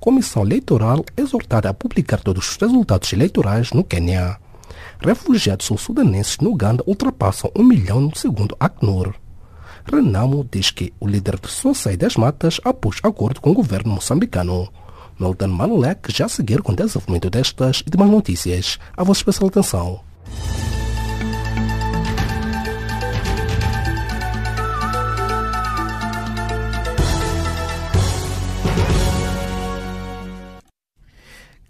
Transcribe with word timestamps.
Comissão 0.00 0.42
Eleitoral 0.42 1.04
exortada 1.14 1.68
a 1.68 1.74
publicar 1.74 2.20
todos 2.22 2.48
os 2.48 2.56
resultados 2.56 3.12
eleitorais 3.12 3.70
no 3.72 3.84
Quênia. 3.84 4.38
Refugiados 4.98 5.66
sul-sudanenses 5.66 6.38
no 6.38 6.50
Uganda 6.50 6.82
ultrapassam 6.86 7.50
um 7.54 7.62
milhão 7.62 8.10
segundo 8.14 8.56
Acnur. 8.58 9.14
Renamo 9.84 10.46
diz 10.50 10.70
que 10.70 10.92
o 10.98 11.06
líder 11.06 11.38
Som 11.46 11.74
sai 11.74 11.98
das 11.98 12.16
matas 12.16 12.60
após 12.64 12.98
acordo 13.02 13.42
com 13.42 13.50
o 13.50 13.54
governo 13.54 13.92
moçambicano. 13.92 14.68
Milton 15.18 15.48
Malulek 15.48 16.10
já 16.10 16.24
a 16.24 16.28
seguir 16.30 16.62
com 16.62 16.72
o 16.72 16.76
desenvolvimento 16.76 17.28
destas 17.28 17.82
e 17.86 17.90
demais 17.90 18.10
notícias. 18.10 18.78
A 18.96 19.04
vossa 19.04 19.20
especial 19.20 19.48
atenção. 19.48 20.00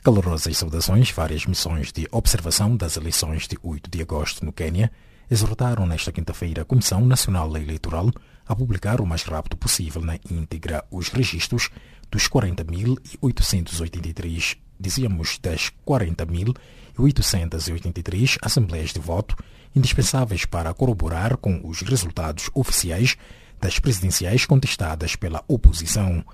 Calorosas 0.03 0.57
saudações, 0.57 1.11
várias 1.11 1.45
missões 1.45 1.93
de 1.93 2.09
observação 2.11 2.75
das 2.75 2.97
eleições 2.97 3.47
de 3.47 3.59
8 3.63 3.91
de 3.91 4.01
agosto 4.01 4.47
no 4.47 4.51
Quênia 4.51 4.91
exortaram 5.31 5.85
nesta 5.85 6.11
quinta-feira 6.11 6.63
a 6.63 6.65
Comissão 6.65 7.05
Nacional 7.05 7.55
Eleitoral 7.55 8.11
a 8.49 8.57
publicar 8.57 9.03
o 9.03 9.07
mais 9.07 9.23
rápido 9.25 9.59
possível 9.59 10.01
na 10.01 10.19
íntegra 10.31 10.83
os 10.91 11.11
registros 11.11 11.69
dos 12.11 12.31
40.883, 12.31 14.57
dizíamos 14.81 15.39
das 15.39 15.71
40.883 15.87 18.39
assembleias 18.41 18.95
de 18.95 19.01
voto 19.01 19.37
indispensáveis 19.77 20.47
para 20.47 20.73
corroborar 20.73 21.37
com 21.37 21.61
os 21.63 21.83
resultados 21.83 22.49
oficiais 22.55 23.19
das 23.61 23.79
presidenciais 23.79 24.47
contestadas 24.47 25.15
pela 25.15 25.45
oposição. 25.47 26.25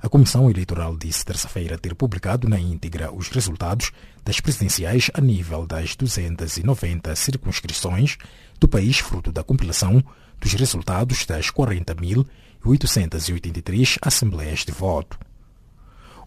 A 0.00 0.08
Comissão 0.08 0.48
Eleitoral 0.50 0.96
disse 0.96 1.24
terça-feira 1.24 1.76
ter 1.78 1.94
publicado 1.94 2.48
na 2.48 2.58
íntegra 2.60 3.12
os 3.12 3.28
resultados 3.28 3.92
das 4.24 4.40
presidenciais 4.40 5.10
a 5.14 5.20
nível 5.20 5.64
das 5.66 5.94
290 5.96 7.14
circunscrições 7.16 8.16
do 8.60 8.68
país, 8.68 8.98
fruto 8.98 9.32
da 9.32 9.42
compilação 9.42 10.04
dos 10.38 10.52
resultados 10.52 11.24
das 11.24 11.50
40.883 11.50 13.96
assembleias 14.02 14.60
de 14.60 14.72
voto. 14.72 15.18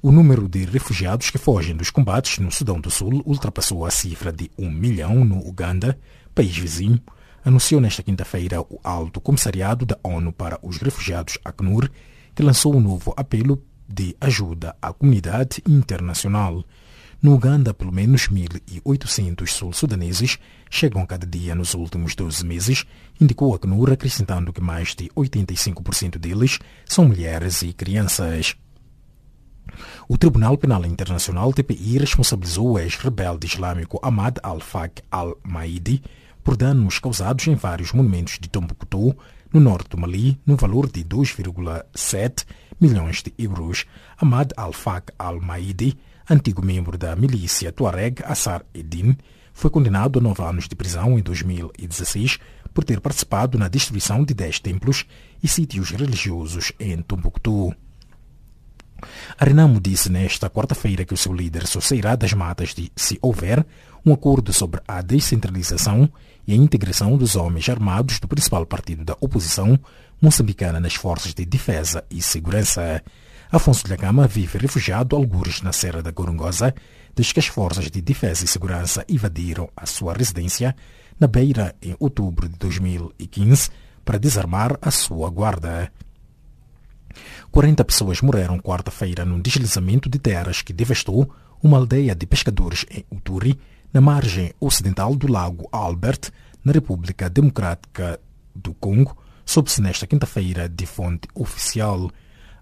O 0.01 0.11
número 0.11 0.47
de 0.47 0.65
refugiados 0.65 1.29
que 1.29 1.37
fogem 1.37 1.75
dos 1.75 1.91
combates 1.91 2.39
no 2.39 2.51
Sudão 2.51 2.79
do 2.79 2.89
Sul 2.89 3.21
ultrapassou 3.25 3.85
a 3.85 3.91
cifra 3.91 4.31
de 4.31 4.49
um 4.57 4.71
milhão 4.71 5.23
no 5.23 5.37
Uganda, 5.45 5.99
país 6.33 6.57
vizinho, 6.57 6.99
anunciou 7.43 7.79
nesta 7.79 8.01
quinta-feira 8.01 8.61
o 8.61 8.79
Alto 8.83 9.21
Comissariado 9.21 9.85
da 9.85 9.99
ONU 10.01 10.31
para 10.31 10.57
os 10.63 10.77
Refugiados, 10.77 11.37
ACNUR, 11.43 11.91
que 12.39 12.43
lançou 12.43 12.73
um 12.73 12.79
novo 12.79 13.13
apelo 13.17 13.61
de 13.85 14.15
ajuda 14.21 14.73
à 14.81 14.93
comunidade 14.93 15.61
internacional. 15.67 16.63
No 17.21 17.33
Uganda, 17.33 17.73
pelo 17.73 17.91
menos 17.91 18.29
1.800 18.29 19.45
sul-sudaneses 19.45 20.37
chegam 20.69 21.05
cada 21.05 21.27
dia 21.27 21.53
nos 21.53 21.73
últimos 21.73 22.15
12 22.15 22.45
meses, 22.45 22.85
indicou 23.19 23.51
a 23.51 23.57
ACNUR, 23.57 23.91
acrescentando 23.91 24.53
que 24.53 24.61
mais 24.61 24.95
de 24.95 25.09
85% 25.09 26.17
deles 26.17 26.59
são 26.85 27.03
mulheres 27.03 27.61
e 27.61 27.73
crianças. 27.73 28.55
O 30.07 30.17
Tribunal 30.17 30.57
Penal 30.57 30.85
Internacional 30.85 31.51
TPI 31.51 31.97
responsabilizou 31.97 32.71
o 32.71 32.79
ex-rebelde 32.79 33.47
islâmico 33.47 33.99
Ahmad 34.01 34.37
al-Faq 34.41 35.03
al-Maidi 35.11 36.01
por 36.41 36.55
danos 36.55 36.99
causados 36.99 37.45
em 37.47 37.55
vários 37.55 37.91
monumentos 37.91 38.39
de 38.39 38.47
Tombuctu, 38.47 39.13
no 39.53 39.59
norte 39.59 39.89
do 39.89 39.97
Mali, 39.97 40.39
no 40.45 40.55
valor 40.55 40.91
de 40.91 41.03
2,7 41.03 42.45
milhões 42.79 43.23
de 43.23 43.33
euros. 43.37 43.85
Ahmad 44.17 44.51
al-Faq 44.55 45.11
al-Maidi, 45.17 45.97
antigo 46.29 46.63
membro 46.63 46.97
da 46.97 47.15
milícia 47.15 47.71
Tuareg 47.71 48.23
Assar 48.23 48.63
Eddin, 48.73 49.17
foi 49.53 49.69
condenado 49.69 50.19
a 50.19 50.21
nove 50.21 50.41
anos 50.43 50.67
de 50.67 50.75
prisão 50.75 51.17
em 51.17 51.21
2016 51.21 52.39
por 52.73 52.83
ter 52.83 53.01
participado 53.01 53.57
na 53.57 53.67
destruição 53.67 54.23
de 54.23 54.33
dez 54.33 54.59
templos 54.59 55.05
e 55.43 55.47
sítios 55.47 55.89
religiosos 55.91 56.71
em 56.79 57.01
Tombuctu. 57.01 57.75
A 59.37 59.45
Renamo 59.45 59.79
disse 59.79 60.09
nesta 60.09 60.49
quarta-feira 60.49 61.05
que 61.05 61.13
o 61.13 61.17
seu 61.17 61.33
líder 61.33 61.65
só 61.67 61.79
sairá 61.79 62.15
das 62.15 62.33
matas 62.33 62.73
de 62.73 62.91
se 62.95 63.17
houver 63.21 63.65
um 64.05 64.13
acordo 64.13 64.53
sobre 64.53 64.81
a 64.87 65.01
descentralização 65.01 66.09
e 66.49 66.53
a 66.53 66.55
integração 66.55 67.15
dos 67.15 67.35
homens 67.35 67.69
armados 67.69 68.19
do 68.19 68.27
principal 68.27 68.65
partido 68.65 69.05
da 69.05 69.15
oposição 69.21 69.79
moçambicana 70.19 70.79
nas 70.79 70.95
forças 70.95 71.31
de 71.31 71.45
defesa 71.45 72.03
e 72.09 72.23
segurança. 72.23 73.03
Afonso 73.51 73.87
de 73.87 73.95
Gama 73.95 74.25
vive 74.25 74.57
refugiado 74.57 75.15
algures 75.15 75.61
na 75.61 75.71
Serra 75.71 76.01
da 76.01 76.09
Gorongosa 76.09 76.73
desde 77.15 77.35
que 77.35 77.39
as 77.39 77.45
forças 77.45 77.91
de 77.91 78.01
defesa 78.01 78.43
e 78.43 78.47
segurança 78.47 79.05
invadiram 79.07 79.69
a 79.77 79.85
sua 79.85 80.15
residência 80.15 80.75
na 81.19 81.27
Beira 81.27 81.75
em 81.83 81.95
outubro 81.99 82.49
de 82.49 82.57
2015 82.57 83.69
para 84.03 84.17
desarmar 84.17 84.75
a 84.81 84.89
sua 84.89 85.29
guarda. 85.29 85.91
40 87.51 87.85
pessoas 87.85 88.21
morreram 88.21 88.57
quarta-feira 88.57 89.23
num 89.23 89.39
deslizamento 89.39 90.09
de 90.09 90.17
terras 90.17 90.63
que 90.63 90.73
devastou 90.73 91.31
uma 91.61 91.77
aldeia 91.77 92.15
de 92.15 92.25
pescadores 92.25 92.87
em 92.89 93.05
Uturi, 93.11 93.59
na 93.93 93.99
margem 93.99 94.53
ocidental 94.59 95.15
do 95.15 95.31
lago 95.31 95.67
Albert, 95.71 96.31
na 96.63 96.71
República 96.71 97.29
Democrática 97.29 98.19
do 98.55 98.73
Congo, 98.73 99.17
soube-se 99.45 99.81
nesta 99.81 100.05
quinta-feira 100.05 100.69
de 100.69 100.85
fonte 100.85 101.27
oficial. 101.33 102.11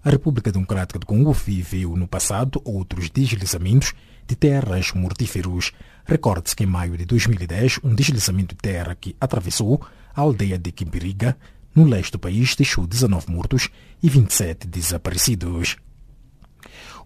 A 0.02 0.10
República 0.10 0.50
Democrática 0.50 0.98
do 0.98 1.06
Congo 1.06 1.32
viveu 1.32 1.96
no 1.96 2.08
passado 2.08 2.62
outros 2.64 3.10
deslizamentos 3.10 3.92
de 4.26 4.36
terras 4.36 4.92
mortíferos. 4.92 5.72
Recorde-se 6.04 6.56
que 6.56 6.64
em 6.64 6.66
maio 6.66 6.96
de 6.96 7.04
2010, 7.04 7.80
um 7.84 7.94
deslizamento 7.94 8.54
de 8.54 8.62
terra 8.62 8.94
que 8.94 9.16
atravessou 9.20 9.82
a 10.14 10.20
aldeia 10.20 10.58
de 10.58 10.72
Quimbiriga, 10.72 11.36
no 11.74 11.84
leste 11.84 12.12
do 12.12 12.18
país, 12.18 12.56
deixou 12.56 12.86
19 12.86 13.30
mortos 13.30 13.68
e 14.02 14.08
27 14.08 14.66
desaparecidos. 14.66 15.76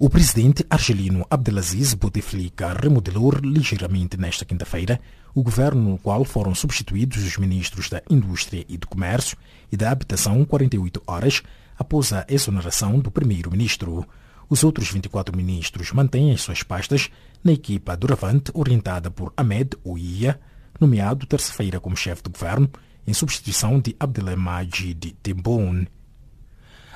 O 0.05 0.11
presidente 0.11 0.67
argelino 0.69 1.25
Abdelaziz 1.31 1.95
Bouteflika 1.95 2.73
remodelou 2.73 3.31
ligeiramente 3.41 4.17
nesta 4.17 4.45
quinta-feira 4.45 5.01
o 5.33 5.45
governo 5.45 5.91
no 5.91 5.97
qual 5.97 6.25
foram 6.25 6.57
substituídos 6.57 7.25
os 7.25 7.39
ministros 7.39 7.89
da 7.89 8.03
Indústria 8.11 8.65
e 8.69 8.77
do 8.77 8.89
Comércio 8.89 9.37
e 9.71 9.77
da 9.77 9.93
Habitação 9.93 10.45
48 10.45 11.01
horas 11.07 11.41
após 11.79 12.13
a 12.13 12.27
exoneração 12.29 12.99
do 12.99 13.13
primeiro-ministro. 13.13 14.05
Os 14.51 14.65
outros 14.65 14.91
24 14.91 15.37
ministros 15.37 15.93
mantêm 15.93 16.33
as 16.33 16.41
suas 16.41 16.65
pastas 16.65 17.09
na 17.45 17.53
equipa 17.53 17.97
Duravante 17.97 18.51
orientada 18.55 19.09
por 19.09 19.33
Ahmed 19.37 19.77
Ouia, 19.85 20.41
nomeado 20.81 21.27
terça-feira 21.27 21.79
como 21.79 21.97
chefe 21.97 22.25
do 22.25 22.31
governo, 22.31 22.69
em 23.07 23.15
substituição 23.15 23.79
de 23.79 23.95
Abdelmajid 24.01 25.15
Tebboune. 25.23 25.87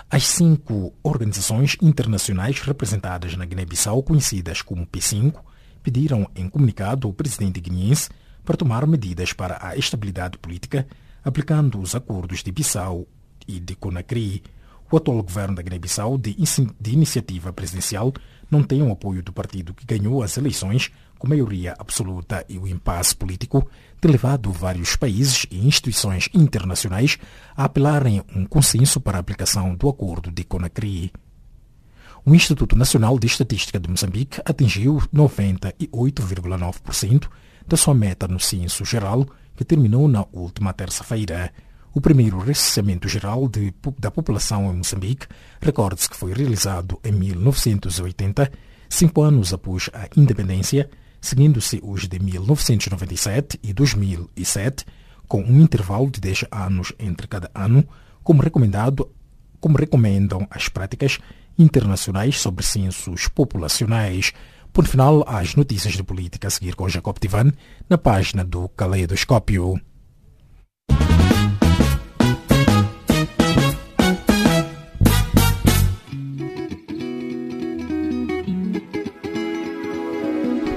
As 0.08 0.24
cinco 0.24 0.94
organizações 1.02 1.76
internacionais 1.82 2.60
representadas 2.60 3.36
na 3.36 3.44
Guiné-Bissau, 3.44 4.04
conhecidas 4.04 4.62
como 4.62 4.86
P5, 4.86 5.34
pediram 5.82 6.30
em 6.36 6.48
comunicado 6.48 7.08
ao 7.08 7.12
presidente 7.12 7.60
guineense 7.60 8.08
para 8.44 8.56
tomar 8.56 8.86
medidas 8.86 9.32
para 9.32 9.58
a 9.60 9.76
estabilidade 9.76 10.38
política, 10.38 10.86
aplicando 11.24 11.80
os 11.80 11.96
acordos 11.96 12.44
de 12.44 12.52
Bissau 12.52 13.04
e 13.48 13.58
de 13.58 13.74
Conakry. 13.74 14.44
O 14.92 14.96
atual 14.96 15.20
governo 15.24 15.56
da 15.56 15.62
Guiné-Bissau, 15.62 16.16
de, 16.16 16.36
de 16.80 16.92
iniciativa 16.92 17.52
presidencial, 17.52 18.14
não 18.48 18.62
tem 18.62 18.82
o 18.82 18.92
apoio 18.92 19.24
do 19.24 19.32
partido 19.32 19.74
que 19.74 19.84
ganhou 19.84 20.22
as 20.22 20.36
eleições 20.36 20.92
com 21.18 21.26
maioria 21.26 21.74
absoluta 21.80 22.44
e 22.48 22.58
o 22.58 22.68
impasse 22.68 23.16
político 23.16 23.68
tem 24.00 24.10
levado 24.10 24.50
vários 24.52 24.96
países 24.96 25.46
e 25.50 25.66
instituições 25.66 26.28
internacionais 26.34 27.18
a 27.56 27.64
apelarem 27.64 28.22
um 28.34 28.44
consenso 28.44 29.00
para 29.00 29.16
a 29.18 29.20
aplicação 29.20 29.74
do 29.74 29.88
acordo 29.88 30.30
de 30.30 30.44
Conakry. 30.44 31.10
O 32.24 32.34
Instituto 32.34 32.76
Nacional 32.76 33.18
de 33.18 33.26
Estatística 33.26 33.78
de 33.78 33.88
Moçambique 33.88 34.40
atingiu 34.44 35.00
98,9% 35.14 37.28
da 37.66 37.76
sua 37.76 37.94
meta 37.94 38.28
no 38.28 38.40
censo 38.40 38.84
geral, 38.84 39.26
que 39.54 39.64
terminou 39.64 40.08
na 40.08 40.26
última 40.32 40.72
terça-feira. 40.72 41.52
O 41.94 42.00
primeiro 42.00 42.38
recenseamento 42.38 43.08
geral 43.08 43.48
de, 43.48 43.72
da 43.98 44.10
população 44.10 44.72
em 44.72 44.76
Moçambique, 44.76 45.26
recorde-se 45.60 46.10
que 46.10 46.16
foi 46.16 46.34
realizado 46.34 47.00
em 47.02 47.12
1980, 47.12 48.52
cinco 48.88 49.22
anos 49.22 49.54
após 49.54 49.88
a 49.94 50.08
independência, 50.16 50.90
seguindo-se 51.20 51.80
os 51.82 52.06
de 52.06 52.18
1997 52.18 53.58
e 53.62 53.72
2007, 53.72 54.84
com 55.26 55.42
um 55.42 55.60
intervalo 55.60 56.10
de 56.10 56.20
10 56.20 56.44
anos 56.50 56.92
entre 56.98 57.26
cada 57.26 57.50
ano, 57.54 57.84
como 58.22 58.42
recomendado 58.42 59.10
como 59.60 59.78
recomendam 59.78 60.46
as 60.50 60.68
práticas 60.68 61.18
internacionais 61.58 62.38
sobre 62.38 62.64
censos 62.64 63.28
populacionais. 63.28 64.32
Por 64.72 64.86
final, 64.86 65.24
as 65.26 65.54
notícias 65.54 65.94
de 65.94 66.02
política 66.02 66.48
a 66.48 66.50
seguir 66.50 66.74
com 66.74 66.88
Jacob 66.88 67.18
Tivan 67.18 67.52
na 67.88 67.98
página 67.98 68.44
do 68.44 68.68
Caleidoscópio. 68.68 69.80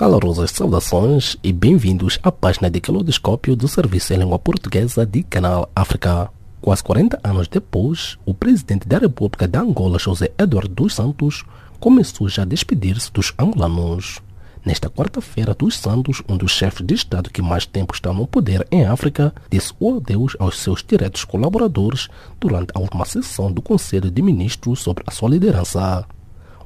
Calorosas 0.00 0.52
saudações 0.52 1.36
e 1.44 1.52
bem-vindos 1.52 2.18
à 2.22 2.32
página 2.32 2.70
de 2.70 2.80
Caleidoscópio 2.80 3.54
do 3.54 3.68
Serviço 3.68 4.14
em 4.14 4.16
Língua 4.16 4.38
Portuguesa 4.38 5.04
de 5.04 5.22
Canal 5.22 5.68
África. 5.76 6.30
Quase 6.58 6.82
40 6.82 7.20
anos 7.22 7.46
depois, 7.46 8.16
o 8.24 8.32
presidente 8.32 8.88
da 8.88 8.96
República 8.96 9.46
de 9.46 9.58
Angola, 9.58 9.98
José 9.98 10.32
Eduardo 10.38 10.74
dos 10.74 10.94
Santos, 10.94 11.44
começou 11.78 12.30
já 12.30 12.44
a 12.44 12.46
despedir-se 12.46 13.12
dos 13.12 13.34
angolanos. 13.38 14.20
Nesta 14.64 14.88
quarta-feira 14.88 15.52
dos 15.52 15.76
Santos, 15.76 16.22
um 16.26 16.38
dos 16.38 16.52
chefes 16.52 16.86
de 16.86 16.94
Estado 16.94 17.28
que 17.28 17.42
mais 17.42 17.66
tempo 17.66 17.92
está 17.94 18.10
no 18.10 18.26
poder 18.26 18.66
em 18.70 18.86
África, 18.86 19.34
disse 19.50 19.74
o 19.78 19.98
adeus 19.98 20.34
aos 20.38 20.60
seus 20.60 20.82
diretos 20.82 21.24
colaboradores 21.24 22.08
durante 22.40 22.70
a 22.74 22.80
última 22.80 23.04
sessão 23.04 23.52
do 23.52 23.60
Conselho 23.60 24.10
de 24.10 24.22
Ministros 24.22 24.80
sobre 24.80 25.04
a 25.06 25.10
sua 25.10 25.28
liderança. 25.28 26.06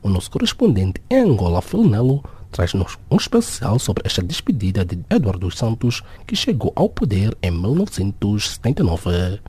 O 0.01 0.09
nosso 0.09 0.31
correspondente 0.31 1.03
em 1.11 1.19
Angola, 1.19 1.61
Felinelo, 1.61 2.23
traz-nos 2.55 2.97
um 3.11 3.17
especial 3.17 3.81
sobre 3.81 4.05
esta 4.07 4.23
despedida 4.23 4.85
de 4.85 5.01
Eduardo 5.11 5.41
dos 5.41 5.59
Santos, 5.59 6.03
que 6.25 6.37
chegou 6.37 6.73
ao 6.77 6.89
poder 6.89 7.37
em 7.43 7.51
1979. 7.51 9.41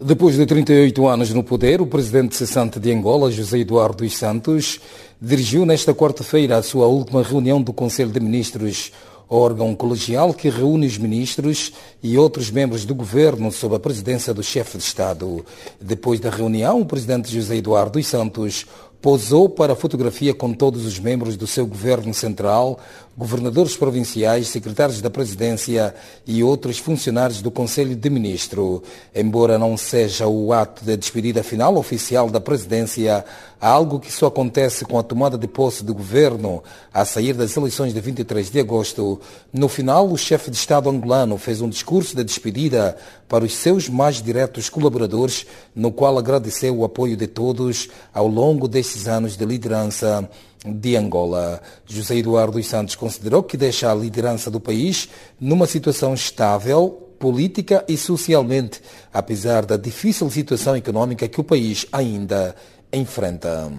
Depois 0.00 0.34
de 0.34 0.46
38 0.46 1.06
anos 1.06 1.32
no 1.34 1.44
poder, 1.44 1.82
o 1.82 1.86
presidente 1.86 2.34
cessante 2.34 2.80
de 2.80 2.90
Angola, 2.90 3.30
José 3.30 3.58
Eduardo 3.58 4.02
dos 4.02 4.16
Santos, 4.16 4.80
dirigiu 5.20 5.66
nesta 5.66 5.94
quarta-feira 5.94 6.56
a 6.56 6.62
sua 6.62 6.86
última 6.86 7.22
reunião 7.22 7.62
do 7.62 7.72
Conselho 7.72 8.10
de 8.10 8.18
Ministros, 8.18 8.90
órgão 9.28 9.74
colegial 9.74 10.34
que 10.34 10.48
reúne 10.48 10.86
os 10.86 10.98
ministros 10.98 11.72
e 12.02 12.18
outros 12.18 12.50
membros 12.50 12.84
do 12.84 12.94
governo 12.94 13.52
sob 13.52 13.76
a 13.76 13.78
presidência 13.78 14.34
do 14.34 14.42
chefe 14.42 14.76
de 14.76 14.84
Estado. 14.84 15.44
Depois 15.80 16.18
da 16.18 16.30
reunião, 16.30 16.80
o 16.80 16.86
presidente 16.86 17.32
José 17.32 17.56
Eduardo 17.56 17.92
dos 17.92 18.06
Santos 18.06 18.66
posou 19.02 19.48
para 19.48 19.72
a 19.72 19.76
fotografia 19.76 20.32
com 20.32 20.54
todos 20.54 20.86
os 20.86 21.00
membros 21.00 21.36
do 21.36 21.46
seu 21.46 21.66
governo 21.66 22.14
central, 22.14 22.78
governadores 23.16 23.76
provinciais, 23.76 24.48
secretários 24.48 25.00
da 25.02 25.10
presidência 25.10 25.94
e 26.26 26.42
outros 26.42 26.78
funcionários 26.78 27.42
do 27.42 27.50
Conselho 27.50 27.94
de 27.94 28.10
Ministros. 28.10 28.80
Embora 29.14 29.58
não 29.58 29.76
seja 29.76 30.26
o 30.26 30.52
ato 30.52 30.84
de 30.84 30.96
despedida 30.96 31.42
final 31.42 31.76
oficial 31.76 32.30
da 32.30 32.40
presidência, 32.40 33.24
algo 33.60 34.00
que 34.00 34.10
só 34.10 34.26
acontece 34.26 34.84
com 34.84 34.98
a 34.98 35.02
tomada 35.02 35.36
de 35.36 35.46
posse 35.46 35.84
do 35.84 35.94
governo 35.94 36.64
a 36.92 37.04
sair 37.04 37.34
das 37.34 37.56
eleições 37.56 37.92
de 37.92 38.00
23 38.00 38.50
de 38.50 38.58
agosto. 38.58 39.20
No 39.52 39.68
final, 39.68 40.10
o 40.10 40.16
chefe 40.16 40.50
de 40.50 40.56
Estado 40.56 40.88
angolano 40.88 41.36
fez 41.36 41.60
um 41.60 41.68
discurso 41.68 42.16
de 42.16 42.24
despedida 42.24 42.96
para 43.28 43.44
os 43.44 43.54
seus 43.54 43.88
mais 43.88 44.22
diretos 44.22 44.68
colaboradores, 44.68 45.46
no 45.76 45.92
qual 45.92 46.18
agradeceu 46.18 46.76
o 46.76 46.84
apoio 46.84 47.16
de 47.16 47.26
todos 47.26 47.88
ao 48.12 48.26
longo 48.26 48.66
destes 48.66 49.06
anos 49.06 49.36
de 49.36 49.44
liderança 49.44 50.28
de 50.64 50.96
Angola. 50.96 51.60
José 51.86 52.16
Eduardo 52.16 52.52
dos 52.52 52.66
Santos 52.66 52.94
considerou 52.94 53.42
que 53.42 53.56
deixa 53.56 53.90
a 53.90 53.94
liderança 53.94 54.50
do 54.50 54.60
país 54.60 55.08
numa 55.40 55.66
situação 55.66 56.14
estável, 56.14 57.08
política 57.18 57.84
e 57.88 57.96
socialmente, 57.96 58.80
apesar 59.12 59.64
da 59.64 59.76
difícil 59.76 60.28
situação 60.30 60.76
econômica 60.76 61.28
que 61.28 61.40
o 61.40 61.44
país 61.44 61.86
ainda 61.92 62.54
enfrenta. 62.92 63.70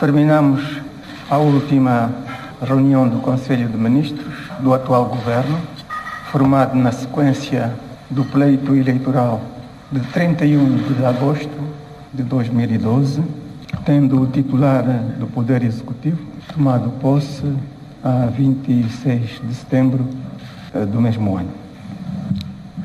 Terminamos 0.00 0.62
a 1.28 1.38
última 1.38 2.24
reunião 2.62 3.08
do 3.08 3.18
Conselho 3.20 3.68
de 3.68 3.76
Ministros 3.76 4.34
do 4.60 4.72
atual 4.72 5.06
governo, 5.06 5.60
formado 6.32 6.74
na 6.74 6.90
sequência 6.90 7.72
do 8.08 8.24
pleito 8.24 8.74
eleitoral 8.74 9.42
de 9.92 10.00
31 10.12 10.94
de 10.94 11.04
agosto 11.04 11.50
de 12.12 12.22
2012, 12.22 13.22
tendo 13.84 14.22
o 14.22 14.26
titular 14.26 14.82
do 15.18 15.26
Poder 15.26 15.62
Executivo 15.62 16.25
tomado 16.52 16.90
posse 17.00 17.44
a 18.02 18.26
26 18.26 19.40
de 19.42 19.54
setembro 19.54 20.06
eh, 20.74 20.84
do 20.86 21.00
mesmo 21.00 21.36
ano. 21.36 21.50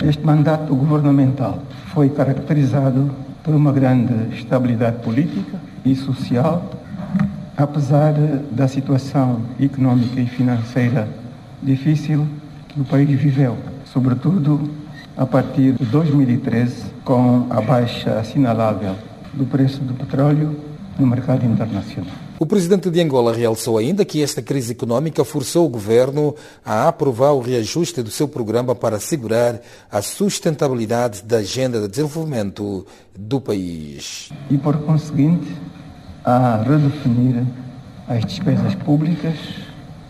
Este 0.04 0.26
mandato 0.26 0.74
governamental 0.76 1.60
foi 1.94 2.10
caracterizado 2.10 3.12
por 3.44 3.54
uma 3.54 3.72
grande 3.72 4.36
estabilidade 4.36 4.98
política 4.98 5.60
e 5.86 5.96
social, 5.96 6.72
apesar 7.56 8.14
da 8.52 8.68
situação 8.68 9.42
económica 9.60 10.20
e 10.20 10.26
financeira 10.26 11.08
difícil 11.62 12.28
que 12.68 12.80
o 12.80 12.86
país 12.86 13.10
viveu, 13.20 13.58
sobretudo 13.86 14.70
a 15.16 15.26
partir 15.26 15.74
de 15.74 15.86
2013, 15.86 16.86
com 17.04 17.46
a 17.50 17.62
baixa 17.62 18.20
assinalável 18.20 18.96
do 19.34 19.46
preço 19.46 19.82
do 19.82 19.94
petróleo 19.94 20.56
no 20.98 21.06
mercado 21.06 21.46
internacional. 21.46 22.31
O 22.42 22.46
presidente 22.48 22.90
de 22.90 23.00
Angola 23.00 23.36
realçou 23.36 23.78
ainda 23.78 24.04
que 24.04 24.24
esta 24.24 24.42
crise 24.42 24.72
econômica 24.72 25.24
forçou 25.24 25.68
o 25.68 25.70
governo 25.70 26.34
a 26.66 26.88
aprovar 26.88 27.34
o 27.34 27.40
reajuste 27.40 28.02
do 28.02 28.10
seu 28.10 28.28
programa 28.28 28.74
para 28.74 28.96
assegurar 28.96 29.62
a 29.92 30.02
sustentabilidade 30.02 31.22
da 31.22 31.38
agenda 31.38 31.80
de 31.82 31.88
desenvolvimento 31.88 32.84
do 33.16 33.40
país. 33.40 34.32
E, 34.50 34.58
por 34.58 34.76
conseguinte, 34.80 35.56
a 36.26 36.64
redefinir 36.64 37.44
as 38.08 38.26
despesas 38.26 38.74
públicas 38.74 39.38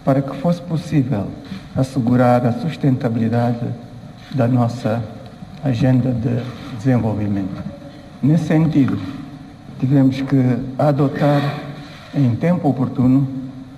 para 0.06 0.22
que 0.22 0.34
fosse 0.38 0.62
possível 0.62 1.28
assegurar 1.76 2.46
a 2.46 2.54
sustentabilidade 2.62 3.68
da 4.34 4.48
nossa 4.48 5.04
agenda 5.62 6.14
de 6.14 6.78
desenvolvimento. 6.78 7.62
Nesse 8.24 8.46
sentido, 8.46 8.98
tivemos 9.82 10.22
que 10.22 10.38
adotar 10.80 11.71
em 12.14 12.36
tempo 12.36 12.68
oportuno 12.68 13.28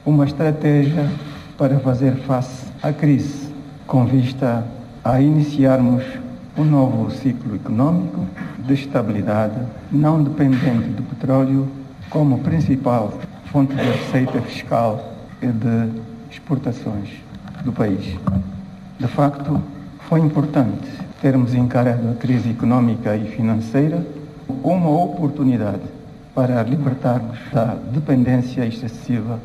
uma 0.05 0.25
estratégia 0.25 1.07
para 1.57 1.79
fazer 1.79 2.15
face 2.17 2.65
à 2.81 2.91
crise, 2.91 3.53
com 3.85 4.05
vista 4.05 4.65
a 5.03 5.21
iniciarmos 5.21 6.03
um 6.57 6.63
novo 6.63 7.11
ciclo 7.11 7.55
econômico 7.55 8.25
de 8.65 8.73
estabilidade, 8.73 9.55
não 9.91 10.23
dependente 10.23 10.89
do 10.89 11.03
petróleo 11.03 11.67
como 12.09 12.39
principal 12.39 13.13
fonte 13.51 13.75
de 13.75 13.83
receita 13.83 14.41
fiscal 14.41 15.13
e 15.41 15.47
de 15.47 15.89
exportações 16.31 17.09
do 17.63 17.71
país. 17.71 18.17
De 18.99 19.07
facto, 19.07 19.61
foi 20.09 20.19
importante 20.19 20.89
termos 21.21 21.53
encarado 21.53 22.09
a 22.09 22.15
crise 22.15 22.49
econômica 22.49 23.15
e 23.15 23.25
financeira 23.29 24.03
como 24.63 24.89
uma 24.89 25.03
oportunidade 25.03 25.92
para 26.33 26.63
libertarmos 26.63 27.37
da 27.51 27.75
dependência 27.75 28.65
excessiva 28.65 29.39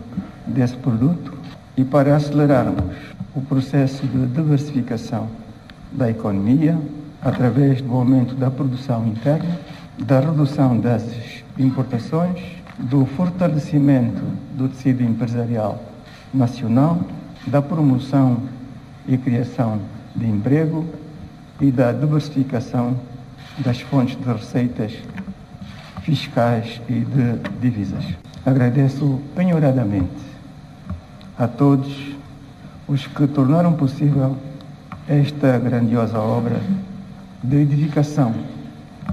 desse 0.46 0.76
produto 0.76 1.36
e 1.76 1.84
para 1.84 2.16
acelerarmos 2.16 2.96
o 3.34 3.40
processo 3.42 4.06
de 4.06 4.26
diversificação 4.26 5.28
da 5.92 6.10
economia 6.10 6.78
através 7.22 7.82
do 7.82 7.94
aumento 7.94 8.34
da 8.34 8.50
produção 8.50 9.06
interna, 9.06 9.58
da 9.98 10.20
redução 10.20 10.78
das 10.78 11.04
importações, 11.58 12.40
do 12.78 13.04
fortalecimento 13.04 14.22
do 14.56 14.68
tecido 14.68 15.02
empresarial 15.02 15.82
nacional, 16.32 17.00
da 17.46 17.60
promoção 17.60 18.42
e 19.06 19.16
criação 19.16 19.80
de 20.14 20.26
emprego 20.26 20.86
e 21.60 21.70
da 21.70 21.92
diversificação 21.92 22.96
das 23.58 23.80
fontes 23.80 24.16
de 24.16 24.32
receitas 24.32 24.92
fiscais 26.08 26.80
e 26.88 27.00
de 27.00 27.38
divisas. 27.60 28.02
Agradeço 28.46 29.20
penhoradamente 29.36 30.08
a 31.38 31.46
todos 31.46 31.94
os 32.88 33.06
que 33.06 33.26
tornaram 33.26 33.74
possível 33.74 34.34
esta 35.06 35.58
grandiosa 35.58 36.18
obra 36.18 36.58
de 37.44 37.56
edificação 37.56 38.34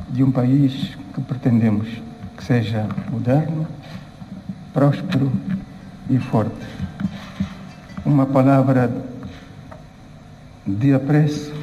de 0.08 0.24
um 0.24 0.32
país 0.32 0.96
que 1.14 1.20
pretendemos 1.20 1.90
que 2.38 2.44
seja 2.46 2.88
moderno, 3.12 3.68
próspero 4.74 5.30
e 6.10 6.18
forte. 6.18 6.66
Uma 8.06 8.26
palavra 8.26 8.90
de 10.66 10.94
apreço, 10.94 11.54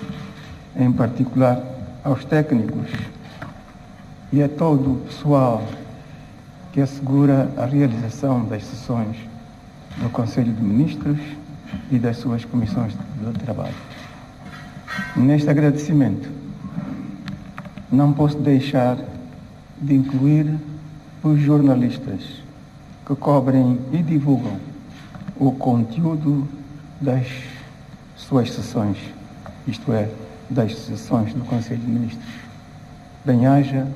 em 0.77 0.93
particular 0.93 1.59
aos 2.05 2.23
técnicos 2.23 2.91
e 4.33 4.43
a 4.43 4.49
todo 4.49 4.93
o 4.93 4.97
pessoal 5.07 5.63
que 6.73 6.81
assegura 6.81 7.53
a 7.57 7.67
realização 7.67 8.45
das 8.47 8.65
sessões 8.65 9.17
do 9.99 10.09
Conselho 10.09 10.53
de 10.53 10.63
Ministros 10.63 11.19
e 11.91 11.99
das 11.99 12.17
suas 12.17 12.45
comissões 12.45 12.95
de 12.95 13.39
trabalho. 13.41 13.75
Neste 15.15 15.51
agradecimento, 15.51 16.31
não 17.91 18.13
posso 18.15 18.39
deixar 18.39 18.97
de 19.81 19.95
incluir 19.95 20.59
os 21.23 21.39
jornalistas 21.39 22.43
que 23.07 23.15
cobrem 23.15 23.79
e 23.93 23.99
divulgam 23.99 24.57
o 25.37 25.53
conteúdo 25.53 26.49
das 27.01 27.27
suas 28.17 28.51
sessões, 28.51 28.97
isto 29.67 29.93
é, 29.93 30.09
das 30.49 30.75
sessões 30.79 31.35
do 31.35 31.45
Conselho 31.45 31.81
de 31.81 31.87
Ministros. 31.87 32.25
Bem-haja 33.25 33.87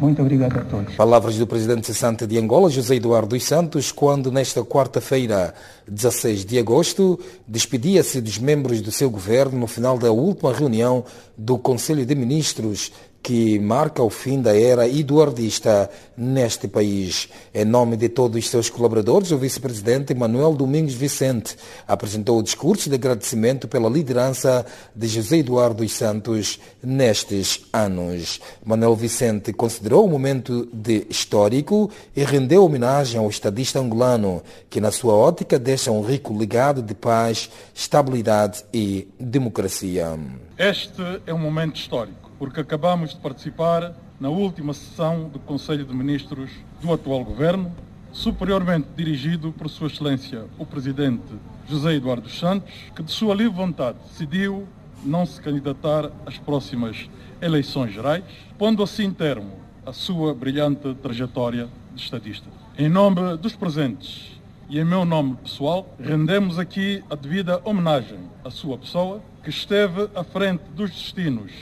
muito 0.00 0.22
obrigado 0.22 0.58
a 0.58 0.64
todos. 0.64 0.94
Palavras 0.94 1.36
do 1.36 1.46
presidente 1.46 1.86
cessante 1.86 2.24
de 2.26 2.38
Angola, 2.38 2.70
José 2.70 2.94
Eduardo 2.94 3.30
dos 3.30 3.42
Santos, 3.42 3.90
quando 3.90 4.30
nesta 4.30 4.62
quarta-feira, 4.64 5.52
16 5.88 6.44
de 6.44 6.58
agosto, 6.58 7.18
despedia-se 7.46 8.20
dos 8.20 8.38
membros 8.38 8.80
do 8.80 8.92
seu 8.92 9.10
governo 9.10 9.58
no 9.58 9.66
final 9.66 9.98
da 9.98 10.12
última 10.12 10.52
reunião 10.52 11.04
do 11.36 11.58
Conselho 11.58 12.06
de 12.06 12.14
Ministros 12.14 12.92
que 13.22 13.58
marca 13.58 14.02
o 14.02 14.10
fim 14.10 14.40
da 14.40 14.58
era 14.58 14.88
eduardista 14.88 15.90
neste 16.16 16.66
país. 16.66 17.28
Em 17.52 17.64
nome 17.64 17.96
de 17.96 18.08
todos 18.08 18.38
os 18.38 18.48
seus 18.48 18.70
colaboradores, 18.70 19.30
o 19.30 19.38
vice-presidente 19.38 20.14
Manuel 20.14 20.54
Domingos 20.54 20.94
Vicente 20.94 21.56
apresentou 21.86 22.38
o 22.38 22.42
discurso 22.42 22.88
de 22.88 22.94
agradecimento 22.94 23.68
pela 23.68 23.88
liderança 23.88 24.64
de 24.94 25.06
José 25.06 25.38
Eduardo 25.38 25.82
dos 25.82 25.92
Santos 25.92 26.58
nestes 26.82 27.66
anos. 27.72 28.40
Manuel 28.64 28.96
Vicente 28.96 29.52
considerou 29.52 30.04
o 30.04 30.08
momento 30.08 30.68
de 30.72 31.06
histórico 31.10 31.90
e 32.16 32.24
rendeu 32.24 32.64
homenagem 32.64 33.20
ao 33.20 33.28
estadista 33.28 33.78
angolano, 33.78 34.42
que 34.70 34.80
na 34.80 34.90
sua 34.90 35.14
ótica 35.14 35.58
deixa 35.58 35.90
um 35.90 36.02
rico 36.02 36.36
legado 36.36 36.82
de 36.82 36.94
paz, 36.94 37.50
estabilidade 37.74 38.64
e 38.72 39.06
democracia. 39.20 40.18
Este 40.56 41.02
é 41.26 41.34
um 41.34 41.38
momento 41.38 41.76
histórico 41.76 42.27
porque 42.38 42.60
acabamos 42.60 43.10
de 43.10 43.16
participar 43.16 43.94
na 44.20 44.28
última 44.28 44.72
sessão 44.72 45.28
do 45.28 45.38
Conselho 45.38 45.84
de 45.84 45.94
Ministros 45.94 46.50
do 46.80 46.92
atual 46.92 47.24
governo, 47.24 47.72
superiormente 48.12 48.88
dirigido 48.96 49.52
por 49.52 49.68
Sua 49.68 49.88
Excelência 49.88 50.44
o 50.58 50.64
Presidente 50.64 51.34
José 51.68 51.94
Eduardo 51.94 52.28
Santos, 52.28 52.72
que 52.94 53.02
de 53.02 53.10
sua 53.10 53.34
livre 53.34 53.54
vontade 53.54 53.98
decidiu 54.08 54.66
não 55.04 55.26
se 55.26 55.40
candidatar 55.40 56.10
às 56.26 56.38
próximas 56.38 57.08
eleições 57.40 57.92
gerais, 57.92 58.24
pondo 58.56 58.82
assim 58.82 59.10
termo 59.10 59.52
à 59.84 59.92
sua 59.92 60.34
brilhante 60.34 60.94
trajetória 60.94 61.68
de 61.94 62.02
estadista. 62.02 62.48
Em 62.76 62.88
nome 62.88 63.36
dos 63.36 63.54
presentes 63.54 64.38
e 64.68 64.78
em 64.78 64.84
meu 64.84 65.04
nome 65.04 65.36
pessoal, 65.36 65.94
rendemos 65.98 66.58
aqui 66.58 67.02
a 67.10 67.14
devida 67.14 67.60
homenagem 67.64 68.18
à 68.44 68.50
sua 68.50 68.76
pessoa, 68.76 69.22
que 69.42 69.50
esteve 69.50 70.08
à 70.14 70.24
frente 70.24 70.62
dos 70.74 70.90
destinos 70.90 71.52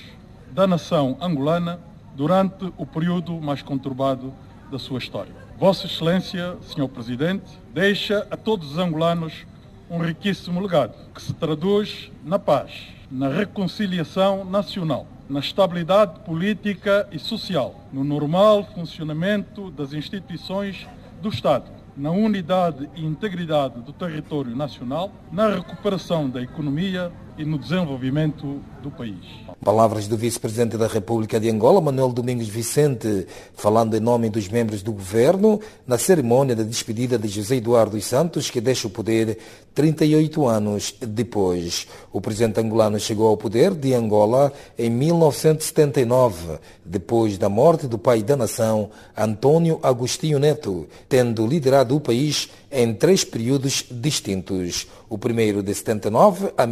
da 0.56 0.66
nação 0.66 1.18
angolana 1.20 1.78
durante 2.14 2.72
o 2.78 2.86
período 2.86 3.38
mais 3.42 3.60
conturbado 3.60 4.32
da 4.72 4.78
sua 4.78 4.98
história. 4.98 5.34
Vossa 5.58 5.84
Excelência, 5.84 6.56
Senhor 6.62 6.88
Presidente, 6.88 7.44
deixa 7.75 8.26
a 8.30 8.38
todos 8.38 8.72
os 8.72 8.78
angolanos 8.78 9.44
um 9.90 9.98
riquíssimo 9.98 10.58
legado 10.58 10.94
que 11.14 11.20
se 11.20 11.34
traduz 11.34 12.10
na 12.25 12.38
paz, 12.38 12.86
na 13.10 13.28
reconciliação 13.28 14.46
nacional, 14.46 15.06
na 15.28 15.40
estabilidade 15.40 16.20
política 16.20 17.06
e 17.12 17.18
social, 17.18 17.78
no 17.92 18.02
normal 18.02 18.64
funcionamento 18.75 19.70
das 19.70 19.92
instituições 19.92 20.88
do 21.20 21.28
Estado, 21.28 21.70
na 21.94 22.10
unidade 22.10 22.88
e 22.96 23.04
integridade 23.04 23.78
do 23.82 23.92
território 23.92 24.56
nacional, 24.56 25.12
na 25.30 25.50
recuperação 25.50 26.30
da 26.30 26.40
economia 26.40 27.12
e 27.38 27.45
no 27.45 27.59
desenvolvimento 27.59 28.61
do 28.83 28.90
país. 28.90 29.16
Palavras 29.62 30.07
do 30.07 30.16
vice-presidente 30.16 30.76
da 30.76 30.87
República 30.87 31.40
de 31.40 31.50
Angola, 31.50 31.81
Manuel 31.81 32.12
Domingos 32.12 32.49
Vicente, 32.49 33.26
falando 33.55 33.97
em 33.97 34.00
nome 34.00 34.31
dos 34.31 34.49
membros 34.49 34.83
do 34.83 34.93
governo 34.93 35.61
na 35.87 35.99
cerimônia 35.99 36.55
de 36.55 36.64
despedida 36.64 37.19
de 37.19 37.28
José 37.28 37.57
Eduardo 37.57 38.00
Santos, 38.00 38.50
que 38.50 38.61
deixa 38.61 38.87
o 38.87 38.90
poder 38.90 39.38
38 39.75 40.47
anos 40.47 40.95
depois. 41.00 41.87
O 42.12 42.21
presidente 42.21 42.61
angolano 42.61 42.99
chegou 42.99 43.28
ao 43.28 43.37
poder 43.37 43.75
de 43.75 43.93
Angola 43.93 44.52
em 44.78 44.88
1979, 44.88 46.59
depois 46.85 47.37
da 47.37 47.49
morte 47.49 47.87
do 47.87 47.99
pai 47.99 48.23
da 48.23 48.37
nação, 48.37 48.90
Antônio 49.16 49.78
Agostinho 49.83 50.38
Neto, 50.38 50.87
tendo 51.09 51.47
liderado 51.47 51.95
o 51.97 52.00
país 52.00 52.49
em 52.71 52.95
três 52.95 53.25
períodos 53.25 53.85
distintos. 53.90 54.87
O 55.09 55.16
primeiro 55.16 55.62
de 55.62 55.75
79 55.75 56.52
a 56.57 56.66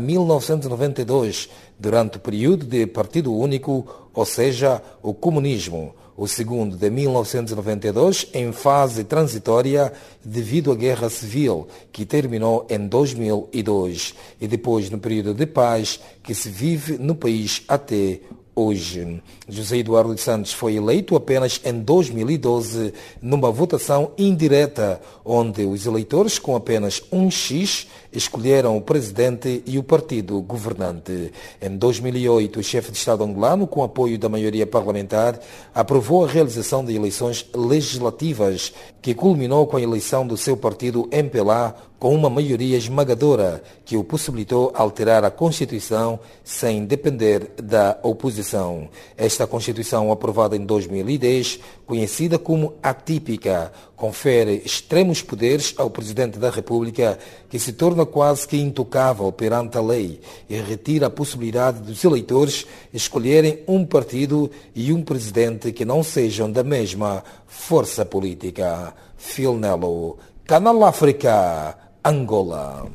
1992, 0.54 1.48
durante 1.78 2.16
o 2.16 2.20
período 2.20 2.64
de 2.64 2.86
Partido 2.86 3.34
Único, 3.34 3.86
ou 4.12 4.24
seja, 4.24 4.80
o 5.02 5.12
comunismo. 5.12 5.94
O 6.16 6.28
segundo 6.28 6.76
de 6.76 6.90
1992, 6.90 8.28
em 8.32 8.52
fase 8.52 9.02
transitória 9.02 9.92
devido 10.24 10.70
à 10.70 10.76
Guerra 10.76 11.10
Civil, 11.10 11.66
que 11.90 12.06
terminou 12.06 12.64
em 12.70 12.86
2002. 12.86 14.14
E 14.40 14.46
depois 14.46 14.88
no 14.90 14.98
período 14.98 15.34
de 15.34 15.44
paz 15.44 15.98
que 16.22 16.32
se 16.32 16.48
vive 16.48 16.98
no 16.98 17.16
país 17.16 17.64
até 17.66 18.20
hoje. 18.54 19.22
José 19.48 19.78
Eduardo 19.78 20.14
dos 20.14 20.22
Santos 20.22 20.52
foi 20.52 20.76
eleito 20.76 21.16
apenas 21.16 21.60
em 21.64 21.80
2012 21.80 22.92
numa 23.20 23.50
votação 23.50 24.12
indireta, 24.16 25.00
onde 25.24 25.64
os 25.64 25.86
eleitores 25.86 26.38
com 26.38 26.54
apenas 26.56 27.02
um 27.10 27.30
X 27.30 27.86
escolheram 28.12 28.76
o 28.76 28.80
presidente 28.80 29.62
e 29.66 29.78
o 29.78 29.82
partido 29.82 30.40
governante. 30.40 31.32
Em 31.60 31.76
2008, 31.76 32.60
o 32.60 32.62
chefe 32.62 32.92
de 32.92 32.98
Estado 32.98 33.24
angolano, 33.24 33.66
com 33.66 33.82
apoio 33.82 34.18
da 34.18 34.28
maioria 34.28 34.66
parlamentar, 34.66 35.38
aprovou 35.74 36.24
a 36.24 36.28
realização 36.28 36.84
de 36.84 36.94
eleições 36.94 37.46
legislativas, 37.54 38.72
que 39.04 39.12
culminou 39.12 39.66
com 39.66 39.76
a 39.76 39.82
eleição 39.82 40.26
do 40.26 40.34
seu 40.34 40.56
partido 40.56 41.06
MPLA 41.12 41.74
com 41.98 42.14
uma 42.14 42.30
maioria 42.30 42.76
esmagadora 42.76 43.62
que 43.84 43.98
o 43.98 44.04
possibilitou 44.04 44.72
alterar 44.74 45.24
a 45.24 45.30
Constituição 45.30 46.18
sem 46.42 46.86
depender 46.86 47.50
da 47.62 47.98
oposição. 48.02 48.88
Esta 49.16 49.46
Constituição, 49.46 50.10
aprovada 50.10 50.56
em 50.56 50.64
2010, 50.64 51.60
conhecida 51.86 52.38
como 52.38 52.74
atípica, 52.82 53.72
confere 53.94 54.60
extremos 54.64 55.22
poderes 55.22 55.74
ao 55.78 55.88
Presidente 55.88 56.38
da 56.38 56.50
República, 56.50 57.18
que 57.48 57.58
se 57.58 57.72
torna 57.72 58.04
quase 58.04 58.46
que 58.46 58.56
intocável 58.56 59.30
perante 59.32 59.78
a 59.78 59.80
lei 59.80 60.20
e 60.48 60.56
retira 60.56 61.06
a 61.06 61.10
possibilidade 61.10 61.80
dos 61.80 62.04
eleitores 62.04 62.66
escolherem 62.92 63.60
um 63.66 63.84
partido 63.84 64.50
e 64.74 64.92
um 64.92 65.02
presidente 65.02 65.72
que 65.72 65.84
não 65.84 66.02
sejam 66.02 66.50
da 66.50 66.62
mesma 66.62 67.22
força 67.54 68.04
política. 68.04 68.94
Phil 69.16 69.56
Nello, 69.56 70.18
Canal 70.44 70.84
África. 70.84 71.78
Angola. 72.04 72.90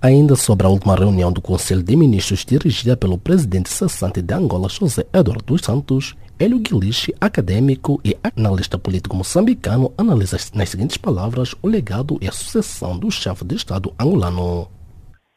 Ainda 0.00 0.34
sobre 0.34 0.66
a 0.66 0.70
última 0.70 0.96
reunião 0.96 1.30
do 1.30 1.40
Conselho 1.40 1.80
de 1.80 1.94
Ministros 1.94 2.44
dirigida 2.44 2.96
pelo 2.96 3.16
presidente 3.16 3.70
cessante 3.70 4.20
de 4.20 4.34
Angola, 4.34 4.68
José 4.68 5.06
Eduardo 5.14 5.44
dos 5.44 5.60
Santos, 5.60 6.16
Hélio 6.40 6.58
Guilichi, 6.58 7.14
acadêmico 7.20 8.00
e 8.04 8.16
analista 8.36 8.76
político 8.76 9.14
moçambicano, 9.14 9.94
analisa 9.96 10.36
nas 10.54 10.70
seguintes 10.70 10.96
palavras 10.96 11.54
o 11.62 11.68
legado 11.68 12.18
e 12.20 12.26
a 12.26 12.32
sucessão 12.32 12.98
do 12.98 13.12
chefe 13.12 13.44
de 13.44 13.54
Estado 13.54 13.94
angolano. 13.96 14.68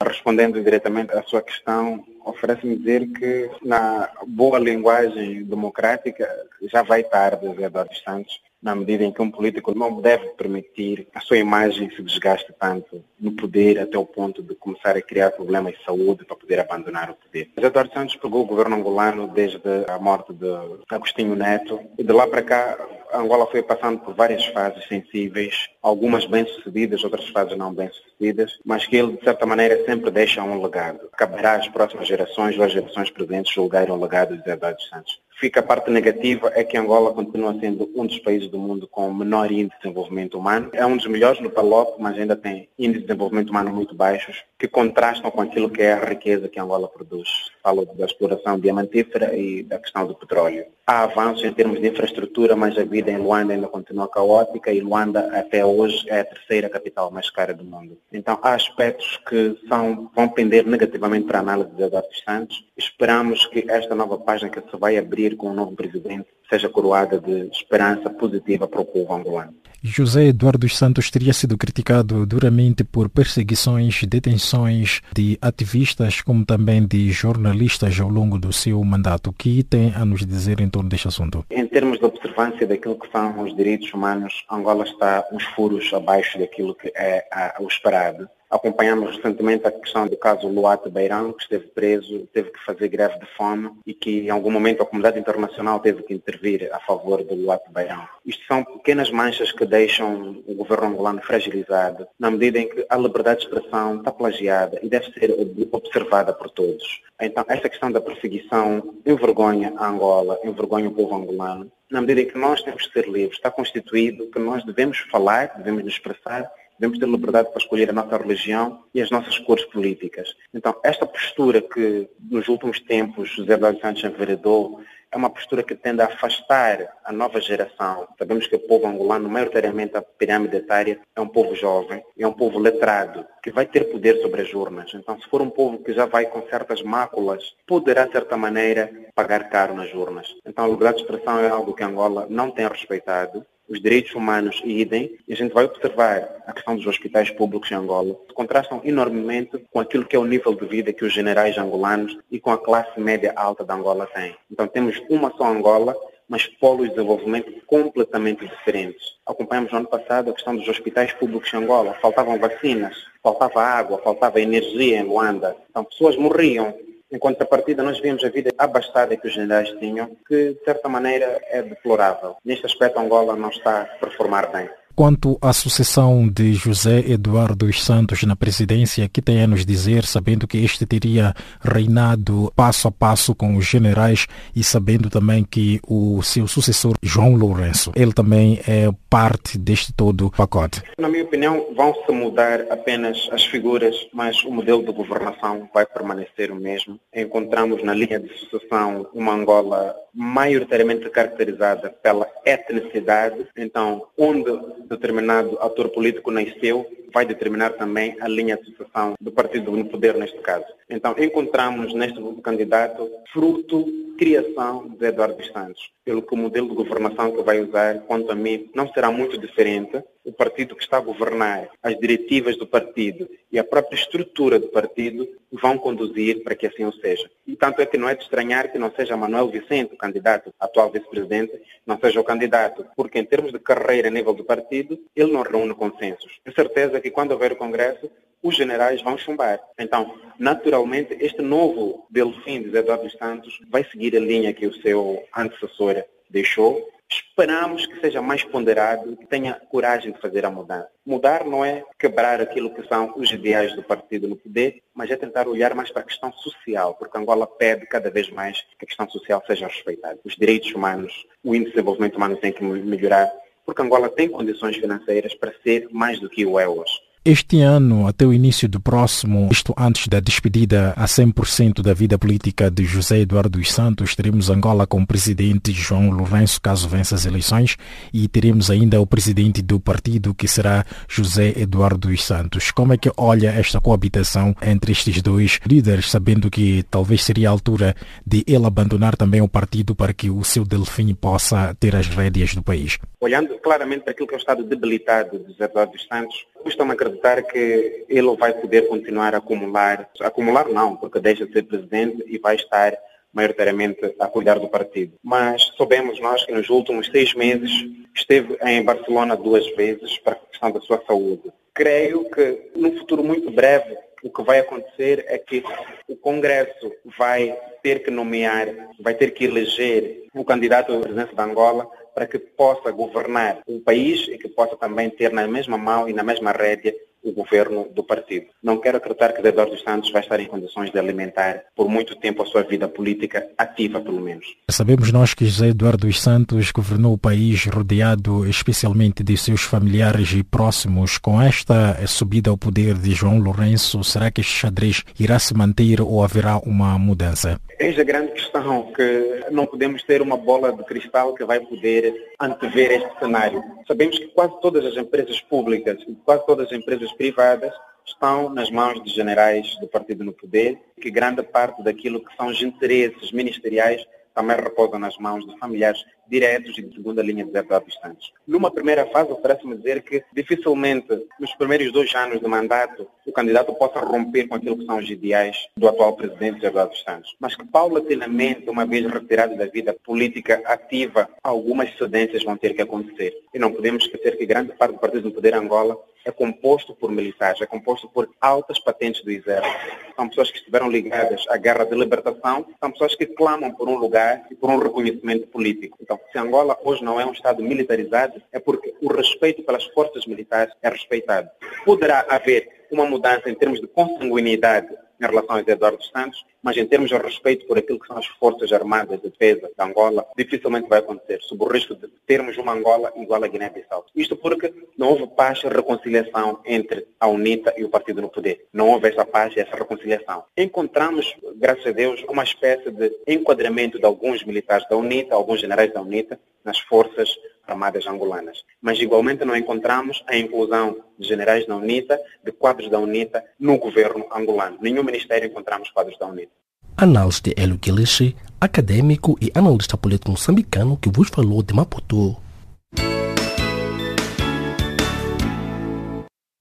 Respondendo 0.02 0.64
diretamente 0.64 1.14
à 1.14 1.22
sua 1.22 1.44
questão, 1.44 2.04
oferece-me 2.26 2.76
dizer 2.76 3.08
que, 3.12 3.52
na 3.64 4.10
boa 4.28 4.58
linguagem 4.58 5.44
democrática, 5.44 6.28
já 6.72 6.82
vai 6.82 7.04
tarde, 7.04 7.46
Eduardo 7.46 7.96
Santos, 8.04 8.42
na 8.62 8.76
medida 8.76 9.04
em 9.04 9.12
que 9.12 9.22
um 9.22 9.30
político 9.30 9.78
não 9.78 10.02
deve 10.02 10.30
permitir 10.30 11.08
a 11.14 11.20
sua 11.20 11.38
imagem 11.38 11.90
se 11.92 12.02
desgaste 12.02 12.54
tanto 12.60 13.04
no 13.20 13.32
poder 13.34 13.80
até 13.80 13.98
o 13.98 14.06
ponto 14.06 14.42
de 14.42 14.56
começar 14.56 14.98
a 14.98 15.02
criar 15.02 15.32
problemas 15.32 15.78
de 15.78 15.84
saúde 15.84 16.26
para 16.26 16.36
poder 16.36 16.60
abandonar 16.60 17.12
o 17.12 17.16
poder. 17.16 17.50
José 17.56 17.68
Eduardo 17.68 17.94
Santos 17.94 18.16
pegou 18.16 18.42
o 18.42 18.48
governo 18.48 18.76
angolano 18.76 19.28
desde 19.28 19.60
a 19.88 20.00
morte 20.00 20.34
de 20.34 20.48
Agostinho 20.90 21.36
Neto 21.36 21.80
e 21.98 22.04
de 22.04 22.12
lá 22.12 22.28
para 22.28 22.42
cá 22.42 22.78
Angola 23.14 23.48
foi 23.48 23.62
passando 23.62 24.00
por 24.00 24.14
várias 24.14 24.46
fases 24.48 24.88
sensíveis, 24.88 25.68
algumas 25.82 26.26
bem-sucedidas, 26.26 27.04
outras 27.04 27.28
fases 27.30 27.58
não 27.58 27.74
bem-sucedidas, 27.74 28.60
mas 28.66 28.86
que 28.86 28.98
ele, 28.98 29.18
de 29.18 29.24
certa 29.24 29.46
maneira, 29.46 29.84
sempre 29.86 30.12
deixa 30.12 30.44
um 30.44 30.62
legado. 30.62 31.10
Caberá 31.18 31.56
às 31.56 31.68
próximas 31.68 32.08
gerações 32.08 32.58
ou 32.58 32.64
às 32.64 32.72
gerações 32.72 33.10
presentes 33.10 33.54
julgarem 33.54 33.94
o 33.94 34.00
legado 34.00 34.34
de 34.34 34.40
José 34.40 34.54
Eduardo 34.54 34.82
Santos. 34.84 35.26
Fica 35.38 35.60
a 35.60 35.64
parte 35.64 35.92
negativa 35.92 36.50
é 36.56 36.64
que 36.64 36.78
Angola 36.78 37.14
continua 37.14 37.60
sendo 37.60 37.92
um 37.94 38.06
dos 38.06 38.20
países 38.20 38.50
do 38.50 38.58
mundo 38.58 38.88
com 38.88 39.14
menor 39.14 39.52
índice 39.52 39.76
de 39.76 39.84
desenvolvimento 39.84 40.40
humano. 40.40 40.70
É 40.72 40.86
um 40.86 40.96
dos 40.96 41.08
melhores 41.08 41.42
no 41.42 41.50
PALOP, 41.50 42.00
mas 42.00 42.18
ainda 42.18 42.38
tem 42.38 42.70
índices 42.80 43.02
de 43.02 43.08
desenvolvimento 43.08 43.50
humano 43.50 43.70
muito 43.70 43.94
baixos, 43.94 44.46
que 44.58 44.66
contrastam 44.66 45.30
com 45.30 45.42
aquilo 45.42 45.70
que 45.70 45.82
é 45.82 45.92
a 45.92 46.06
riqueza 46.06 46.48
que 46.48 46.58
Angola 46.58 46.88
produz. 46.88 47.52
Falo 47.62 47.86
da 47.86 48.06
exploração 48.06 48.58
diamantífera 48.58 49.36
e 49.36 49.64
da 49.64 49.78
questão 49.78 50.08
do 50.08 50.16
petróleo. 50.16 50.66
Há 50.88 51.02
avanços 51.02 51.44
em 51.44 51.52
termos 51.52 51.82
de 51.82 51.88
infraestrutura, 51.88 52.56
mas 52.56 52.78
a 52.78 52.84
vida 52.84 53.10
em 53.10 53.18
Luanda 53.18 53.54
ainda 53.54 53.68
continua 53.68 54.08
caótica 54.08 54.72
e 54.72 54.82
Luanda 54.82 55.36
até 55.36 55.66
hoje 55.66 56.08
é 56.08 56.20
a 56.20 56.26
terceira 56.26 56.70
capital 56.70 57.10
mais 57.10 57.28
cara 57.32 57.56
do 57.56 57.64
mundo. 57.64 57.98
Então 58.14 58.38
há 58.40 58.54
aspectos 58.54 59.20
que 59.28 59.58
são, 59.68 60.12
vão 60.16 60.30
pender 60.30 60.64
negativamente 60.64 61.26
para 61.26 61.40
a 61.40 61.42
análise 61.42 61.72
de 61.72 61.82
Eduardo 61.82 62.16
Santos. 62.24 62.64
Esperamos 62.78 63.48
que 63.48 63.66
esta 63.68 63.96
nova 63.96 64.20
página 64.20 64.52
que 64.52 64.62
se 64.62 64.78
vai 64.78 64.96
abrir 64.96 65.36
com 65.36 65.50
o 65.50 65.54
novo 65.56 65.76
presidente 65.76 66.28
seja 66.50 66.70
coroada 66.70 67.20
de 67.20 67.50
esperança 67.52 68.10
positiva 68.10 68.68
para 68.68 68.82
o 68.82 68.86
povo 68.86 69.14
angolano. 69.14 69.54
José 69.88 70.26
Eduardo 70.26 70.68
Santos 70.68 71.12
teria 71.12 71.32
sido 71.32 71.56
criticado 71.56 72.26
duramente 72.26 72.84
por 72.84 73.08
perseguições, 73.08 74.04
detenções 74.04 75.00
de 75.14 75.38
ativistas, 75.40 76.22
como 76.22 76.44
também 76.44 76.84
de 76.88 77.12
jornalistas 77.12 78.00
ao 78.00 78.10
longo 78.10 78.40
do 78.40 78.52
seu 78.52 78.84
mandato. 78.84 79.30
O 79.30 79.34
que 79.34 79.62
tem 79.62 79.94
a 79.96 80.04
nos 80.04 80.26
dizer 80.26 80.60
em 80.60 80.68
torno 80.70 80.90
deste 80.90 81.08
assunto? 81.08 81.46
Em 81.52 81.68
termos 81.68 82.00
de 82.00 82.06
observância 82.06 82.66
daquilo 82.66 82.98
que 83.00 83.12
são 83.12 83.40
os 83.44 83.56
direitos 83.56 83.94
humanos, 83.94 84.44
Angola 84.52 84.86
está 84.86 85.24
uns 85.32 85.44
furos 85.44 85.94
abaixo 85.94 86.40
daquilo 86.40 86.74
que 86.74 86.92
é 86.96 87.24
o 87.60 87.68
esperado. 87.68 88.28
Acompanhamos 88.56 89.18
recentemente 89.18 89.68
a 89.68 89.72
questão 89.72 90.08
do 90.08 90.16
caso 90.16 90.48
Luate 90.48 90.90
Beirão, 90.90 91.34
que 91.34 91.44
esteve 91.44 91.68
preso, 91.68 92.26
teve 92.32 92.52
que 92.52 92.64
fazer 92.64 92.88
greve 92.88 93.20
de 93.20 93.26
fome 93.36 93.70
e 93.86 93.94
que 93.94 94.22
em 94.22 94.30
algum 94.30 94.50
momento 94.50 94.82
a 94.82 94.86
comunidade 94.86 95.20
internacional 95.20 95.82
teve 95.82 96.04
que 96.04 96.14
intervir 96.14 96.70
a 96.72 96.80
favor 96.80 97.22
do 97.22 97.36
Luate 97.36 97.70
Beirão. 97.70 98.08
Isto 98.26 98.46
são 98.48 98.64
pequenas 98.64 99.12
manchas 99.12 99.52
que 99.52 99.66
deixam 99.66 100.42
o 100.48 100.56
governo 100.56 100.88
angolano 100.88 101.22
fragilizado, 101.22 102.08
na 102.18 102.32
medida 102.32 102.58
em 102.58 102.70
que 102.70 102.86
a 102.90 102.96
liberdade 102.96 103.42
de 103.42 103.48
expressão 103.48 103.98
está 103.98 104.10
plagiada 104.10 104.80
e 104.82 104.88
deve 104.88 105.12
ser 105.12 105.36
observada 105.74 106.32
por 106.32 106.50
todos. 106.50 107.02
Então, 107.22 107.44
essa 107.50 107.68
questão 107.68 107.92
da 107.92 108.00
perseguição 108.00 108.96
envergonha 109.06 109.74
a 109.76 109.90
Angola, 109.90 110.40
envergonha 110.46 110.88
o 110.88 110.94
povo 110.94 111.14
angolano, 111.14 111.70
na 111.92 112.00
medida 112.00 112.22
em 112.22 112.28
que 112.28 112.38
nós 112.38 112.62
temos 112.62 112.88
que 112.88 112.94
ser 112.94 113.10
livres. 113.10 113.38
Está 113.38 113.52
constituído 113.52 114.28
que 114.28 114.40
nós 114.40 114.64
devemos 114.64 115.00
falar, 115.12 115.54
devemos 115.58 115.84
nos 115.84 115.94
expressar 115.94 116.50
devemos 116.80 117.00
ter 117.00 117.08
liberdade 117.08 117.50
para 117.50 117.62
escolher 117.62 117.90
a 117.90 117.94
nossa 117.94 118.18
religião 118.18 118.84
e 118.94 119.02
as 119.02 119.10
nossas 119.10 119.38
cores 119.40 119.66
políticas. 119.66 120.36
Então, 120.54 120.76
esta 120.84 121.06
postura 121.06 121.62
que 121.62 122.10
nos 122.20 122.48
últimos 122.48 122.80
tempos 122.80 123.30
José 123.30 123.54
Eduardo 123.54 123.80
Santos 123.80 124.04
enveredou 124.04 124.82
é 125.12 125.18
uma 125.18 125.30
postura 125.30 125.64
que 125.64 125.76
tende 125.76 126.02
a 126.02 126.08
afastar 126.08 126.94
a 127.06 127.14
nova 127.14 127.40
geração. 127.40 128.06
Sabemos 128.20 128.48
que 128.48 128.56
o 128.58 128.60
povo 128.60 128.86
angolano, 128.86 129.30
maioritariamente 129.30 129.96
a 129.96 130.02
pirâmide 130.02 130.58
etária, 130.58 131.00
é 131.16 131.22
um 131.22 131.28
povo 131.28 131.56
jovem, 131.56 132.04
é 132.20 132.28
um 132.28 132.34
povo 132.34 132.60
letrado, 132.60 133.26
que 133.42 133.50
vai 133.50 133.66
ter 133.66 133.86
poder 133.86 134.22
sobre 134.22 134.42
as 134.42 134.54
urnas. 134.54 134.94
Então, 134.94 135.18
se 135.18 135.26
for 135.30 135.42
um 135.42 135.50
povo 135.50 135.78
que 135.78 135.94
já 135.94 136.06
vai 136.06 136.26
com 136.26 136.46
certas 136.50 136.82
máculas, 136.82 137.56
poderá, 137.66 138.06
de 138.06 138.12
certa 138.12 138.36
maneira, 138.36 138.92
pagar 139.16 139.50
caro 139.50 139.74
nas 139.74 139.94
urnas. 139.94 140.28
Então, 140.46 140.66
a 140.66 140.68
liberdade 140.68 140.98
de 140.98 141.04
expressão 141.04 141.40
é 141.40 141.48
algo 141.48 141.74
que 141.74 141.84
Angola 141.84 142.28
não 142.30 142.52
tem 142.52 142.68
respeitado 142.68 143.46
os 143.68 143.82
direitos 143.82 144.14
humanos 144.14 144.62
e 144.64 144.82
idem, 144.82 145.18
e 145.28 145.34
a 145.34 145.36
gente 145.36 145.54
vai 145.54 145.66
observar 145.66 146.44
a 146.46 146.54
questão 146.54 146.76
dos 146.76 146.86
hospitais 146.86 147.30
públicos 147.32 147.72
em 147.72 147.76
Angola, 147.76 148.16
que 148.28 148.34
contrastam 148.34 148.82
enormemente 148.84 149.58
com 149.72 149.80
aquilo 149.80 150.06
que 150.06 150.16
é 150.16 150.20
o 150.20 150.26
nível 150.26 150.54
de 150.54 150.66
vida 150.66 150.94
que 150.94 151.04
os 151.04 151.14
generais 151.14 151.58
angolanos 151.58 152.18
e 152.32 152.40
com 152.40 152.52
a 152.52 152.58
classe 152.58 153.00
média 153.00 153.34
alta 153.36 153.64
da 153.64 153.74
Angola 153.74 154.08
têm. 154.14 154.36
Então 154.52 154.68
temos 154.68 155.02
uma 155.10 155.32
só 155.36 155.46
Angola, 155.46 155.96
mas 156.28 156.48
polos 156.48 156.90
de 156.90 156.96
desenvolvimento 156.96 157.52
completamente 157.66 158.46
diferentes. 158.46 159.16
Acompanhamos 159.26 159.72
no 159.72 159.80
ano 159.80 159.88
passado 159.88 160.30
a 160.30 160.34
questão 160.34 160.56
dos 160.56 160.68
hospitais 160.68 161.14
públicos 161.14 161.54
em 161.54 161.58
Angola. 161.58 161.98
Faltavam 162.02 162.40
vacinas, 162.40 162.96
faltava 163.22 163.62
água, 163.62 164.00
faltava 164.04 164.42
energia 164.42 165.00
em 165.00 165.04
Luanda. 165.04 165.56
Então 165.70 165.84
pessoas 165.84 166.16
morriam 166.16 166.74
em 167.12 167.20
contrapartida, 167.20 167.84
nós 167.84 168.00
vimos 168.00 168.24
a 168.24 168.30
vida 168.30 168.52
abastada 168.58 169.16
que 169.16 169.28
os 169.28 169.34
generais 169.34 169.70
tinham, 169.80 170.16
que 170.28 170.54
de 170.54 170.64
certa 170.64 170.90
maneira 170.90 171.40
é 171.50 171.62
deplorável. 171.62 172.36
Neste 172.44 172.66
aspecto, 172.66 173.00
Angola 173.00 173.36
não 173.36 173.50
está 173.50 173.82
a 173.82 173.86
performar 173.86 174.52
bem. 174.52 174.70
Quanto 174.96 175.38
à 175.42 175.52
sucessão 175.52 176.26
de 176.26 176.54
José 176.54 177.00
Eduardo 177.00 177.66
dos 177.66 177.84
Santos 177.84 178.24
na 178.24 178.36
presidência, 178.36 179.10
que 179.10 179.22
tem 179.22 179.44
a 179.44 179.48
nos 179.48 179.66
dizer, 179.66 180.06
sabendo 180.06 180.48
que 180.48 180.58
este 180.58 180.86
teria 180.86 181.34
reinado 181.62 182.52
passo 182.56 182.88
a 182.88 182.92
passo 182.92 183.36
com 183.36 183.58
os 183.58 183.66
generais 183.66 184.26
e 184.56 184.64
sabendo 184.64 185.10
também 185.10 185.44
que 185.44 185.82
o 185.86 186.24
seu 186.24 186.48
sucessor, 186.48 186.94
João 187.04 187.36
Lourenço, 187.36 187.92
ele 187.94 188.14
também 188.14 188.62
é 188.66 188.90
parte 189.10 189.58
deste 189.58 189.92
todo 189.92 190.32
pacote? 190.32 190.82
Na 190.98 191.10
minha 191.10 191.24
opinião, 191.24 191.68
vão 191.76 191.94
se 192.06 192.12
mudar 192.14 192.62
apenas 192.70 193.28
as 193.34 193.46
figuras, 193.46 193.96
mas 194.14 194.44
o 194.44 194.52
modelo 194.52 194.86
de 194.86 194.94
governação 194.94 195.70
vai 195.74 195.86
permanecer 195.86 196.52
o 196.52 196.56
mesmo. 196.56 196.98
Encontramos 197.14 197.84
na 197.84 197.94
linha 197.94 198.20
de 198.20 198.30
sucessão 198.40 199.08
uma 199.14 199.34
Angola 199.34 199.94
maioritariamente 200.14 201.10
caracterizada 201.10 201.90
pela 201.90 202.26
etnicidade, 202.46 203.46
então, 203.58 204.06
onde 204.18 204.50
determinado 204.88 205.62
ator 205.62 205.92
político 205.92 206.32
nasceu, 206.32 206.86
vai 207.16 207.26
determinar 207.26 207.70
também 207.78 208.18
a 208.20 208.28
linha 208.28 208.58
de 208.58 208.66
sucessão 208.66 209.14
do 209.22 209.32
partido 209.32 209.72
no 209.72 209.86
poder 209.86 210.18
neste 210.18 210.38
caso. 210.40 210.66
Então 210.90 211.16
encontramos 211.18 211.94
neste 211.94 212.22
candidato 212.44 213.10
fruto, 213.32 213.86
criação 214.18 214.90
de 214.90 215.06
Eduardo 215.06 215.42
Santos. 215.46 215.92
Pelo 216.04 216.22
que 216.22 216.34
o 216.34 216.38
modelo 216.38 216.68
de 216.70 216.76
governação 216.76 217.32
que 217.32 217.42
vai 217.42 217.62
usar, 217.62 218.00
quanto 218.02 218.32
a 218.32 218.36
mim, 218.36 218.70
não 218.76 218.92
será 218.92 219.10
muito 219.12 219.38
diferente. 219.38 220.04
O 220.24 220.32
partido 220.32 220.76
que 220.76 220.84
está 220.84 220.98
a 220.98 221.02
governar, 221.02 221.70
as 221.82 221.98
diretivas 222.00 222.58
do 222.58 222.66
partido 222.68 223.30
e 223.52 223.60
a 223.60 223.64
própria 223.64 223.96
estrutura 223.96 224.60
do 224.60 224.68
partido 224.68 225.28
vão 225.52 225.78
conduzir 225.78 226.44
para 226.44 226.56
que 226.56 226.68
assim 226.68 226.84
o 226.84 226.92
seja. 226.94 227.30
E 227.46 227.56
tanto 227.56 227.82
é 227.82 227.86
que 227.86 227.98
não 227.98 228.10
é 228.10 228.16
de 228.16 228.24
estranhar 228.24 228.72
que 228.72 228.80
não 228.80 228.92
seja 228.92 229.16
Manuel 229.16 229.50
Vicente, 229.50 229.94
o 229.94 229.98
candidato 229.98 230.54
atual 230.60 230.92
vice-presidente, 230.92 231.54
não 231.86 231.98
seja 232.00 232.20
o 232.20 232.24
candidato, 232.24 232.86
porque 232.96 233.20
em 233.20 233.26
termos 233.26 233.52
de 233.52 233.60
carreira 233.60 234.08
a 234.08 234.12
nível 234.12 234.34
do 234.34 234.44
partido, 234.44 235.00
ele 235.16 235.32
não 235.32 235.44
reúne 235.44 235.74
consensos. 235.74 236.40
Tenho 236.44 236.56
certeza 236.56 237.00
que 237.06 237.12
quando 237.12 237.34
houver 237.34 237.52
o 237.52 237.56
Congresso, 237.56 238.10
os 238.42 238.56
generais 238.56 239.00
vão 239.00 239.16
chumbar. 239.16 239.60
Então, 239.78 240.16
naturalmente, 240.40 241.16
este 241.20 241.40
novo 241.40 242.04
Delfim 242.10 242.64
de 242.64 242.76
Eduardo 242.76 243.08
Santos 243.16 243.62
vai 243.70 243.84
seguir 243.84 244.18
a 244.18 244.20
linha 244.20 244.52
que 244.52 244.66
o 244.66 244.74
seu 244.82 245.24
antecessor 245.38 246.04
deixou. 246.28 246.90
Esperamos 247.08 247.86
que 247.86 248.00
seja 248.00 248.24
mais 248.24 248.44
ponderado, 248.44 249.16
que 249.18 249.28
tenha 249.28 249.54
coragem 249.70 250.14
de 250.14 250.20
fazer 250.20 250.48
a 250.48 250.50
mudança. 250.50 250.90
Mudar 251.06 251.46
não 251.46 251.64
é 251.64 251.84
quebrar 252.00 252.42
aquilo 252.42 252.74
que 252.74 252.88
são 252.88 253.14
os 253.16 253.32
ideais 253.32 253.76
do 253.76 253.84
partido 253.84 254.28
no 254.28 254.36
poder, 254.36 254.82
mas 254.96 255.12
é 255.12 255.16
tentar 255.16 255.48
olhar 255.48 255.76
mais 255.76 255.92
para 255.92 256.02
a 256.02 256.06
questão 256.06 256.34
social, 256.34 256.96
porque 256.96 257.16
Angola 257.20 257.46
pede 257.46 257.86
cada 257.86 258.10
vez 258.10 258.32
mais 258.32 258.62
que 258.80 258.86
a 258.86 258.88
questão 258.88 259.08
social 259.08 259.44
seja 259.46 259.68
respeitada. 259.68 260.18
Os 260.26 260.36
direitos 260.36 260.74
humanos, 260.74 261.28
o 261.44 261.54
índice 261.54 261.66
de 261.66 261.76
desenvolvimento 261.76 262.16
humano 262.16 262.36
tem 262.36 262.52
que 262.52 262.64
melhorar, 262.64 263.32
porque 263.66 263.82
Angola 263.82 264.10
tem 264.10 264.30
condições 264.30 264.78
financeiras 264.78 265.34
para 265.34 265.54
ser 265.64 265.88
mais 265.92 266.20
do 266.20 266.30
que 266.30 266.46
o 266.46 266.60
é 266.60 266.68
hoje. 266.68 267.05
Este 267.28 267.60
ano, 267.60 268.08
até 268.08 268.24
o 268.24 268.32
início 268.32 268.70
do 268.70 268.80
próximo, 268.80 269.50
isto 269.52 269.74
antes 269.76 270.08
da 270.08 270.20
despedida 270.20 270.94
a 270.96 271.06
100% 271.06 271.82
da 271.82 271.92
vida 271.92 272.20
política 272.20 272.70
de 272.70 272.86
José 272.86 273.22
Eduardo 273.22 273.58
dos 273.58 273.72
Santos, 273.72 274.16
teremos 274.16 274.52
Angola 274.52 274.86
com 274.86 275.02
o 275.02 275.08
presidente 275.08 275.72
João 275.72 276.12
Lourenço, 276.12 276.62
caso 276.62 276.88
vença 276.88 277.16
as 277.16 277.26
eleições, 277.26 277.78
e 278.14 278.28
teremos 278.28 278.70
ainda 278.70 279.02
o 279.02 279.08
presidente 279.08 279.64
do 279.64 279.80
partido, 279.80 280.36
que 280.36 280.48
será 280.48 280.86
José 281.10 281.52
Eduardo 281.58 282.10
dos 282.10 282.24
Santos. 282.24 282.70
Como 282.70 282.94
é 282.94 282.98
que 282.98 283.12
olha 283.18 283.50
esta 283.50 283.82
coabitação 283.82 284.56
entre 284.62 284.92
estes 284.92 285.20
dois 285.20 285.60
líderes, 285.66 286.12
sabendo 286.12 286.52
que 286.52 286.84
talvez 286.92 287.24
seria 287.24 287.50
a 287.50 287.52
altura 287.52 287.96
de 288.24 288.44
ele 288.46 288.68
abandonar 288.68 289.16
também 289.16 289.42
o 289.42 289.50
partido 289.50 289.96
para 289.96 290.14
que 290.14 290.30
o 290.30 290.44
seu 290.44 290.64
Delfim 290.64 291.16
possa 291.16 291.76
ter 291.80 291.96
as 291.96 292.08
rédeas 292.08 292.54
do 292.54 292.62
país? 292.62 293.00
Olhando 293.20 293.58
claramente 293.58 294.04
para 294.04 294.12
aquilo 294.12 294.28
que 294.28 294.36
é 294.36 294.38
o 294.38 294.40
estado 294.40 294.64
debilitado 294.64 295.40
de 295.40 295.54
José 295.54 295.64
Eduardo 295.64 295.94
dos 295.94 296.06
Santos, 296.06 296.46
custa-me 296.62 296.92
acreditar 296.92 297.15
acreditar 297.16 297.42
que 297.44 298.06
ele 298.10 298.36
vai 298.36 298.54
poder 298.54 298.88
continuar 298.88 299.34
a 299.34 299.38
acumular, 299.38 300.10
acumular 300.20 300.68
não, 300.68 300.96
porque 300.96 301.20
deixa 301.20 301.46
de 301.46 301.54
ser 301.54 301.64
presidente 301.64 302.24
e 302.28 302.38
vai 302.38 302.56
estar 302.56 302.98
maioritariamente 303.34 304.16
a 304.20 304.28
cuidar 304.28 304.60
do 304.60 304.70
partido. 304.70 305.14
Mas 305.24 305.64
soubemos 305.76 306.20
nós 306.20 306.46
que 306.46 306.52
nos 306.52 306.70
últimos 306.70 307.08
seis 307.08 307.34
meses 307.34 307.72
esteve 308.16 308.58
em 308.64 308.84
Barcelona 308.84 309.36
duas 309.36 309.68
vezes 309.76 310.18
para 310.20 310.34
a 310.34 310.36
questão 310.36 310.72
da 310.72 310.80
sua 310.82 311.02
saúde. 311.06 311.52
Creio 311.74 312.30
que 312.30 312.72
num 312.76 312.98
futuro 312.98 313.24
muito 313.24 313.52
breve 313.52 313.98
o 314.24 314.30
que 314.30 314.42
vai 314.42 314.60
acontecer 314.60 315.26
é 315.28 315.38
que 315.38 315.64
o 316.08 316.16
Congresso 316.16 316.92
vai 317.18 317.56
ter 317.84 318.02
que 318.04 318.10
nomear, 318.10 318.68
vai 319.00 319.14
ter 319.14 319.32
que 319.32 319.46
eleger 319.46 320.24
o 320.34 320.44
candidato 320.44 320.94
à 320.94 321.00
presidência 321.00 321.36
de 321.36 321.42
Angola 321.42 321.88
para 322.16 322.26
que 322.26 322.40
possa 322.40 322.90
governar 322.92 323.60
o 323.68 323.82
país 323.82 324.26
e 324.30 324.38
que 324.38 324.48
possa 324.48 324.78
também 324.78 325.10
ter 325.10 325.34
na 325.34 325.46
mesma 325.46 325.78
mão 325.78 326.08
e 326.08 326.14
na 326.14 326.24
mesma 326.24 326.54
rédea 326.54 326.96
o 327.26 327.32
governo 327.32 327.88
do 327.94 328.04
partido. 328.04 328.46
Não 328.64 328.78
quero 328.78 328.98
acreditar 328.98 329.34
que 329.34 329.46
Eduardo 329.46 329.74
dos 329.74 329.84
Santos 329.84 330.12
vai 330.12 330.22
estar 330.22 330.40
em 330.40 330.48
condições 330.48 330.92
de 330.92 331.00
alimentar 331.00 331.64
por 331.76 331.90
muito 331.90 332.16
tempo 332.16 332.44
a 332.44 332.46
sua 332.46 332.64
vida 332.64 332.88
política 332.88 333.48
ativa, 333.58 334.00
pelo 334.00 334.22
menos. 334.22 334.46
Sabemos 334.70 335.12
nós 335.12 335.34
que 335.34 335.46
José 335.46 335.70
Eduardo 335.70 336.08
dos 336.08 336.22
Santos 336.22 336.72
governou 336.72 337.14
o 337.14 337.18
país 337.18 337.66
rodeado 337.66 338.48
especialmente 338.48 339.24
de 339.24 339.38
seus 339.38 339.62
familiares 339.62 340.32
e 340.34 340.44
próximos. 340.44 341.18
Com 341.18 341.42
esta 341.42 342.06
subida 342.08 342.50
ao 342.50 342.58
poder 342.58 342.96
de 342.96 343.12
João 343.12 343.40
Lourenço, 343.40 344.04
será 344.04 344.30
que 344.30 344.42
este 344.42 344.54
xadrez 344.54 345.04
irá 345.20 345.40
se 345.40 345.54
manter 345.54 346.02
ou 346.02 346.24
haverá 346.24 346.58
uma 346.60 346.98
mudança? 347.00 347.60
Eis 347.80 348.00
a 348.00 348.04
grande 348.04 348.32
questão, 348.32 348.92
que 348.94 349.46
não 349.52 349.66
podemos 349.66 350.02
ter 350.04 350.22
uma 350.22 350.38
bola 350.38 350.72
de 350.72 350.84
cristal 350.86 351.34
que 351.34 351.44
vai 351.44 351.60
poder 351.60 352.14
antever 352.40 352.92
este 352.92 353.20
cenário. 353.20 353.62
Sabemos 353.88 354.18
que 354.18 354.28
quase 354.28 354.54
todas 354.62 354.86
as 354.86 354.96
empresas 354.96 355.42
públicas 355.42 355.98
quase 356.24 356.46
todas 356.46 356.68
as 356.68 356.74
empresas 356.74 357.12
privadas 357.16 357.74
estão 358.06 358.50
nas 358.50 358.70
mãos 358.70 359.04
de 359.04 359.10
generais 359.10 359.76
do 359.80 359.88
partido 359.88 360.24
no 360.24 360.32
poder, 360.32 360.80
que 361.02 361.10
grande 361.10 361.42
parte 361.42 361.84
daquilo 361.84 362.24
que 362.24 362.36
são 362.36 362.48
os 362.48 362.62
interesses 362.62 363.32
ministeriais 363.32 364.06
também 364.36 364.58
repousam 364.58 365.00
nas 365.00 365.18
mãos 365.18 365.46
de 365.48 365.58
familiares 365.58 366.04
diretos 366.28 366.78
e 366.78 366.82
de 366.82 366.94
segunda 366.94 367.22
linha 367.22 367.46
de 367.46 367.58
Eduardo 367.58 367.90
Santos. 368.02 368.34
Numa 368.46 368.70
primeira 368.70 369.06
fase, 369.06 369.34
parece-me 369.42 369.78
dizer 369.78 370.02
que 370.04 370.24
dificilmente 370.34 371.08
nos 371.40 371.54
primeiros 371.56 371.92
dois 371.94 372.14
anos 372.14 372.42
de 372.42 372.48
mandato 372.48 373.08
o 373.26 373.32
candidato 373.32 373.74
possa 373.76 374.00
romper 374.00 374.48
com 374.48 374.56
aquilo 374.56 374.78
que 374.78 374.86
são 374.86 374.98
os 374.98 375.10
ideais 375.10 375.56
do 375.78 375.88
atual 375.88 376.14
presidente 376.18 376.66
Eduardo 376.66 376.98
Santos, 376.98 377.36
mas 377.40 377.56
que 377.56 377.66
paulatinamente, 377.66 378.70
uma 378.70 378.86
vez 378.86 379.06
retirado 379.06 379.56
da 379.56 379.68
vida 379.68 379.96
política 380.04 380.62
ativa, 380.66 381.30
algumas 381.42 381.96
cedências 381.98 382.44
vão 382.44 382.58
ter 382.58 382.74
que 382.76 382.82
acontecer. 382.82 383.34
E 383.54 383.60
não 383.60 383.72
podemos 383.72 384.04
esquecer 384.04 384.38
que 384.38 384.46
grande 384.46 384.74
parte 384.74 384.94
do 384.94 385.00
Partido 385.00 385.30
do 385.30 385.32
Poder 385.32 385.54
Angola 385.54 385.98
é 386.26 386.32
composto 386.32 386.94
por 386.96 387.12
militares, 387.12 387.62
é 387.62 387.66
composto 387.66 388.10
por 388.10 388.30
altas 388.42 388.80
patentes 388.80 389.24
do 389.24 389.32
exército. 389.32 389.76
São 390.16 390.28
pessoas 390.28 390.52
que 390.52 390.58
estiveram 390.58 390.90
ligadas 390.90 391.46
à 391.50 391.58
guerra 391.58 391.86
de 391.86 391.96
libertação, 391.96 392.66
são 392.80 392.92
pessoas 392.92 393.16
que 393.16 393.28
clamam 393.28 393.72
por 393.72 393.88
um 393.88 393.96
lugar 393.96 394.46
e 394.50 394.56
por 394.56 394.70
um 394.70 394.80
reconhecimento 394.80 395.48
político. 395.48 395.98
Então, 396.02 396.20
se 396.32 396.38
Angola 396.38 396.78
hoje 396.84 397.04
não 397.04 397.20
é 397.20 397.26
um 397.26 397.32
Estado 397.32 397.62
militarizado, 397.62 398.42
é 398.52 398.60
porque 398.60 398.96
o 399.02 399.14
respeito 399.14 399.62
pelas 399.64 399.86
forças 399.86 400.26
militares 400.26 400.74
é 400.82 400.90
respeitado. 400.90 401.50
Poderá 401.86 402.26
haver 402.28 402.85
uma 402.94 403.06
mudança 403.06 403.50
em 403.50 403.56
termos 403.56 403.80
de 403.80 403.88
consanguinidade 403.88 404.90
em 405.22 405.26
relação 405.26 405.56
a 405.56 405.60
Eduardo 405.60 406.04
Santos, 406.04 406.46
mas 406.62 406.78
em 406.78 406.86
termos 406.86 407.10
de 407.10 407.18
respeito 407.18 407.66
por 407.68 407.78
aquilo 407.78 408.00
que 408.00 408.08
são 408.08 408.18
as 408.18 408.28
Forças 408.28 408.72
Armadas 408.72 409.22
de 409.22 409.30
Defesa 409.30 409.70
de 409.78 409.84
Angola, 409.84 410.26
dificilmente 410.38 410.90
vai 410.90 411.00
acontecer, 411.00 411.40
sob 411.42 411.64
o 411.64 411.68
risco 411.68 411.96
de 411.96 412.08
termos 412.26 412.58
uma 412.58 412.74
Angola 412.74 413.14
igual 413.16 413.44
à 413.44 413.48
Guiné-Bissau. 413.48 414.06
Isto 414.16 414.36
porque 414.36 414.74
não 414.98 415.10
houve 415.10 415.28
paz 415.28 415.62
e 415.64 415.68
reconciliação 415.68 416.60
entre 416.66 417.08
a 417.20 417.28
UNITA 417.28 417.74
e 417.78 417.84
o 417.84 417.90
partido 417.90 418.22
no 418.22 418.30
poder. 418.30 418.66
Não 418.74 418.90
houve 418.90 419.10
essa 419.10 419.26
paz 419.26 419.56
e 419.56 419.60
essa 419.60 419.76
reconciliação. 419.76 420.44
Encontramos, 420.58 421.36
graças 421.56 421.86
a 421.86 421.92
Deus, 421.92 422.24
uma 422.28 422.44
espécie 422.44 422.92
de 422.92 423.12
enquadramento 423.28 424.00
de 424.00 424.06
alguns 424.06 424.44
militares 424.44 424.88
da 424.90 424.98
UNITA, 424.98 425.36
alguns 425.36 425.62
generais 425.62 425.94
da 425.94 426.02
UNITA, 426.02 426.40
nas 426.64 426.80
forças 426.80 427.30
armadas 427.68 428.06
angolanas. 428.08 428.64
Mas 428.82 429.00
igualmente 429.00 429.46
não 429.46 429.56
encontramos 429.56 430.24
a 430.28 430.38
inclusão 430.38 430.98
de 431.18 431.28
generais 431.28 431.66
da 431.68 431.76
UNITA, 431.76 432.20
de 432.44 432.52
quadros 432.52 432.90
da 432.90 433.00
UNITA 433.00 433.44
no 433.60 433.78
governo 433.78 434.26
angolano. 434.34 434.78
Nenhum 434.82 435.04
ministério 435.04 435.48
encontramos 435.48 435.90
quadros 435.92 436.18
da 436.18 436.28
UNITA. 436.28 436.52
Análise 436.98 437.42
de 437.42 437.54
Hélio 437.58 437.78
Guilichi, 437.78 438.36
acadêmico 438.60 439.38
e 439.42 439.52
analista 439.54 439.98
político 439.98 440.32
moçambicano 440.32 440.98
que 440.98 441.10
vos 441.10 441.30
falou 441.30 441.62
de 441.62 441.74
Maputo. 441.74 442.38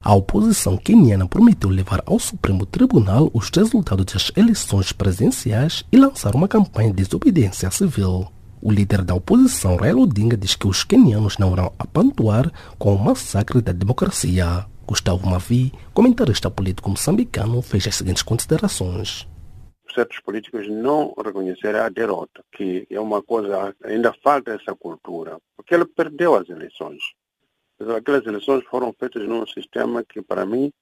A 0.05 0.15
oposição 0.15 0.77
queniana 0.77 1.27
prometeu 1.27 1.71
levar 1.71 2.03
ao 2.05 2.19
Supremo 2.19 2.67
Tribunal 2.67 3.31
os 3.33 3.49
resultados 3.49 4.05
das 4.05 4.31
eleições 4.37 4.93
presidenciais 4.93 5.83
e 5.91 5.97
lançar 5.97 6.35
uma 6.35 6.47
campanha 6.47 6.91
de 6.91 7.03
desobediência 7.03 7.71
civil. 7.71 8.29
O 8.65 8.73
líder 8.73 9.05
da 9.05 9.15
oposição, 9.15 9.77
Raila 9.77 10.01
Odinga, 10.01 10.39
diz 10.39 10.57
que 10.57 10.67
os 10.67 10.83
quenianos 10.83 11.37
não 11.37 11.53
irão 11.53 11.71
apantoar 11.79 12.51
com 12.79 12.95
o 12.95 12.99
massacre 12.99 13.61
da 13.61 13.73
democracia. 13.73 14.65
Gustavo 14.87 15.29
Mavi, 15.29 15.71
comentarista 15.93 16.51
político 16.51 16.89
moçambicano, 16.89 17.61
fez 17.61 17.87
as 17.87 17.97
seguintes 17.97 18.23
considerações 18.23 19.29
certos 19.95 20.19
políticos 20.21 20.67
não 20.67 21.15
reconhecerem 21.25 21.81
a 21.81 21.89
derrota, 21.89 22.43
que 22.51 22.85
é 22.91 22.99
uma 22.99 23.23
coisa, 23.23 23.73
ainda 23.85 24.13
falta 24.25 24.51
essa 24.51 24.75
cultura, 24.75 25.39
porque 25.57 25.73
ele 25.73 25.85
perdeu 25.85 26.35
as 26.35 26.49
eleições. 26.49 27.01
Aquelas 27.97 28.27
eleições 28.27 28.65
foram 28.65 28.93
feitas 28.99 29.23
num 29.29 29.47
sistema 29.47 30.03
que, 30.03 30.21
para 30.21 30.45
mim, 30.45 30.73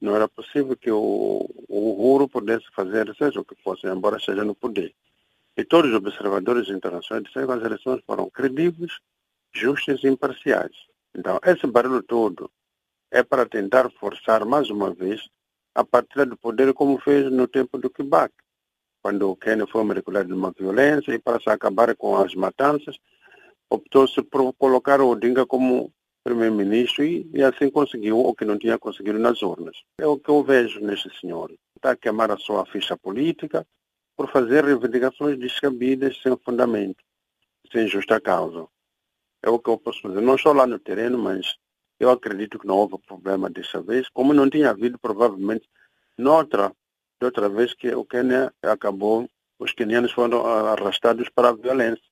não 0.00 0.14
era 0.14 0.28
possível 0.28 0.76
que 0.76 0.90
o, 0.90 1.48
o 1.68 2.28
pudesse 2.28 2.66
fazer 2.72 3.12
seja 3.16 3.40
o 3.40 3.44
que 3.44 3.60
fosse, 3.60 3.88
embora 3.88 4.18
esteja 4.18 4.44
no 4.44 4.54
poder. 4.54 4.94
E 5.60 5.64
todos 5.66 5.90
os 5.90 5.96
observadores 5.98 6.70
internacionais 6.70 7.22
disseram 7.22 7.48
que 7.48 7.52
as 7.52 7.62
eleições 7.62 8.00
foram 8.06 8.30
credíveis, 8.30 8.92
justas 9.52 10.02
e 10.02 10.08
imparciais. 10.08 10.74
Então, 11.14 11.38
esse 11.44 11.66
barulho 11.66 12.02
todo 12.02 12.50
é 13.10 13.22
para 13.22 13.44
tentar 13.44 13.90
forçar 13.90 14.46
mais 14.46 14.70
uma 14.70 14.90
vez 14.94 15.28
a 15.74 15.84
partilha 15.84 16.24
do 16.24 16.34
poder 16.34 16.72
como 16.72 16.98
fez 16.98 17.30
no 17.30 17.46
tempo 17.46 17.76
do 17.76 17.90
Quebec, 17.90 18.32
quando 19.02 19.30
o 19.30 19.36
Quênia 19.36 19.66
foi 19.66 19.84
mergulhado 19.84 20.30
numa 20.30 20.50
violência 20.50 21.12
e 21.12 21.18
para 21.18 21.38
se 21.38 21.50
acabar 21.50 21.94
com 21.94 22.16
as 22.16 22.34
matanças, 22.34 22.96
optou-se 23.68 24.22
por 24.22 24.54
colocar 24.54 24.98
o 25.02 25.10
Odinga 25.10 25.44
como 25.44 25.92
primeiro-ministro 26.24 27.04
e, 27.04 27.30
e, 27.34 27.42
assim 27.42 27.68
conseguiu 27.68 28.18
o 28.18 28.34
que 28.34 28.46
não 28.46 28.56
tinha 28.56 28.78
conseguido 28.78 29.18
nas 29.18 29.42
urnas. 29.42 29.76
É 29.98 30.06
o 30.06 30.18
que 30.18 30.30
eu 30.30 30.42
vejo 30.42 30.80
neste 30.80 31.10
senhor. 31.20 31.52
Está 31.76 31.90
a 31.90 31.96
queimar 31.96 32.30
a 32.30 32.38
sua 32.38 32.64
ficha 32.64 32.96
política, 32.96 33.66
por 34.20 34.30
fazer 34.30 34.66
reivindicações 34.66 35.38
descabidas 35.38 36.20
sem 36.22 36.36
fundamento, 36.44 37.02
sem 37.72 37.88
justa 37.88 38.20
causa. 38.20 38.66
É 39.42 39.48
o 39.48 39.58
que 39.58 39.70
eu 39.70 39.78
posso 39.78 40.02
fazer. 40.02 40.20
Não 40.20 40.34
estou 40.34 40.52
lá 40.52 40.66
no 40.66 40.78
terreno, 40.78 41.16
mas 41.16 41.56
eu 41.98 42.10
acredito 42.10 42.58
que 42.58 42.66
não 42.66 42.76
houve 42.76 42.98
problema 42.98 43.48
desta 43.48 43.80
vez, 43.80 44.10
como 44.10 44.34
não 44.34 44.50
tinha 44.50 44.68
havido 44.68 44.98
provavelmente 44.98 45.66
noutra, 46.18 46.70
outra 47.22 47.48
vez 47.48 47.72
que 47.72 47.94
o 47.94 48.04
Quênia 48.04 48.52
acabou, 48.62 49.26
os 49.58 49.72
quenianos 49.72 50.12
foram 50.12 50.44
arrastados 50.44 51.30
para 51.30 51.48
a 51.48 51.54
violência, 51.54 52.04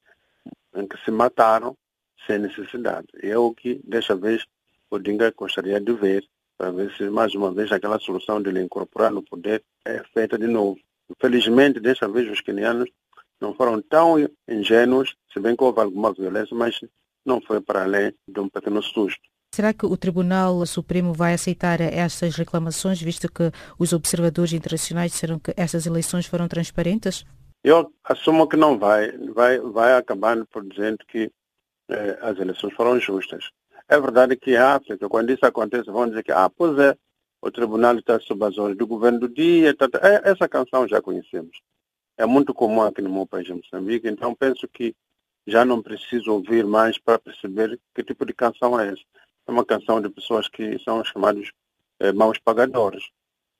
em 0.76 0.88
que 0.88 0.96
se 1.04 1.10
mataram 1.10 1.76
sem 2.26 2.38
necessidade. 2.38 3.08
É 3.22 3.36
o 3.36 3.52
que 3.52 3.82
desta 3.84 4.16
vez 4.16 4.46
o 4.90 4.98
Dinga 4.98 5.30
gostaria 5.36 5.78
de 5.78 5.92
ver, 5.92 6.26
para 6.56 6.70
ver 6.70 6.90
se 6.96 7.10
mais 7.10 7.34
uma 7.34 7.52
vez 7.52 7.70
aquela 7.70 7.98
solução 7.98 8.40
de 8.40 8.50
lhe 8.50 8.62
incorporar 8.62 9.12
no 9.12 9.22
poder 9.22 9.62
é 9.84 10.02
feita 10.14 10.38
de 10.38 10.46
novo. 10.46 10.80
Infelizmente, 11.10 11.80
desta 11.80 12.08
vez, 12.08 12.30
os 12.30 12.40
quenianos 12.40 12.88
não 13.40 13.54
foram 13.54 13.80
tão 13.80 14.16
ingênuos, 14.48 15.14
se 15.32 15.40
bem 15.40 15.56
que 15.56 15.62
houve 15.62 15.80
alguma 15.80 16.12
violência, 16.12 16.56
mas 16.56 16.78
não 17.24 17.40
foi 17.40 17.60
para 17.60 17.84
além 17.84 18.12
de 18.26 18.40
um 18.40 18.48
pequeno 18.48 18.82
susto. 18.82 19.20
Será 19.54 19.72
que 19.72 19.86
o 19.86 19.96
Tribunal 19.96 20.64
Supremo 20.66 21.12
vai 21.12 21.34
aceitar 21.34 21.80
estas 21.80 22.36
reclamações, 22.36 23.00
visto 23.00 23.32
que 23.32 23.50
os 23.78 23.92
observadores 23.92 24.52
internacionais 24.52 25.12
disseram 25.12 25.38
que 25.38 25.52
estas 25.56 25.86
eleições 25.86 26.26
foram 26.26 26.46
transparentes? 26.46 27.24
Eu 27.64 27.92
assumo 28.04 28.46
que 28.46 28.56
não 28.56 28.78
vai. 28.78 29.10
Vai, 29.34 29.58
vai 29.58 29.94
acabar 29.94 30.44
por 30.46 30.64
dizer 30.68 30.96
que 31.08 31.30
eh, 31.88 32.18
as 32.20 32.38
eleições 32.38 32.74
foram 32.74 33.00
justas. 33.00 33.50
É 33.88 33.98
verdade 33.98 34.36
que 34.36 34.54
a 34.54 34.76
África, 34.76 35.08
quando 35.08 35.30
isso 35.30 35.44
acontece, 35.44 35.90
vão 35.90 36.08
dizer 36.08 36.22
que, 36.22 36.30
ah, 36.30 36.50
pois 36.50 36.78
é, 36.78 36.94
o 37.40 37.50
tribunal 37.50 37.96
está 37.98 38.18
sob 38.20 38.44
as 38.44 38.58
ordens 38.58 38.78
do 38.78 38.86
governo 38.86 39.20
do 39.20 39.28
dia. 39.28 39.74
Tá, 39.74 39.88
tá. 39.88 40.00
É, 40.02 40.30
essa 40.30 40.48
canção 40.48 40.86
já 40.88 41.00
conhecemos. 41.00 41.60
É 42.16 42.26
muito 42.26 42.52
comum 42.52 42.82
aqui 42.82 43.00
no 43.00 43.10
meu 43.10 43.26
país, 43.26 43.48
Moçambique, 43.48 44.08
então 44.08 44.34
penso 44.34 44.66
que 44.66 44.94
já 45.46 45.64
não 45.64 45.80
preciso 45.80 46.32
ouvir 46.32 46.66
mais 46.66 46.98
para 46.98 47.18
perceber 47.18 47.78
que 47.94 48.02
tipo 48.02 48.26
de 48.26 48.34
canção 48.34 48.78
é 48.78 48.88
essa. 48.88 49.02
É 49.46 49.50
uma 49.50 49.64
canção 49.64 50.00
de 50.00 50.10
pessoas 50.10 50.48
que 50.48 50.78
são 50.80 51.02
chamados 51.04 51.52
é, 52.00 52.12
maus 52.12 52.38
pagadores. 52.38 53.04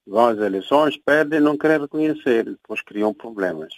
Vão 0.07 0.27
às 0.27 0.39
eleições, 0.39 0.97
perdem, 0.97 1.41
não 1.41 1.57
querem 1.57 1.81
reconhecer, 1.81 2.45
depois 2.45 2.83
criam 2.83 3.15
problemas. 3.15 3.73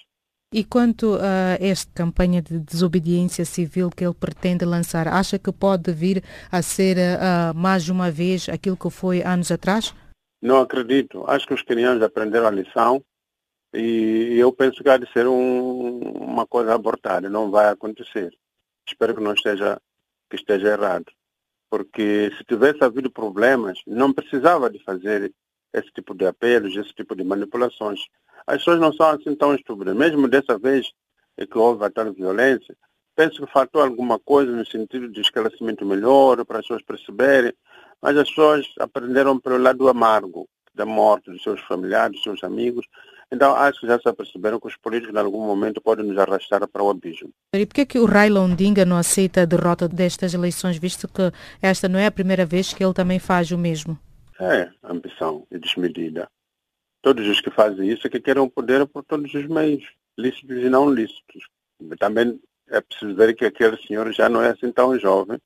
E 0.53 0.65
quanto 0.65 1.15
a 1.15 1.65
esta 1.65 1.89
campanha 1.95 2.43
de 2.43 2.59
desobediência 2.59 3.45
civil 3.45 3.89
que 3.89 4.05
ele 4.05 4.13
pretende 4.13 4.65
lançar, 4.65 5.07
acha 5.07 5.39
que 5.39 5.53
pode 5.53 5.93
vir 5.93 6.25
a 6.51 6.61
ser 6.61 6.97
uh, 6.97 7.55
mais 7.57 7.89
uma 7.89 8.11
vez 8.11 8.49
aquilo 8.49 8.77
que 8.77 8.91
foi 8.91 9.23
anos 9.23 9.53
atrás? 9.53 9.95
Não 10.43 10.61
acredito. 10.61 11.25
Acho 11.29 11.47
que 11.47 11.55
os 11.55 11.63
quenianos 11.63 12.03
aprenderam 12.03 12.49
a 12.49 12.51
lição 12.51 13.01
e 13.73 14.37
eu 14.41 14.53
penso 14.53 14.83
que 14.83 14.89
há 14.89 14.97
de 14.97 15.09
ser 15.13 15.29
um, 15.29 16.01
uma 16.01 16.45
coisa 16.45 16.75
abortada, 16.75 17.31
não 17.31 17.49
vai 17.49 17.69
acontecer. 17.69 18.37
Espero 18.85 19.15
que 19.15 19.23
não 19.23 19.35
esteja, 19.35 19.81
que 20.29 20.35
esteja 20.35 20.73
errado. 20.73 21.07
Porque 21.71 22.33
se 22.37 22.43
tivesse 22.43 22.83
havido 22.83 23.09
problemas, 23.09 23.79
não 23.87 24.13
precisava 24.13 24.69
de 24.69 24.83
fazer 24.83 25.33
esse 25.73 25.91
tipo 25.93 26.15
de 26.15 26.27
apelos, 26.27 26.77
esse 26.77 26.93
tipo 26.95 27.15
de 27.15 27.25
manipulações 27.25 28.01
as 28.47 28.59
pessoas 28.59 28.81
não 28.81 28.93
são 28.93 29.11
assim 29.11 29.35
tão 29.35 29.55
estúpidas. 29.55 29.97
Mesmo 29.97 30.29
dessa 30.29 30.59
vez 30.59 30.91
que 31.39 31.59
houve 31.59 31.85
a 31.85 31.91
tal 31.91 32.13
violência, 32.13 32.77
penso 33.15 33.45
que 33.45 33.53
faltou 33.53 33.83
alguma 33.83 34.19
coisa 34.19 34.53
no 34.53 34.67
sentido 34.67 35.09
de 35.09 35.21
esclarecimento 35.21 35.87
melhor, 35.87 36.45
para 36.45 36.59
as 36.59 36.67
pessoas 36.67 36.83
perceberem, 36.83 37.53
mas 38.03 38.17
as 38.17 38.29
pessoas 38.29 38.67
aprenderam 38.79 39.39
pelo 39.39 39.59
lado 39.59 39.89
amargo 39.89 40.49
da 40.75 40.85
morte 40.85 41.31
dos 41.31 41.43
seus 41.43 41.61
familiares, 41.63 42.17
dos 42.17 42.23
seus 42.23 42.45
amigos. 42.45 42.87
Então, 43.33 43.55
acho 43.55 43.81
que 43.81 43.87
já 43.87 43.99
se 43.99 44.09
aperceberam 44.09 44.59
que 44.59 44.67
os 44.67 44.77
políticos, 44.77 45.15
em 45.15 45.19
algum 45.19 45.47
momento, 45.47 45.81
podem 45.81 46.05
nos 46.05 46.19
arrastar 46.19 46.67
para 46.67 46.83
o 46.83 46.91
abismo. 46.91 47.31
E 47.55 47.65
por 47.65 47.75
que, 47.75 47.81
é 47.83 47.87
que 47.87 47.99
o 47.99 48.05
Raila 48.05 48.41
Ondinga 48.41 48.85
não 48.85 48.97
aceita 48.97 49.43
a 49.43 49.45
derrota 49.45 49.89
destas 49.89 50.35
eleições, 50.35 50.77
visto 50.77 51.07
que 51.07 51.33
esta 51.63 51.89
não 51.89 51.99
é 51.99 52.07
a 52.07 52.11
primeira 52.11 52.45
vez 52.45 52.75
que 52.75 52.83
ele 52.83 52.93
também 52.93 53.21
faz 53.21 53.53
o 53.53 53.59
mesmo? 53.59 53.97
É, 54.41 54.73
ambição 54.83 55.47
e 55.51 55.59
desmedida. 55.59 56.27
Todos 57.03 57.29
os 57.29 57.43
que 57.43 57.51
fazem 57.51 57.91
isso 57.91 58.07
é 58.07 58.11
que 58.11 58.19
querem 58.19 58.43
o 58.43 58.49
poder 58.49 58.87
por 58.87 59.05
todos 59.05 59.35
os 59.35 59.47
meios, 59.47 59.87
lícitos 60.19 60.57
e 60.57 60.71
não 60.71 60.91
lícitos. 60.91 61.47
Também 61.99 62.41
é 62.69 62.81
preciso 62.81 63.15
ver 63.15 63.35
que 63.35 63.45
aquele 63.45 63.77
senhor 63.83 64.11
já 64.13 64.31
não 64.31 64.43
é 64.43 64.51
assim 64.51 64.73
tão 64.73 64.99
jovem 64.99 65.39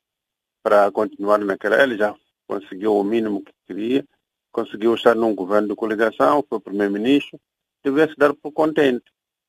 para 0.62 0.92
continuar 0.92 1.38
naquela. 1.38 1.83
Ele 1.83 1.96
já 1.96 2.14
conseguiu 2.46 2.96
o 2.96 3.02
mínimo 3.02 3.42
que 3.42 3.52
queria, 3.66 4.04
conseguiu 4.52 4.94
estar 4.94 5.16
num 5.16 5.35
governo 5.35 5.68
de 5.68 5.74
coligação, 5.74 6.44
foi 6.48 6.61
primeiro-ministro, 6.61 7.40
devia 7.83 8.07
se 8.07 8.14
dar 8.16 8.33
por 8.33 8.52
contente. 8.52 9.04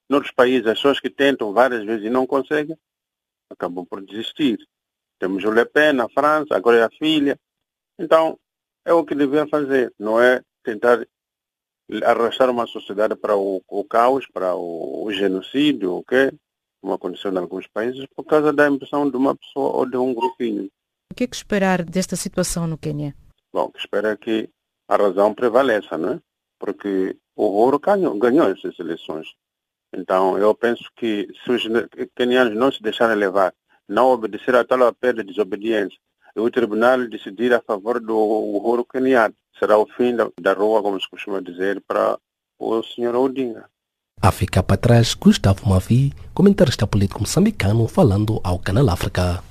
Noutros 0.09 0.33
países, 0.33 0.65
as 0.65 0.79
pessoas 0.79 0.99
que 0.99 1.09
tentam 1.09 1.53
várias 1.53 1.85
vezes 1.85 2.03
e 2.03 2.09
não 2.09 2.25
conseguem, 2.25 2.75
acabam 3.51 3.85
por 3.85 4.03
desistir. 4.03 4.57
Temos 5.19 5.43
o 5.43 5.51
Le 5.51 5.65
Pen 5.65 5.93
na 5.93 6.09
França, 6.09 6.55
agora 6.55 6.77
é 6.77 6.83
a 6.83 6.89
filha. 6.89 7.39
Então, 7.99 8.39
é 8.85 8.93
o 8.93 9.03
que 9.03 9.15
devia 9.15 9.47
fazer, 9.47 9.91
não 9.99 10.21
é 10.21 10.41
tentar 10.63 11.05
arrastar 12.03 12.49
uma 12.49 12.65
sociedade 12.67 13.15
para 13.15 13.35
o, 13.35 13.61
o 13.67 13.83
caos, 13.83 14.25
para 14.27 14.55
o, 14.55 15.05
o 15.05 15.11
genocídio, 15.11 15.95
ok? 15.95 16.31
Como 16.81 16.93
aconteceu 16.93 17.33
em 17.33 17.37
alguns 17.37 17.67
países, 17.67 18.05
por 18.15 18.23
causa 18.23 18.53
da 18.53 18.69
impressão 18.69 19.09
de 19.09 19.17
uma 19.17 19.35
pessoa 19.35 19.75
ou 19.77 19.85
de 19.85 19.97
um 19.97 20.13
grupinho. 20.13 20.69
O 21.11 21.15
que 21.15 21.23
é 21.23 21.27
que 21.27 21.35
esperar 21.35 21.83
desta 21.83 22.15
situação 22.15 22.67
no 22.67 22.77
Quênia? 22.77 23.15
Bom, 23.53 23.71
espera 23.75 24.11
é 24.11 24.17
que 24.17 24.49
a 24.87 24.95
razão 24.95 25.33
prevaleça, 25.33 25.97
não 25.97 26.13
é? 26.13 26.19
Porque 26.59 27.17
o 27.35 27.43
ouro 27.43 27.79
ganhou, 27.79 28.17
ganhou 28.17 28.49
essas 28.49 28.77
eleições. 28.79 29.27
Então, 29.93 30.37
eu 30.37 30.53
penso 30.53 30.83
que 30.95 31.27
se 31.43 31.51
os 31.51 31.63
quenianos 32.15 32.55
não 32.55 32.71
se 32.71 32.81
deixarem 32.81 33.15
levar, 33.15 33.53
não 33.87 34.07
obedecer 34.07 34.55
a 34.55 34.63
tal 34.63 34.83
apelo 34.83 35.23
de 35.23 35.31
desobediência, 35.31 35.97
o 36.35 36.49
tribunal 36.51 37.07
decidir 37.07 37.53
a 37.53 37.61
favor 37.61 37.99
do 37.99 38.15
ouro 38.17 38.85
queniano, 38.85 39.33
será 39.57 39.77
o 39.77 39.87
fim 39.87 40.15
da, 40.15 40.29
da 40.39 40.53
rua, 40.53 40.81
como 40.81 40.99
se 40.99 41.09
costuma 41.09 41.41
dizer, 41.41 41.81
para 41.87 42.17
o 42.59 42.83
senhor 42.83 43.15
Odinga. 43.15 43.65
A 44.21 44.31
ficar 44.31 44.63
para 44.63 44.77
trás, 44.77 45.13
Gustavo 45.13 45.69
Mavi, 45.69 46.13
comentarista 46.33 46.87
político 46.87 47.21
moçambicano, 47.21 47.87
falando 47.87 48.39
ao 48.43 48.59
Canal 48.59 48.89
África. 48.89 49.43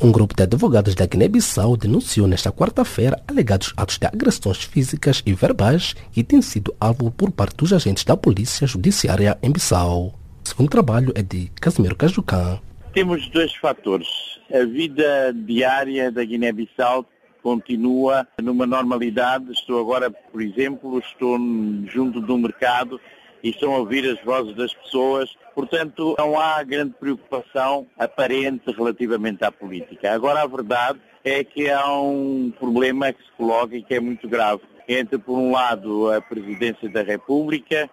Um 0.00 0.12
grupo 0.12 0.34
de 0.34 0.42
advogados 0.42 0.94
da 0.94 1.06
Guiné-Bissau 1.06 1.76
denunciou 1.76 2.26
nesta 2.26 2.52
quarta-feira 2.52 3.22
alegados 3.26 3.72
atos 3.76 3.96
de 3.96 4.06
agressões 4.06 4.62
físicas 4.62 5.22
e 5.24 5.32
verbais 5.32 5.94
que 6.12 6.22
têm 6.22 6.42
sido 6.42 6.74
alvo 6.78 7.10
por 7.10 7.30
parte 7.30 7.56
dos 7.56 7.72
agentes 7.72 8.04
da 8.04 8.16
Polícia 8.16 8.66
Judiciária 8.66 9.38
em 9.42 9.50
Bissau. 9.50 10.23
Segundo 10.44 10.70
trabalho 10.70 11.12
é 11.16 11.22
de 11.22 11.50
Casimiro 11.60 11.96
Cajucã. 11.96 12.60
Temos 12.92 13.28
dois 13.28 13.54
fatores 13.56 14.34
a 14.52 14.64
vida 14.64 15.32
diária 15.32 16.10
da 16.10 16.24
Guiné-Bissau 16.24 17.06
continua 17.42 18.26
numa 18.40 18.66
normalidade. 18.66 19.52
Estou 19.52 19.80
agora, 19.80 20.10
por 20.10 20.40
exemplo, 20.40 20.98
estou 20.98 21.38
junto 21.86 22.20
do 22.20 22.38
mercado 22.38 23.00
e 23.42 23.50
estão 23.50 23.74
a 23.74 23.78
ouvir 23.78 24.08
as 24.08 24.22
vozes 24.24 24.54
das 24.56 24.72
pessoas. 24.74 25.34
Portanto, 25.54 26.14
não 26.18 26.38
há 26.38 26.62
grande 26.62 26.94
preocupação 26.98 27.86
aparente 27.98 28.70
relativamente 28.70 29.44
à 29.44 29.52
política. 29.52 30.12
Agora, 30.12 30.42
a 30.42 30.46
verdade 30.46 31.00
é 31.22 31.42
que 31.44 31.70
há 31.70 31.90
um 31.90 32.52
problema 32.58 33.12
que 33.12 33.22
se 33.22 33.32
coloca 33.36 33.76
e 33.76 33.82
que 33.82 33.94
é 33.94 34.00
muito 34.00 34.28
grave. 34.28 34.62
Entre, 34.86 35.18
por 35.18 35.38
um 35.38 35.52
lado, 35.52 36.12
a 36.12 36.20
Presidência 36.20 36.88
da 36.90 37.02
República, 37.02 37.88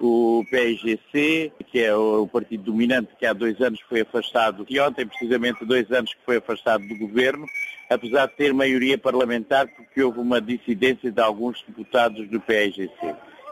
o 0.00 0.44
PIGC, 0.50 1.52
que 1.66 1.80
é 1.80 1.94
o 1.94 2.26
partido 2.26 2.64
dominante 2.64 3.10
que 3.18 3.26
há 3.26 3.32
dois 3.32 3.60
anos 3.60 3.80
foi 3.88 4.02
afastado, 4.02 4.66
e 4.68 4.78
ontem 4.80 5.06
precisamente 5.06 5.64
dois 5.64 5.90
anos 5.90 6.12
que 6.12 6.20
foi 6.24 6.36
afastado 6.36 6.86
do 6.86 6.96
governo, 6.96 7.46
apesar 7.88 8.26
de 8.26 8.36
ter 8.36 8.52
maioria 8.52 8.98
parlamentar, 8.98 9.66
porque 9.68 10.02
houve 10.02 10.20
uma 10.20 10.40
dissidência 10.40 11.10
de 11.10 11.20
alguns 11.20 11.62
deputados 11.66 12.28
do 12.28 12.40
PIGC. 12.40 12.90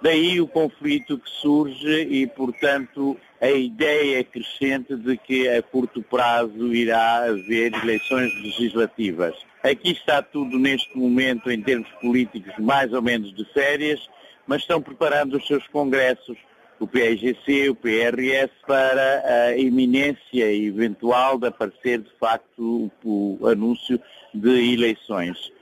Daí 0.02 0.38
o 0.40 0.46
conflito 0.46 1.18
que 1.18 1.30
surge 1.30 2.02
e, 2.02 2.26
portanto, 2.26 3.16
a 3.40 3.50
ideia 3.50 4.22
crescente 4.22 4.94
de 4.96 5.16
que 5.16 5.48
a 5.48 5.62
curto 5.62 6.02
prazo 6.02 6.74
irá 6.74 7.24
haver 7.24 7.72
eleições 7.72 8.30
legislativas. 8.42 9.34
Aqui 9.62 9.92
está 9.92 10.20
tudo 10.20 10.58
neste 10.58 10.94
momento, 10.98 11.50
em 11.50 11.62
termos 11.62 11.88
políticos, 12.02 12.52
mais 12.58 12.92
ou 12.92 13.00
menos 13.00 13.34
de 13.34 13.44
férias 13.52 14.06
mas 14.46 14.62
estão 14.62 14.80
preparando 14.80 15.36
os 15.36 15.46
seus 15.46 15.66
congressos, 15.68 16.36
o 16.78 16.86
PIGC, 16.86 17.70
o 17.70 17.74
PRS, 17.74 18.50
para 18.66 19.22
a 19.24 19.56
iminência 19.56 20.52
eventual 20.52 21.38
de 21.38 21.46
aparecer, 21.46 22.00
de 22.00 22.10
facto, 22.18 22.90
o, 23.04 23.38
o 23.40 23.46
anúncio 23.46 24.00
de 24.32 24.72
eleições. 24.72 25.52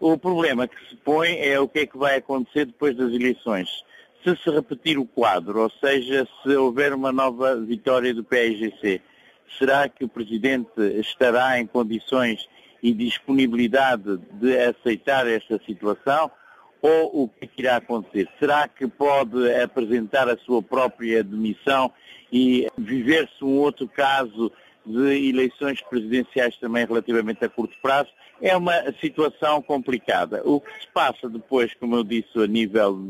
O 0.00 0.18
problema 0.18 0.66
que 0.66 0.76
se 0.88 0.96
põe 0.96 1.38
é 1.38 1.60
o 1.60 1.68
que 1.68 1.80
é 1.80 1.86
que 1.86 1.96
vai 1.96 2.16
acontecer 2.16 2.66
depois 2.66 2.96
das 2.96 3.12
eleições. 3.12 3.68
Se 4.24 4.34
se 4.36 4.50
repetir 4.50 4.98
o 4.98 5.04
quadro, 5.04 5.60
ou 5.60 5.70
seja, 5.70 6.26
se 6.42 6.56
houver 6.56 6.92
uma 6.92 7.12
nova 7.12 7.56
vitória 7.56 8.12
do 8.14 8.24
PIGC, 8.24 9.00
será 9.58 9.88
que 9.88 10.04
o 10.04 10.08
Presidente 10.08 10.80
estará 10.98 11.60
em 11.60 11.66
condições 11.66 12.48
e 12.82 12.92
disponibilidade 12.92 14.18
de 14.32 14.58
aceitar 14.58 15.26
esta 15.28 15.60
situação? 15.64 16.30
Ou 16.82 17.24
o 17.24 17.28
que, 17.28 17.44
é 17.44 17.46
que 17.46 17.62
irá 17.62 17.76
acontecer? 17.76 18.28
Será 18.40 18.66
que 18.66 18.88
pode 18.88 19.54
apresentar 19.54 20.28
a 20.28 20.36
sua 20.36 20.60
própria 20.60 21.22
demissão 21.22 21.92
e 22.32 22.66
viver-se 22.76 23.44
um 23.44 23.56
outro 23.58 23.86
caso 23.86 24.50
de 24.84 25.28
eleições 25.28 25.80
presidenciais 25.80 26.56
também 26.56 26.84
relativamente 26.84 27.44
a 27.44 27.48
curto 27.48 27.76
prazo? 27.80 28.10
É 28.40 28.56
uma 28.56 28.74
situação 29.00 29.62
complicada. 29.62 30.42
O 30.44 30.60
que 30.60 30.72
se 30.80 30.88
passa 30.92 31.28
depois, 31.28 31.72
como 31.74 31.94
eu 31.94 32.02
disse, 32.02 32.36
a 32.36 32.46
nível 32.48 33.00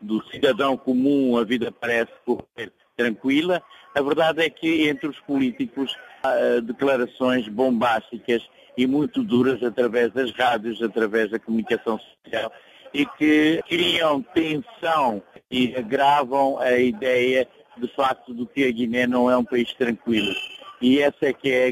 do 0.00 0.24
cidadão 0.30 0.76
comum, 0.76 1.36
a 1.36 1.42
vida 1.42 1.72
parece 1.72 2.12
correr 2.24 2.72
tranquila. 2.96 3.60
A 3.92 4.00
verdade 4.00 4.44
é 4.44 4.48
que 4.48 4.88
entre 4.88 5.08
os 5.08 5.18
políticos 5.20 5.96
há 6.22 6.60
declarações 6.60 7.48
bombásticas 7.48 8.48
e 8.76 8.86
muito 8.86 9.24
duras 9.24 9.62
através 9.64 10.12
das 10.12 10.30
rádios, 10.30 10.80
através 10.80 11.30
da 11.30 11.38
comunicação 11.40 11.98
social, 11.98 12.52
e 12.92 13.06
que 13.06 13.60
criam 13.68 14.22
tensão 14.22 15.22
e 15.50 15.74
agravam 15.76 16.58
a 16.58 16.76
ideia 16.78 17.46
de 17.76 17.88
facto 17.94 18.34
de 18.34 18.46
que 18.46 18.66
a 18.66 18.70
Guiné 18.70 19.06
não 19.06 19.30
é 19.30 19.36
um 19.36 19.44
país 19.44 19.72
tranquilo. 19.74 20.34
E 20.80 20.98
esse 20.98 21.26
é 21.26 21.32
que 21.32 21.50
é 21.50 21.68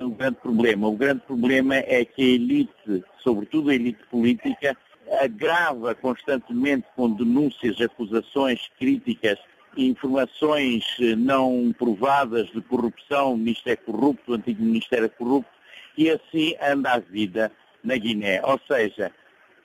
o 0.00 0.10
grande 0.10 0.38
problema. 0.40 0.88
O 0.88 0.96
grande 0.96 1.20
problema 1.20 1.76
é 1.76 2.04
que 2.04 2.22
a 2.22 2.34
elite, 2.34 3.04
sobretudo 3.22 3.70
a 3.70 3.74
elite 3.74 4.02
política, 4.10 4.76
agrava 5.20 5.94
constantemente 5.94 6.86
com 6.96 7.10
denúncias, 7.10 7.80
acusações, 7.80 8.70
críticas, 8.78 9.38
informações 9.76 10.84
não 11.18 11.74
provadas 11.78 12.48
de 12.48 12.60
corrupção, 12.62 13.34
o 13.34 13.36
ministro 13.36 13.72
é 13.72 13.76
corrupto, 13.76 14.32
o 14.32 14.34
antigo 14.34 14.62
ministério 14.62 15.06
é 15.06 15.08
corrupto, 15.08 15.50
e 15.96 16.10
assim 16.10 16.54
anda 16.60 16.94
a 16.94 16.98
vida 16.98 17.52
na 17.84 17.96
Guiné. 17.96 18.40
Ou 18.44 18.58
seja, 18.66 19.12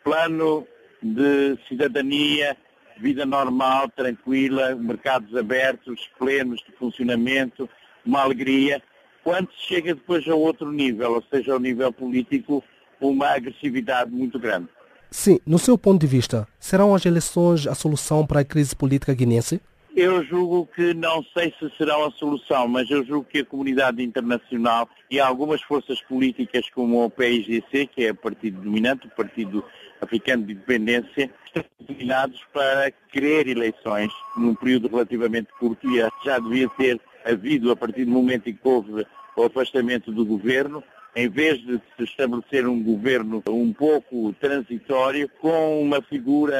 plano 0.04 0.68
de 1.04 1.58
cidadania, 1.68 2.56
vida 2.98 3.26
normal, 3.26 3.90
tranquila, 3.90 4.76
mercados 4.76 5.36
abertos, 5.36 6.10
plenos 6.18 6.62
de 6.66 6.72
funcionamento, 6.78 7.70
uma 8.06 8.22
alegria. 8.22 8.82
Quando 9.24 9.50
se 9.52 9.68
chega 9.68 9.94
depois 9.94 10.28
a 10.28 10.36
outro 10.36 10.72
nível, 10.72 11.14
ou 11.14 11.24
seja, 11.32 11.54
ao 11.54 11.60
nível 11.60 11.92
político, 11.92 12.64
uma 13.00 13.30
agressividade 13.30 14.12
muito 14.12 14.40
grande. 14.40 14.70
Sim, 15.12 15.40
no 15.46 15.60
seu 15.60 15.78
ponto 15.78 16.02
de 16.02 16.08
vista, 16.08 16.48
serão 16.60 16.96
as 16.96 17.06
eleições 17.06 17.68
a 17.68 17.76
solução 17.76 18.26
para 18.26 18.40
a 18.40 18.46
crise 18.46 18.76
política 18.76 19.14
guinense? 19.14 19.62
Eu 19.96 20.24
julgo 20.24 20.66
que 20.66 20.92
não 20.96 21.24
sei 21.38 21.54
se 21.60 21.70
serão 21.78 22.06
a 22.06 22.12
solução, 22.12 22.68
mas 22.68 22.90
eu 22.90 23.06
julgo 23.06 23.28
que 23.30 23.40
a 23.40 23.46
comunidade 23.46 24.02
internacional 24.02 24.90
e 25.10 25.20
algumas 25.20 25.62
forças 25.62 26.02
políticas 26.02 26.68
como 26.72 27.06
o 27.06 27.12
PIGC, 27.12 27.86
que 27.86 28.08
é 28.08 28.12
o 28.12 28.16
partido 28.16 28.60
dominante, 28.60 29.06
o 29.06 29.12
Partido 29.12 29.64
Africano 30.02 30.46
de 30.46 30.54
Independência, 30.54 31.30
estão 31.46 31.64
determinados 31.80 32.42
para 32.52 32.92
querer 33.12 33.48
eleições 33.48 34.12
num 34.36 34.56
período 34.56 34.88
relativamente 34.88 35.50
curto 35.60 35.88
e 35.88 36.00
já 36.26 36.40
devia 36.40 36.68
ter 36.70 37.00
havido 37.24 37.72
a 37.72 37.76
partir 37.76 38.06
do 38.06 38.12
momento 38.12 38.50
em 38.50 38.54
que 38.56 38.68
houve 38.68 39.06
o 39.36 39.44
afastamento 39.44 40.12
do 40.12 40.26
governo, 40.26 40.84
em 41.16 41.30
vez 41.30 41.60
de 41.60 41.80
se 41.96 42.04
estabelecer 42.04 42.68
um 42.68 42.82
governo 42.82 43.44
um 43.48 43.72
pouco 43.72 44.34
transitório, 44.34 45.30
com 45.40 45.82
uma 45.82 46.02
figura 46.02 46.58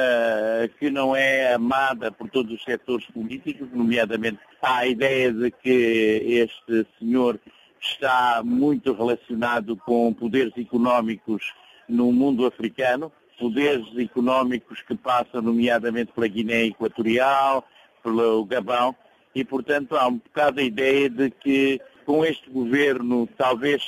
que 0.78 0.90
não 0.90 1.14
é 1.14 1.54
amada 1.54 2.12
por 2.12 2.30
todos 2.30 2.52
os 2.52 2.62
setores 2.62 3.04
políticos, 3.06 3.68
nomeadamente 3.72 4.38
há 4.62 4.78
a 4.78 4.86
ideia 4.86 5.32
de 5.32 5.50
que 5.50 5.68
este 5.68 6.86
senhor 6.98 7.40
está 7.80 8.42
muito 8.44 8.92
relacionado 8.92 9.76
com 9.76 10.12
poderes 10.12 10.56
económicos 10.56 11.52
no 11.88 12.12
mundo 12.12 12.46
africano, 12.46 13.12
poderes 13.38 13.86
económicos 13.98 14.80
que 14.82 14.94
passam 14.94 15.42
nomeadamente 15.42 16.12
pela 16.12 16.28
Guiné 16.28 16.66
Equatorial, 16.66 17.66
pelo 18.02 18.44
Gabão, 18.44 18.94
e 19.34 19.44
portanto 19.44 19.96
há 19.96 20.06
um 20.06 20.18
bocado 20.18 20.60
a 20.60 20.62
ideia 20.62 21.10
de 21.10 21.28
que 21.30 21.80
com 22.06 22.24
este 22.24 22.48
governo 22.48 23.28
talvez 23.36 23.82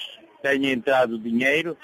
tenha 0.47 0.73
entrado 0.73 1.19
dinheiro 1.19 1.77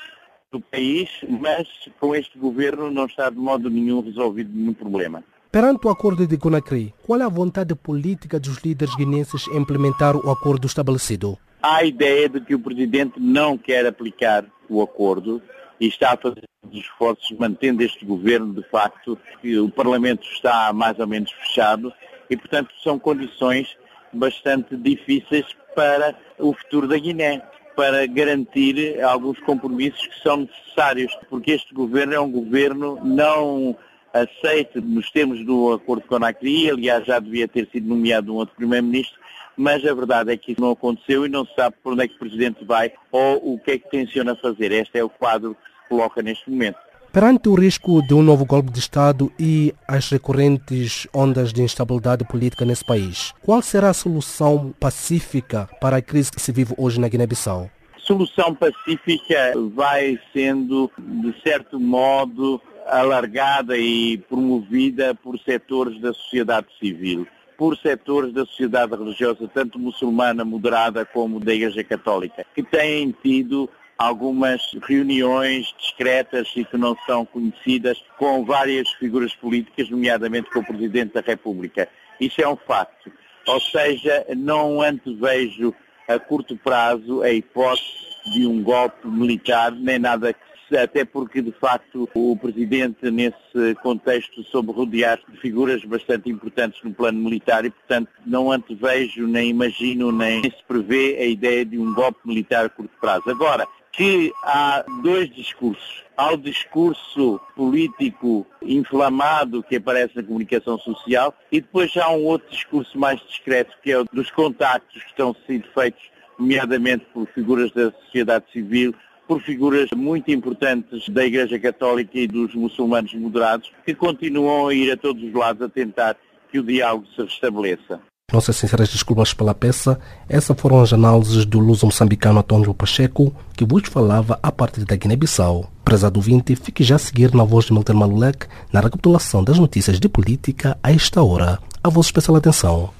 do 0.53 0.61
país, 0.61 1.09
mas 1.29 1.67
com 1.99 2.15
este 2.15 2.39
governo 2.39 2.91
não 2.91 3.07
está 3.07 3.29
de 3.29 3.37
modo 3.37 3.69
nenhum 3.69 4.01
resolvido 4.01 4.51
nenhum 4.55 4.73
problema. 4.73 5.25
Perante 5.51 5.87
o 5.87 5.91
acordo 5.91 6.27
de 6.27 6.39
Conakry, 6.39 6.95
qual 7.03 7.21
é 7.21 7.25
a 7.25 7.29
vontade 7.29 7.75
política 7.75 8.39
dos 8.39 8.59
líderes 8.59 8.95
guinenses 8.95 9.49
em 9.49 9.59
implementar 9.59 10.17
o 10.17 10.31
acordo 10.31 10.67
estabelecido? 10.67 11.37
Há 11.63 11.79
a 11.79 11.85
ideia 11.85 12.29
de 12.29 12.41
que 12.41 12.55
o 12.55 12.59
presidente 12.59 13.19
não 13.19 13.59
quer 13.59 13.85
aplicar 13.85 14.45
o 14.69 14.81
acordo 14.81 15.43
e 15.81 15.89
está 15.89 16.13
a 16.13 16.17
fazer 16.17 16.45
esforços 16.73 17.37
mantendo 17.39 17.83
este 17.83 18.05
governo, 18.05 18.55
de 18.55 18.63
facto, 18.69 19.19
que 19.41 19.59
o 19.59 19.69
Parlamento 19.69 20.27
está 20.33 20.73
mais 20.73 20.99
ou 20.99 21.07
menos 21.07 21.31
fechado 21.33 21.93
e, 22.31 22.37
portanto, 22.37 22.71
são 22.83 22.99
condições 22.99 23.77
bastante 24.13 24.77
difíceis 24.77 25.47
para 25.75 26.15
o 26.39 26.53
futuro 26.55 26.87
da 26.87 26.99
Guiné 26.99 27.43
para 27.77 28.07
garantir 28.07 29.03
alguns 29.03 29.39
compromissos 29.41 30.07
que 30.07 30.23
são 30.23 30.39
necessários, 30.39 31.17
porque 31.29 31.53
este 31.53 31.73
governo 31.75 32.15
é 32.15 32.21
um 32.21 32.31
governo 32.31 32.99
não 33.03 33.77
aceito 34.13 34.81
nos 34.81 35.11
termos 35.11 35.45
do 35.45 35.73
acordo 35.73 36.03
com 36.07 36.17
a 36.17 36.19
Conakry, 36.19 36.71
aliás 36.71 37.07
já 37.07 37.19
devia 37.19 37.49
ter 37.49 37.69
sido 37.73 37.89
nomeado 37.89 38.33
um 38.33 38.37
outro 38.37 38.55
primeiro-ministro, 38.55 39.19
mas 39.57 39.85
a 39.87 39.95
verdade 39.95 40.33
é 40.33 40.37
que 40.37 40.53
isso 40.53 40.61
não 40.61 40.71
aconteceu 40.71 41.25
e 41.25 41.29
não 41.29 41.45
se 41.47 41.55
sabe 41.55 41.77
por 41.83 41.93
onde 41.93 42.05
é 42.05 42.09
que 42.09 42.15
o 42.15 42.19
Presidente 42.19 42.65
vai 42.65 42.93
ou 43.11 43.55
o 43.55 43.59
que 43.59 43.73
é 43.73 43.79
que 43.79 43.91
tenciona 43.91 44.37
fazer. 44.37 44.73
Este 44.73 44.99
é 44.99 45.05
o 45.05 45.11
quadro 45.11 45.55
que 45.55 45.83
se 45.83 45.89
coloca 45.89 46.23
neste 46.23 46.51
momento. 46.51 46.79
Perante 47.13 47.47
o 47.51 47.55
risco 47.55 48.01
de 48.01 48.15
um 48.15 48.23
novo 48.23 48.47
golpe 48.47 48.73
de 48.73 48.79
Estado 48.79 49.31
e 49.39 49.75
as 49.87 50.09
recorrentes 50.09 51.07
ondas 51.15 51.53
de 51.53 51.61
instabilidade 51.61 52.25
política 52.25 52.65
nesse 52.65 52.83
país, 52.83 53.35
qual 53.43 53.61
será 53.61 53.91
a 53.91 53.95
solução 53.95 54.75
pacífica 54.81 55.69
para 55.79 55.99
a 55.99 56.03
crise 56.03 56.33
que 56.33 56.41
se 56.41 56.51
vive 56.51 56.73
hoje 56.79 56.99
na 56.99 57.09
Guiné-Bissau? 57.09 57.71
Solução 57.99 58.55
pacífica 58.55 59.53
vai 59.75 60.19
sendo, 60.33 60.91
de 60.99 61.39
certo 61.43 61.79
modo, 61.79 62.59
alargada 62.87 63.77
e 63.77 64.17
promovida 64.17 65.15
por 65.15 65.39
setores 65.39 66.01
da 66.01 66.15
sociedade 66.15 66.69
civil, 66.81 67.27
por 67.59 67.77
setores 67.77 68.33
da 68.33 68.47
sociedade 68.47 68.97
religiosa, 68.97 69.47
tanto 69.53 69.79
muçulmana 69.79 70.47
moderada 70.47 71.05
como 71.05 71.39
da 71.39 71.53
Igreja 71.53 71.85
Católica, 71.85 72.47
que 72.55 72.63
têm 72.63 73.15
tido 73.23 73.69
algumas 74.03 74.61
reuniões 74.83 75.73
discretas 75.79 76.49
e 76.57 76.65
que 76.65 76.77
não 76.77 76.97
são 77.07 77.25
conhecidas 77.25 78.03
com 78.19 78.45
várias 78.45 78.89
figuras 78.95 79.35
políticas, 79.35 79.89
nomeadamente 79.89 80.51
com 80.51 80.61
o 80.61 80.67
Presidente 80.67 81.15
da 81.15 81.21
República. 81.21 81.89
Isso 82.21 82.43
é 82.43 82.49
um 82.49 82.57
facto. 82.57 83.13
Ou 83.47 83.61
seja, 83.61 84.27
não 84.37 84.83
antevejo 84.83 85.75
a 86.09 86.19
curto 86.19 86.57
prazo 86.57 87.23
a 87.23 87.31
hipótese 87.31 88.13
de 88.33 88.47
um 88.47 88.63
golpe 88.63 89.07
militar, 89.07 89.73
nem 89.73 89.99
nada 89.99 90.35
até 90.77 91.05
porque, 91.05 91.43
de 91.43 91.53
facto, 91.53 92.09
o 92.15 92.37
Presidente, 92.37 93.11
nesse 93.11 93.75
contexto, 93.83 94.43
soube 94.45 94.73
rodear 94.73 95.21
de 95.29 95.37
figuras 95.39 95.85
bastante 95.85 96.31
importantes 96.31 96.83
no 96.83 96.95
plano 96.95 97.19
militar 97.19 97.65
e, 97.65 97.71
portanto, 97.71 98.09
não 98.25 98.51
antevejo, 98.51 99.27
nem 99.27 99.51
imagino, 99.51 100.11
nem 100.11 100.43
se 100.45 100.65
prevê 100.67 101.19
a 101.21 101.27
ideia 101.27 101.65
de 101.65 101.79
um 101.79 101.93
golpe 101.93 102.21
militar 102.25 102.65
a 102.65 102.69
curto 102.71 102.93
prazo. 103.01 103.29
Agora, 103.29 103.69
que 103.93 104.33
há 104.43 104.85
dois 105.03 105.31
discursos. 105.35 106.03
Há 106.17 106.33
o 106.33 106.37
discurso 106.37 107.41
político 107.55 108.47
inflamado 108.63 109.63
que 109.63 109.77
aparece 109.77 110.17
na 110.17 110.23
comunicação 110.23 110.79
social 110.79 111.35
e 111.51 111.61
depois 111.61 111.95
há 111.97 112.11
um 112.11 112.25
outro 112.25 112.51
discurso 112.51 112.99
mais 112.99 113.21
discreto 113.21 113.77
que 113.83 113.93
é 113.93 113.99
o 113.99 114.05
dos 114.05 114.31
contactos 114.31 115.03
que 115.03 115.11
estão 115.11 115.37
sendo 115.47 115.67
feitos, 115.75 116.03
nomeadamente 116.39 117.07
por 117.13 117.27
figuras 117.29 117.71
da 117.73 117.93
sociedade 117.93 118.45
civil, 118.53 118.95
por 119.27 119.41
figuras 119.43 119.89
muito 119.95 120.31
importantes 120.31 121.09
da 121.09 121.25
Igreja 121.25 121.59
Católica 121.59 122.19
e 122.19 122.27
dos 122.27 122.55
muçulmanos 122.55 123.13
moderados, 123.15 123.73
que 123.85 123.95
continuam 123.95 124.69
a 124.69 124.75
ir 124.75 124.91
a 124.91 124.97
todos 124.97 125.23
os 125.23 125.33
lados 125.33 125.63
a 125.63 125.69
tentar 125.69 126.17
que 126.51 126.59
o 126.59 126.63
diálogo 126.63 127.07
se 127.15 127.23
restabeleça. 127.23 128.01
Nossas 128.33 128.57
sinceras 128.57 128.89
desculpas 128.89 129.35
pela 129.35 129.55
peça. 129.55 129.99
Essas 130.29 130.59
foram 130.59 130.81
as 130.81 130.93
análises 130.93 131.45
do 131.45 131.59
luso 131.59 131.85
moçambicano 131.85 132.41
Antônio 132.41 132.73
Pacheco, 132.73 133.35
que 133.55 133.65
vos 133.65 133.87
falava 133.89 134.39
a 134.43 134.51
partir 134.51 134.85
da 134.85 134.97
Guiné-Bissau. 134.97 135.71
Prezado 135.85 136.19
ouvinte, 136.19 136.57
fique 136.57 136.83
já 136.83 136.97
a 136.97 136.99
seguir 136.99 137.35
na 137.35 137.45
voz 137.45 137.67
de 137.67 137.73
Milton 137.73 137.95
Malulek 137.95 138.47
na 138.73 138.81
recapitulação 138.81 139.45
das 139.45 139.59
notícias 139.59 140.01
de 140.01 140.09
política 140.09 140.79
a 140.83 140.91
esta 140.91 141.23
hora. 141.23 141.59
A 141.85 141.91
vossa 141.91 142.09
especial 142.09 142.37
atenção. 142.37 142.91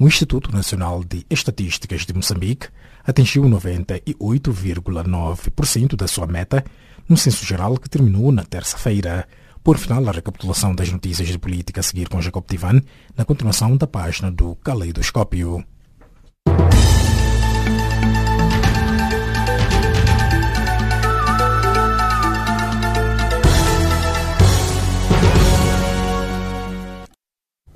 O 0.00 0.08
Instituto 0.08 0.50
Nacional 0.50 1.04
de 1.04 1.24
Estatísticas 1.28 2.06
de 2.06 2.14
Moçambique 2.14 2.68
atingiu 3.06 3.42
98,9% 3.42 5.94
da 5.94 6.08
sua 6.08 6.26
meta 6.26 6.64
no 7.06 7.18
censo 7.18 7.44
geral 7.44 7.76
que 7.76 7.86
terminou 7.86 8.32
na 8.32 8.42
terça-feira. 8.42 9.28
Por 9.62 9.76
final, 9.76 10.08
a 10.08 10.12
recapitulação 10.12 10.74
das 10.74 10.90
notícias 10.90 11.28
de 11.28 11.38
política 11.38 11.80
a 11.80 11.82
seguir 11.82 12.08
com 12.08 12.22
Jacob 12.22 12.46
Tivan, 12.46 12.80
na 13.14 13.26
continuação 13.26 13.76
da 13.76 13.86
página 13.86 14.30
do 14.30 14.56
Caleidoscópio. 14.64 15.62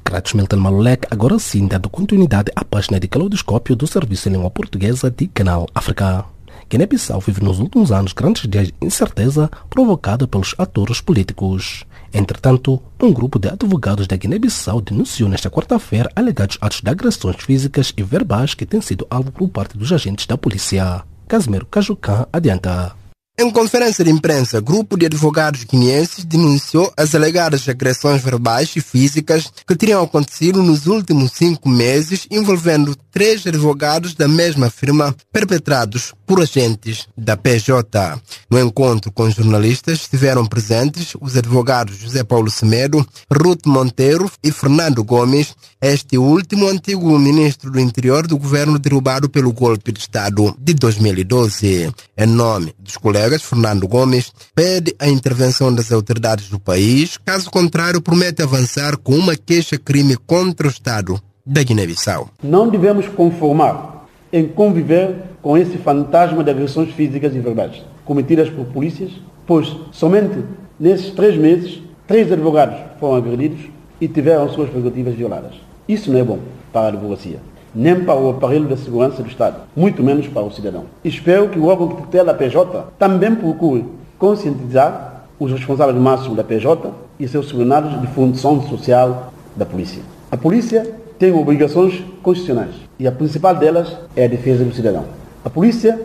Kratos 0.05 0.35
Milton 0.35 0.59
Malulek 0.59 1.09
agora 1.11 1.39
sim 1.39 1.67
dando 1.67 1.89
continuidade 1.89 2.53
à 2.55 2.63
página 2.63 3.01
de 3.01 3.09
caleidoscópio 3.09 3.75
do 3.75 3.87
Serviço 3.87 4.29
em 4.29 4.33
Língua 4.33 4.51
Portuguesa 4.51 5.11
de 5.11 5.27
Canal 5.27 5.67
África. 5.75 6.27
Guiné-Bissau 6.69 7.21
vive 7.21 7.43
nos 7.43 7.59
últimos 7.59 7.91
anos 7.91 8.13
grandes 8.13 8.49
dias 8.49 8.69
de 8.69 8.75
incerteza 8.83 9.51
provocada 9.71 10.27
pelos 10.27 10.55
atores 10.59 11.01
políticos. 11.01 11.85
Entretanto, 12.13 12.81
um 13.01 13.13
grupo 13.13 13.39
de 13.39 13.49
advogados 13.49 14.07
da 14.07 14.17
Guiné-Bissau 14.17 14.81
denunciou 14.83 15.29
nesta 15.29 15.51
quarta-feira 15.51 16.11
alegados 16.15 16.59
atos 16.61 16.83
de 16.83 16.91
agressões 16.91 17.37
físicas 17.37 17.93
e 17.97 18.03
verbais 18.03 18.55
que 18.55 18.67
têm 18.67 18.83
sido 18.83 19.07
alvo 19.09 19.33
por 19.33 19.49
parte 19.49 19.77
dos 19.77 19.91
agentes 19.91 20.27
da 20.27 20.37
polícia. 20.37 21.03
Casimiro 21.27 21.67
Cajucan 21.67 22.27
adianta. 22.31 23.04
Em 23.37 23.51
conferência 23.51 24.05
de 24.05 24.13
imprensa, 24.13 24.61
grupo 24.61 24.97
de 24.97 25.07
advogados 25.07 25.65
guineenses 25.65 26.25
denunciou 26.25 26.93
as 26.97 27.17
alegadas 27.17 27.69
agressões 27.69 28.23
verbais 28.23 28.71
e 28.77 28.81
físicas 28.81 29.53
que 29.67 29.75
teriam 29.75 30.05
acontecido 30.05 30.63
nos 30.63 30.87
últimos 30.87 31.33
cinco 31.33 31.69
meses, 31.69 32.29
envolvendo 32.31 32.95
três 33.11 33.45
advogados 33.45 34.15
da 34.15 34.29
mesma 34.29 34.71
firma, 34.71 35.13
perpetrados 35.33 36.15
por 36.25 36.41
agentes 36.41 37.09
da 37.19 37.37
PJ. 37.37 38.21
No 38.49 38.61
encontro 38.61 39.11
com 39.11 39.29
jornalistas 39.29 40.03
estiveram 40.03 40.47
presentes 40.47 41.17
os 41.21 41.37
advogados 41.37 41.99
José 41.99 42.23
Paulo 42.23 42.53
Semedo, 42.53 43.05
Ruth 43.29 43.67
Monteiro 43.67 44.31
e 44.45 44.53
Fernando 44.53 45.03
Gomes, 45.03 45.57
este 45.87 46.17
último 46.17 46.67
antigo 46.67 47.19
ministro 47.19 47.71
do 47.71 47.79
interior 47.79 48.27
do 48.27 48.39
governo 48.39 48.79
derrubado 48.79 49.29
pelo 49.29 49.53
golpe 49.53 49.93
de 49.93 50.01
Estado 50.01 50.57
de 50.59 50.73
2012. 50.73 51.93
Em 52.17 52.27
nome 52.27 52.75
dos 52.79 52.97
colegas 52.97 53.43
Fernando 53.43 53.87
Gomes, 53.87 54.33
pede 54.55 54.97
a 54.99 55.07
intervenção 55.07 55.75
das 55.75 55.93
autoridades 55.93 56.49
do 56.49 56.59
país, 56.59 57.19
caso 57.19 57.51
contrário, 57.51 58.01
promete 58.01 58.43
avançar 58.43 58.97
com 58.97 59.13
uma 59.13 59.37
queixa-crime 59.37 60.17
contra 60.17 60.67
o 60.67 60.71
Estado 60.71 61.21
da 61.45 61.63
Guiné-Bissau. 61.63 62.31
Não 62.43 62.71
devemos 62.71 63.07
conformar 63.09 64.07
em 64.33 64.49
conviver 64.49 65.17
com 65.43 65.59
esse 65.59 65.77
fantasma 65.77 66.43
de 66.43 66.51
agressões 66.51 66.95
físicas 66.95 67.35
e 67.35 67.41
verbais 67.41 67.83
cometidas 68.07 68.49
por 68.49 68.65
polícias, 68.67 69.11
pois 69.47 69.77
somente 69.93 70.45
nesses 70.81 71.11
três 71.11 71.37
meses, 71.37 71.83
três 72.07 72.33
advogados 72.33 72.79
foram 72.99 73.17
agredidos 73.17 73.61
e 74.01 74.09
tiveram 74.09 74.49
suas 74.49 74.71
prerrogativas 74.71 75.15
violadas. 75.15 75.74
Isso 75.89 76.11
não 76.11 76.19
é 76.19 76.25
bom 76.25 76.39
para 76.73 76.87
a 76.87 76.89
advocacia 76.89 77.39
nem 77.75 78.05
para 78.05 78.15
o 78.15 78.31
aparelho 78.31 78.69
da 78.69 78.77
segurança 78.77 79.23
do 79.23 79.29
Estado, 79.29 79.57
muito 79.75 80.03
menos 80.03 80.29
para 80.29 80.43
o 80.43 80.53
cidadão. 80.53 80.85
Espero 81.03 81.49
que 81.49 81.59
o 81.59 81.67
órgão 81.67 81.89
que 81.89 82.03
tutela 82.03 82.31
a 82.31 82.35
PJ 82.35 82.93
também 82.99 83.35
procure 83.35 83.85
conscientizar 84.17 85.25
os 85.39 85.51
responsáveis 85.51 85.99
máximos 85.99 86.37
da 86.37 86.45
PJ 86.45 86.93
e 87.19 87.27
seus 87.27 87.47
subordinados 87.47 88.01
de 88.01 88.07
função 88.09 88.63
social 88.69 89.33
da 89.57 89.67
polícia. 89.67 90.03
A 90.31 90.37
polícia 90.37 90.89
tem 91.19 91.33
obrigações 91.33 92.05
constitucionais 92.23 92.75
e 92.99 93.09
a 93.09 93.13
principal 93.13 93.57
delas 93.57 93.97
é 94.15 94.25
a 94.25 94.29
defesa 94.29 94.65
do 94.65 94.73
cidadão. 94.73 95.05
A 95.45 95.51
polícia 95.51 96.01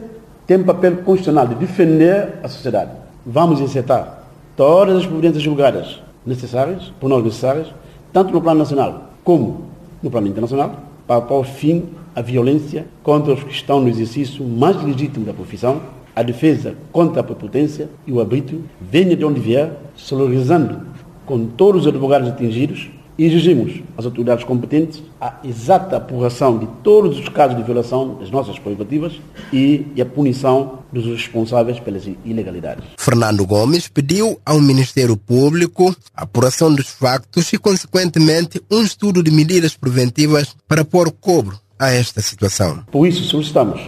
tem 0.48 0.58
um 0.58 0.64
papel 0.64 0.98
constitucional 0.98 1.48
de 1.48 1.56
defender 1.56 2.40
a 2.44 2.48
sociedade. 2.48 2.92
Vamos 3.26 3.62
insetar 3.62 4.24
todas 4.56 4.98
as 4.98 5.06
providências 5.06 5.44
julgadas 5.44 6.02
necessárias, 6.26 6.92
por 7.00 7.10
nós 7.10 7.24
necessárias, 7.24 7.68
tanto 8.12 8.34
no 8.34 8.42
plano 8.42 8.60
nacional 8.60 9.10
como 9.24 9.69
no 10.02 10.10
plano 10.10 10.28
internacional, 10.28 10.84
para 11.08 11.22
pôr 11.22 11.44
fim 11.44 11.86
à 12.16 12.22
violência 12.22 12.88
contra 13.04 13.34
os 13.34 13.44
que 13.44 13.52
estão 13.52 13.82
no 13.82 13.90
exercício 13.90 14.44
mais 14.44 14.82
legítimo 14.84 15.26
da 15.26 15.34
profissão, 15.34 15.82
a 16.16 16.24
defesa 16.24 16.76
contra 16.92 17.22
a 17.22 17.24
prepotência 17.24 17.90
e 18.06 18.12
o 18.12 18.20
arbítrio, 18.20 18.64
venha 18.80 19.16
de 19.16 19.24
onde 19.24 19.40
vier, 19.40 19.72
solidarizando 19.96 20.82
com 21.26 21.46
todos 21.46 21.82
os 21.82 21.88
advogados 21.88 22.28
atingidos 22.28 22.90
e 23.20 23.26
exigimos 23.26 23.82
às 23.98 24.06
autoridades 24.06 24.46
competentes 24.46 25.04
a 25.20 25.40
exata 25.44 25.98
apuração 25.98 26.58
de 26.58 26.66
todos 26.82 27.20
os 27.20 27.28
casos 27.28 27.58
de 27.58 27.64
violação 27.64 28.16
das 28.16 28.32
nossas 28.32 28.58
prerrogativas 28.58 29.20
e 29.52 29.86
a 30.00 30.06
punição 30.06 30.80
dos 30.92 31.06
responsáveis 31.06 31.82
pelas 31.82 32.08
ilegalidades. 32.24 32.86
Fernando 32.98 33.46
Gomes 33.46 33.90
pediu 33.90 34.40
ao 34.46 34.62
Ministério 34.62 35.18
Público 35.18 35.94
a 36.16 36.24
apuração 36.24 36.74
dos 36.74 36.88
factos 36.88 37.52
e, 37.52 37.58
consequentemente, 37.58 38.62
um 38.72 38.82
estudo 38.82 39.22
de 39.22 39.32
medidas 39.32 39.76
preventivas 39.76 40.56
para 40.66 40.86
pôr 40.86 41.12
cobro 41.12 41.60
a 41.78 41.92
esta 41.92 42.22
situação. 42.22 42.86
Por 42.90 43.06
isso, 43.06 43.26
solicitamos 43.26 43.82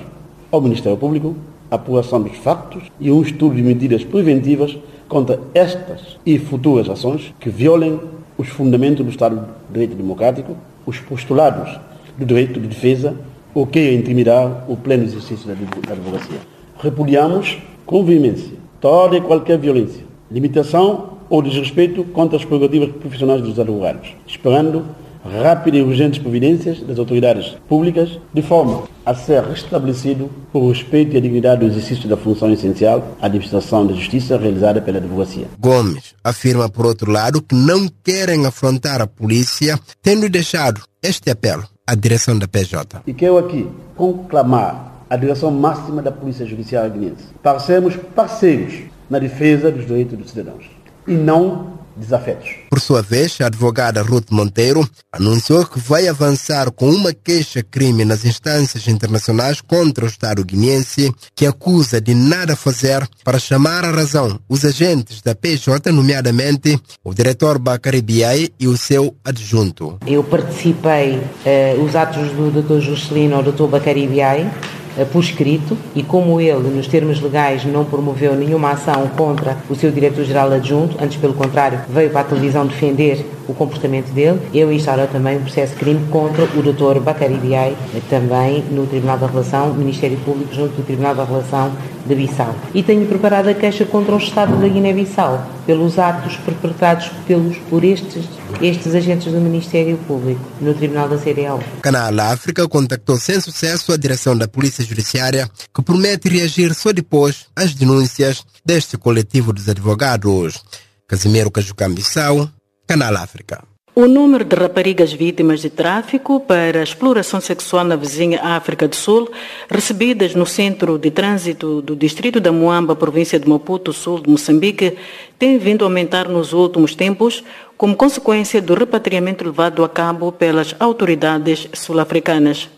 ao 0.52 0.60
Ministério 0.60 0.98
Público 0.98 1.38
a 1.72 1.76
apuração 1.76 2.22
dos 2.22 2.36
factos 2.36 2.84
e 3.00 3.10
um 3.10 3.22
estudo 3.22 3.56
de 3.56 3.62
medidas 3.62 4.04
preventivas 4.04 4.78
contra 5.08 5.40
estas 5.54 6.18
e 6.26 6.38
futuras 6.38 6.90
ações 6.90 7.34
que 7.40 7.50
violem 7.50 7.98
os 8.42 8.50
fundamentos 8.50 9.06
do 9.06 9.12
Estado 9.12 9.36
de 9.36 9.74
Direito 9.74 9.96
Democrático, 9.96 10.58
os 10.84 11.00
postulados 11.00 11.80
do 12.18 12.26
direito 12.26 12.60
de 12.60 12.68
defesa 12.68 13.16
ou 13.54 13.68
queira 13.68 13.94
intimidar 13.94 14.66
o 14.68 14.76
pleno 14.76 15.04
exercício 15.04 15.48
da 15.48 15.54
advocacia. 15.94 16.40
Repudiamos 16.80 17.60
com 17.86 18.04
veemência 18.04 18.58
toda 18.80 19.16
e 19.16 19.22
qualquer 19.22 19.60
violência, 19.60 20.04
limitação 20.32 21.20
ou 21.30 21.42
desrespeito 21.42 22.04
contra 22.06 22.36
as 22.36 22.44
prerrogativas 22.44 22.90
profissionais 22.90 23.42
dos 23.42 23.60
advogados, 23.60 24.16
esperando 24.26 24.86
rápidas 25.24 25.80
e 25.80 25.84
urgentes 25.84 26.20
providências 26.20 26.80
das 26.80 26.98
autoridades 26.98 27.56
públicas, 27.68 28.20
de 28.34 28.42
forma 28.42 28.84
a 29.06 29.16
ser 29.16 29.44
restabelecido 29.44 30.30
o 30.54 30.70
respeito 30.70 31.14
e 31.14 31.18
a 31.18 31.22
dignidade 31.22 31.62
do 31.62 31.68
exercício 31.68 32.08
da 32.08 32.18
função 32.18 32.52
essencial, 32.52 33.16
a 33.22 33.26
administração 33.26 33.86
da 33.86 33.94
justiça 33.94 34.38
realizada 34.38 34.82
pela 34.82 34.98
advocacia. 34.98 35.48
Gomes 35.60 36.16
afirma, 36.24 36.70
por 36.70 36.86
outro 36.86 37.12
lado, 37.12 37.42
que 37.42 37.56
não 37.56 37.88
querem 38.04 38.46
afrontar 38.46 39.02
a 39.02 39.08
polícia, 39.08 39.80
tendo 40.02 40.30
deixado 40.30 40.82
este 41.02 41.30
apelo 41.30 41.64
à 41.86 41.96
direção 41.96 42.38
da 42.38 42.48
PJ. 42.48 43.02
E 43.08 43.14
quero 43.14 43.38
aqui 43.38 43.68
conclamar 43.96 45.06
a 45.10 45.18
direção 45.18 45.52
máxima 45.52 46.02
da 46.02 46.12
Polícia 46.12 46.46
Judiciária 46.46 46.90
guinense 46.90 47.26
para 47.44 47.60
sermos 47.60 47.96
parceiros 48.16 48.84
na 49.10 49.20
defesa 49.20 49.70
dos 49.70 49.86
direitos 49.86 50.18
dos 50.18 50.30
cidadãos 50.30 50.64
e 51.06 51.14
não 51.14 51.81
desafetos. 52.02 52.50
Por 52.70 52.80
sua 52.82 53.02
vez, 53.02 53.40
a 53.40 53.46
advogada 53.46 54.02
Ruth 54.02 54.32
Monteiro 54.32 54.88
anunciou 55.12 55.66
que 55.66 55.80
vai 55.80 56.08
avançar 56.08 56.72
com 56.72 56.90
uma 56.90 57.14
queixa-crime 57.14 58.04
nas 58.04 58.26
instâncias 58.26 58.88
internacionais 58.88 59.62
contra 59.62 60.06
o 60.06 60.08
Estado 60.08 60.44
guineense, 60.44 61.14
que 61.36 61.46
acusa 61.46 62.02
de 62.02 62.14
nada 62.14 62.56
fazer 62.56 63.08
para 63.24 63.40
chamar 63.40 63.86
à 63.86 63.92
razão 63.92 64.40
os 64.50 64.66
agentes 64.66 65.22
da 65.22 65.36
PJ, 65.36 65.92
nomeadamente 65.92 66.80
o 67.04 67.14
diretor 67.14 67.60
Bacari 67.60 68.02
Biai 68.02 68.50
e 68.60 68.68
o 68.68 68.78
seu 68.78 69.16
adjunto. 69.24 69.98
Eu 70.06 70.24
participei 70.24 71.22
eh, 71.46 71.76
os 71.84 71.96
atos 71.96 72.30
do 72.32 72.62
Dr. 72.62 72.80
Juscelino 72.80 73.36
ao 73.36 73.44
Dr. 73.44 73.68
Bacari 73.68 74.08
Biai, 74.08 74.42
eh, 74.42 74.81
por 75.12 75.24
escrito 75.24 75.78
e 75.96 76.04
como 76.04 76.40
ele, 76.40 76.70
nos 76.70 76.88
termos 76.88 77.22
legais, 77.22 77.66
não 77.66 77.86
promoveu 77.86 78.36
nenhuma 78.36 78.72
ação 78.72 79.08
contra 79.16 79.58
o 79.70 79.76
seu 79.76 79.92
diretor-geral 79.92 80.52
adjunto, 80.52 80.98
antes 81.02 81.18
pelo 81.18 81.34
contrário, 81.34 81.80
veio 81.90 82.10
para 82.10 82.22
a 82.22 82.26
televisão 82.26 82.66
defender 82.66 83.26
o 83.48 83.54
comportamento 83.54 84.12
dele, 84.12 84.40
eu 84.54 84.72
instaurei 84.72 85.08
também 85.08 85.38
um 85.38 85.42
processo 85.42 85.74
de 85.74 85.80
crime 85.80 86.08
contra 86.10 86.44
o 86.44 86.62
Dr. 86.62 87.00
Bacari 87.00 87.36
Biai, 87.36 87.76
também 88.10 88.64
no 88.72 88.86
Tribunal 88.88 89.18
da 89.18 89.28
Relação, 89.28 89.74
Ministério 89.74 90.18
Público, 90.20 90.54
junto 90.54 90.76
do 90.76 90.84
Tribunal 90.84 91.16
da 91.16 91.24
Relação 91.24 91.72
de 92.06 92.16
Bissau. 92.16 92.56
E 92.74 92.84
tenho 92.84 93.06
preparado 93.08 93.50
a 93.50 93.54
queixa 93.54 93.86
contra 93.86 94.16
o 94.16 94.18
Estado 94.18 94.60
da 94.60 94.68
Guiné-Bissau, 94.68 95.46
pelos 95.66 96.00
atos 96.00 96.36
perpetrados 96.38 97.10
pelos, 97.28 97.58
por 97.70 97.84
estes, 97.84 98.26
estes 98.62 98.96
agentes 98.96 99.32
do 99.32 99.40
Ministério 99.40 99.98
Público, 100.08 100.42
no 100.60 100.74
Tribunal 100.74 101.10
da 101.10 101.18
CDAO. 101.18 101.62
Canal 101.82 102.20
África 102.20 102.68
contactou 102.68 103.18
sem 103.18 103.40
sucesso 103.40 103.92
a 103.92 103.98
direção 103.98 104.38
da 104.38 104.48
Polícia 104.48 104.84
Judiciária, 104.84 105.50
que 105.74 105.82
promete 105.82 106.30
reagir 106.30 106.74
só 106.74 106.92
depois 106.92 107.46
às 107.56 107.74
denúncias 107.74 108.44
deste 108.66 108.98
coletivo 108.98 109.54
dos 109.54 109.68
advogados. 109.70 110.64
Casimiro 111.08 111.52
Cajucam 111.52 111.94
Bissau, 111.94 112.50
Canal 112.88 113.16
África. 113.18 113.64
O 113.94 114.08
número 114.08 114.46
de 114.46 114.56
raparigas 114.56 115.12
vítimas 115.12 115.60
de 115.60 115.70
tráfico 115.70 116.40
para 116.40 116.82
exploração 116.82 117.42
sexual 117.42 117.84
na 117.84 117.98
vizinha 117.98 118.42
África 118.42 118.88
do 118.88 118.96
Sul, 118.96 119.30
recebidas 119.70 120.34
no 120.34 120.46
centro 120.46 120.98
de 120.98 121.12
trânsito 121.12 121.82
do 121.82 121.94
distrito 121.94 122.40
da 122.40 122.54
Moamba, 122.54 122.96
província 122.96 123.38
de 123.38 123.50
Maputo, 123.50 123.92
sul 123.92 124.22
de 124.22 124.30
Moçambique, 124.30 124.98
tem 125.38 125.58
vindo 125.58 125.84
a 125.84 125.88
aumentar 125.88 126.30
nos 126.30 126.54
últimos 126.54 126.96
tempos, 126.96 127.44
como 127.76 127.94
consequência 127.94 128.62
do 128.62 128.76
repatriamento 128.76 129.44
levado 129.44 129.84
a 129.84 129.90
cabo 129.90 130.32
pelas 130.32 130.74
autoridades 130.80 131.68
sul-africanas. 131.74 132.70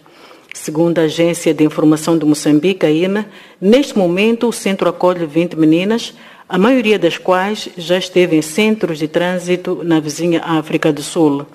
Segundo 0.51 0.97
a 0.97 1.03
Agência 1.03 1.53
de 1.53 1.63
Informação 1.63 2.17
de 2.17 2.25
Moçambique, 2.25 2.85
a 2.85 2.89
INA, 2.91 3.27
neste 3.61 3.97
momento 3.97 4.47
o 4.47 4.53
centro 4.53 4.89
acolhe 4.89 5.27
20 5.27 5.55
meninas, 5.57 6.15
a 6.47 6.57
maioria 6.57 6.99
das 6.99 7.17
quais 7.17 7.69
já 7.77 7.97
esteve 7.97 8.35
em 8.35 8.41
centros 8.41 8.99
de 8.99 9.07
trânsito 9.07 9.81
na 9.83 9.99
vizinha 9.99 10.41
África 10.43 10.91
do 10.91 11.01
Sul. 11.01 11.45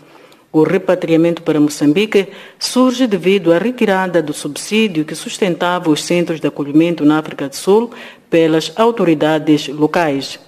O 0.51 0.63
repatriamento 0.63 1.43
para 1.43 1.61
Moçambique 1.61 2.29
surge 2.59 3.07
devido 3.07 3.53
à 3.53 3.59
retirada 3.59 4.23
do 4.23 4.33
subsídio 4.33 5.05
que 5.05 5.15
sustentava 5.15 5.91
os 5.91 6.03
centros 6.03 6.41
de 6.41 6.47
acolhimento 6.47 7.05
na 7.05 7.19
África 7.19 7.49
do 7.49 7.55
Sul 7.55 7.91
pelas 8.31 8.73
autoridades 8.77 9.69
locais. 9.69 10.41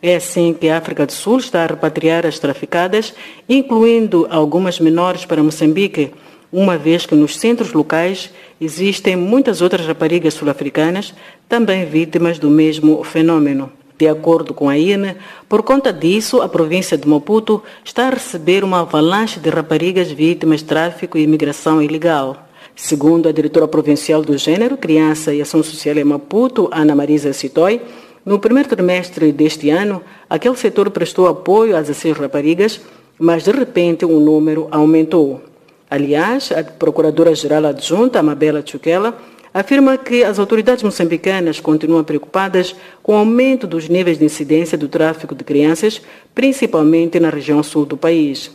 É 0.00 0.16
assim 0.16 0.54
que 0.54 0.68
a 0.68 0.78
África 0.78 1.04
do 1.04 1.12
Sul 1.12 1.38
está 1.38 1.64
a 1.64 1.66
repatriar 1.66 2.24
as 2.24 2.38
traficadas, 2.38 3.12
incluindo 3.48 4.26
algumas 4.30 4.78
menores 4.78 5.24
para 5.24 5.42
Moçambique, 5.42 6.12
uma 6.52 6.78
vez 6.78 7.04
que 7.04 7.14
nos 7.14 7.36
centros 7.36 7.72
locais 7.72 8.30
existem 8.60 9.16
muitas 9.16 9.60
outras 9.60 9.84
raparigas 9.84 10.34
sul-africanas 10.34 11.12
também 11.48 11.84
vítimas 11.84 12.38
do 12.38 12.48
mesmo 12.48 13.02
fenômeno. 13.04 13.79
De 14.00 14.08
acordo 14.08 14.54
com 14.54 14.66
a 14.66 14.78
INE, 14.78 15.14
por 15.46 15.62
conta 15.62 15.92
disso, 15.92 16.40
a 16.40 16.48
província 16.48 16.96
de 16.96 17.06
Maputo 17.06 17.62
está 17.84 18.06
a 18.06 18.10
receber 18.10 18.64
uma 18.64 18.80
avalanche 18.80 19.38
de 19.38 19.50
raparigas 19.50 20.10
vítimas 20.10 20.60
de 20.60 20.64
tráfico 20.64 21.18
e 21.18 21.22
imigração 21.22 21.82
ilegal. 21.82 22.48
Segundo 22.74 23.28
a 23.28 23.32
diretora 23.32 23.68
provincial 23.68 24.22
do 24.22 24.38
Gênero, 24.38 24.78
Criança 24.78 25.34
e 25.34 25.42
Ação 25.42 25.62
Social 25.62 25.98
em 25.98 26.04
Maputo, 26.04 26.70
Ana 26.72 26.94
Marisa 26.94 27.34
Citói, 27.34 27.82
no 28.24 28.38
primeiro 28.38 28.70
trimestre 28.70 29.32
deste 29.32 29.68
ano, 29.68 30.02
aquele 30.30 30.56
setor 30.56 30.88
prestou 30.90 31.26
apoio 31.28 31.76
às 31.76 31.88
16 31.88 32.16
raparigas, 32.16 32.80
mas 33.18 33.44
de 33.44 33.50
repente 33.50 34.06
o 34.06 34.18
número 34.18 34.66
aumentou. 34.70 35.42
Aliás, 35.90 36.50
a 36.52 36.64
Procuradora-Geral 36.64 37.66
Adjunta, 37.66 38.20
Amabela 38.20 38.62
Chuquela, 38.64 39.18
afirma 39.52 39.98
que 39.98 40.22
as 40.22 40.38
autoridades 40.38 40.82
moçambicanas 40.82 41.58
continuam 41.58 42.04
preocupadas 42.04 42.74
com 43.02 43.12
o 43.12 43.16
aumento 43.16 43.66
dos 43.66 43.88
níveis 43.88 44.18
de 44.18 44.24
incidência 44.24 44.78
do 44.78 44.88
tráfico 44.88 45.34
de 45.34 45.44
crianças, 45.44 46.00
principalmente 46.34 47.18
na 47.18 47.30
região 47.30 47.62
sul 47.62 47.84
do 47.84 47.96
país. 47.96 48.50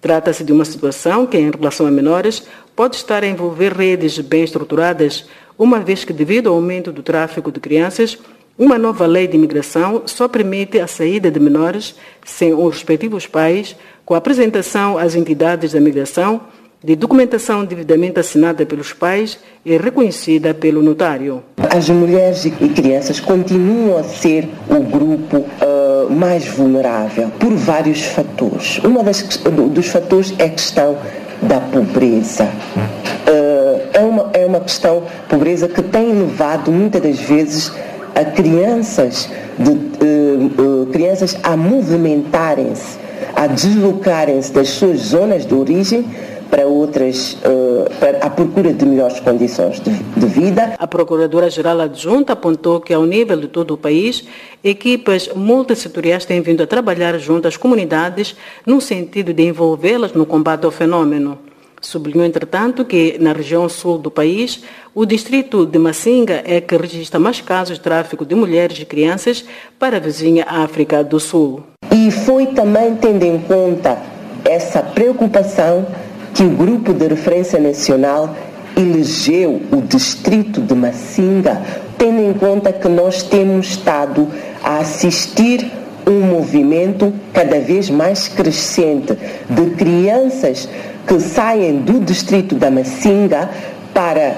Trata-se 0.00 0.42
de 0.42 0.52
uma 0.52 0.64
situação 0.64 1.26
que, 1.26 1.38
em 1.38 1.50
relação 1.50 1.86
a 1.86 1.90
menores, 1.90 2.42
pode 2.74 2.96
estar 2.96 3.22
a 3.22 3.26
envolver 3.26 3.72
redes 3.72 4.18
bem 4.18 4.42
estruturadas, 4.42 5.26
uma 5.56 5.78
vez 5.78 6.04
que, 6.04 6.12
devido 6.12 6.48
ao 6.48 6.56
aumento 6.56 6.90
do 6.90 7.04
tráfico 7.04 7.52
de 7.52 7.60
crianças, 7.60 8.18
uma 8.58 8.76
nova 8.76 9.06
lei 9.06 9.28
de 9.28 9.36
imigração 9.36 10.02
só 10.06 10.26
permite 10.26 10.78
a 10.80 10.86
saída 10.86 11.30
de 11.30 11.38
menores 11.38 11.94
sem 12.24 12.52
os 12.52 12.74
respectivos 12.74 13.26
pais, 13.26 13.76
com 14.04 14.14
a 14.14 14.18
apresentação 14.18 14.98
às 14.98 15.14
entidades 15.14 15.72
da 15.72 15.80
migração 15.80 16.40
de 16.84 16.96
documentação 16.96 17.64
devidamente 17.64 18.18
assinada 18.18 18.66
pelos 18.66 18.92
pais 18.92 19.38
e 19.64 19.76
reconhecida 19.76 20.52
pelo 20.52 20.82
notário. 20.82 21.42
As 21.70 21.88
mulheres 21.88 22.44
e 22.44 22.50
crianças 22.50 23.20
continuam 23.20 23.98
a 23.98 24.02
ser 24.02 24.48
o 24.68 24.80
grupo 24.80 25.38
uh, 25.38 26.10
mais 26.10 26.44
vulnerável 26.46 27.30
por 27.38 27.54
vários 27.54 28.02
fatores. 28.02 28.80
Um 28.84 29.68
dos 29.68 29.86
fatores 29.86 30.34
é 30.38 30.44
a 30.44 30.48
questão 30.48 30.98
da 31.42 31.60
pobreza. 31.60 32.44
Uh, 32.44 33.80
é, 33.92 34.00
uma, 34.00 34.30
é 34.32 34.44
uma 34.44 34.60
questão, 34.60 35.04
pobreza, 35.28 35.68
que 35.68 35.82
tem 35.82 36.12
levado 36.12 36.72
muitas 36.72 37.00
das 37.00 37.20
vezes 37.20 37.72
a 38.14 38.24
crianças, 38.24 39.30
de, 39.56 39.70
uh, 39.70 40.86
crianças 40.92 41.38
a 41.44 41.56
movimentarem-se, 41.56 42.98
a 43.36 43.46
deslocarem-se 43.46 44.52
das 44.52 44.68
suas 44.68 44.98
zonas 44.98 45.46
de 45.46 45.54
origem 45.54 46.04
para 46.52 46.66
outras, 46.66 47.32
uh, 47.46 47.88
para 47.98 48.18
a 48.18 48.28
procura 48.28 48.74
de 48.74 48.84
melhores 48.84 49.18
condições 49.20 49.80
de, 49.80 49.90
de 49.90 50.26
vida. 50.26 50.74
A 50.78 50.86
Procuradora-Geral 50.86 51.80
Adjunta 51.80 52.34
apontou 52.34 52.78
que, 52.78 52.92
ao 52.92 53.06
nível 53.06 53.40
de 53.40 53.48
todo 53.48 53.72
o 53.72 53.78
país, 53.78 54.22
equipas 54.62 55.30
multissetoriais 55.34 56.26
têm 56.26 56.42
vindo 56.42 56.62
a 56.62 56.66
trabalhar 56.66 57.18
junto 57.18 57.48
às 57.48 57.56
comunidades 57.56 58.36
no 58.66 58.82
sentido 58.82 59.32
de 59.32 59.42
envolvê-las 59.42 60.12
no 60.12 60.26
combate 60.26 60.66
ao 60.66 60.70
fenômeno. 60.70 61.38
Sublinhou, 61.80 62.26
entretanto, 62.26 62.84
que 62.84 63.16
na 63.18 63.32
região 63.32 63.66
sul 63.66 63.96
do 63.96 64.10
país, 64.10 64.62
o 64.94 65.06
distrito 65.06 65.64
de 65.64 65.78
Massinga 65.78 66.42
é 66.44 66.60
que 66.60 66.76
registra 66.76 67.18
mais 67.18 67.40
casos 67.40 67.78
de 67.78 67.82
tráfico 67.82 68.26
de 68.26 68.34
mulheres 68.34 68.78
e 68.78 68.84
crianças 68.84 69.42
para 69.78 69.96
a 69.96 70.00
vizinha 70.00 70.44
África 70.46 71.02
do 71.02 71.18
Sul. 71.18 71.62
E 71.90 72.10
foi 72.10 72.48
também 72.48 72.94
tendo 72.96 73.24
em 73.24 73.38
conta 73.38 73.98
essa 74.44 74.82
preocupação 74.82 75.86
que 76.34 76.42
o 76.42 76.50
Grupo 76.50 76.92
de 76.92 77.08
Referência 77.08 77.58
Nacional 77.58 78.34
elegeu 78.76 79.60
o 79.70 79.82
distrito 79.82 80.60
de 80.60 80.74
Massinga, 80.74 81.60
tendo 81.98 82.20
em 82.20 82.32
conta 82.32 82.72
que 82.72 82.88
nós 82.88 83.22
temos 83.22 83.68
estado 83.68 84.28
a 84.62 84.78
assistir 84.78 85.70
um 86.06 86.20
movimento 86.20 87.12
cada 87.32 87.60
vez 87.60 87.88
mais 87.88 88.28
crescente 88.28 89.16
de 89.48 89.70
crianças 89.76 90.68
que 91.06 91.20
saem 91.20 91.78
do 91.78 92.00
distrito 92.00 92.54
da 92.54 92.70
Massinga 92.70 93.50
para 93.94 94.36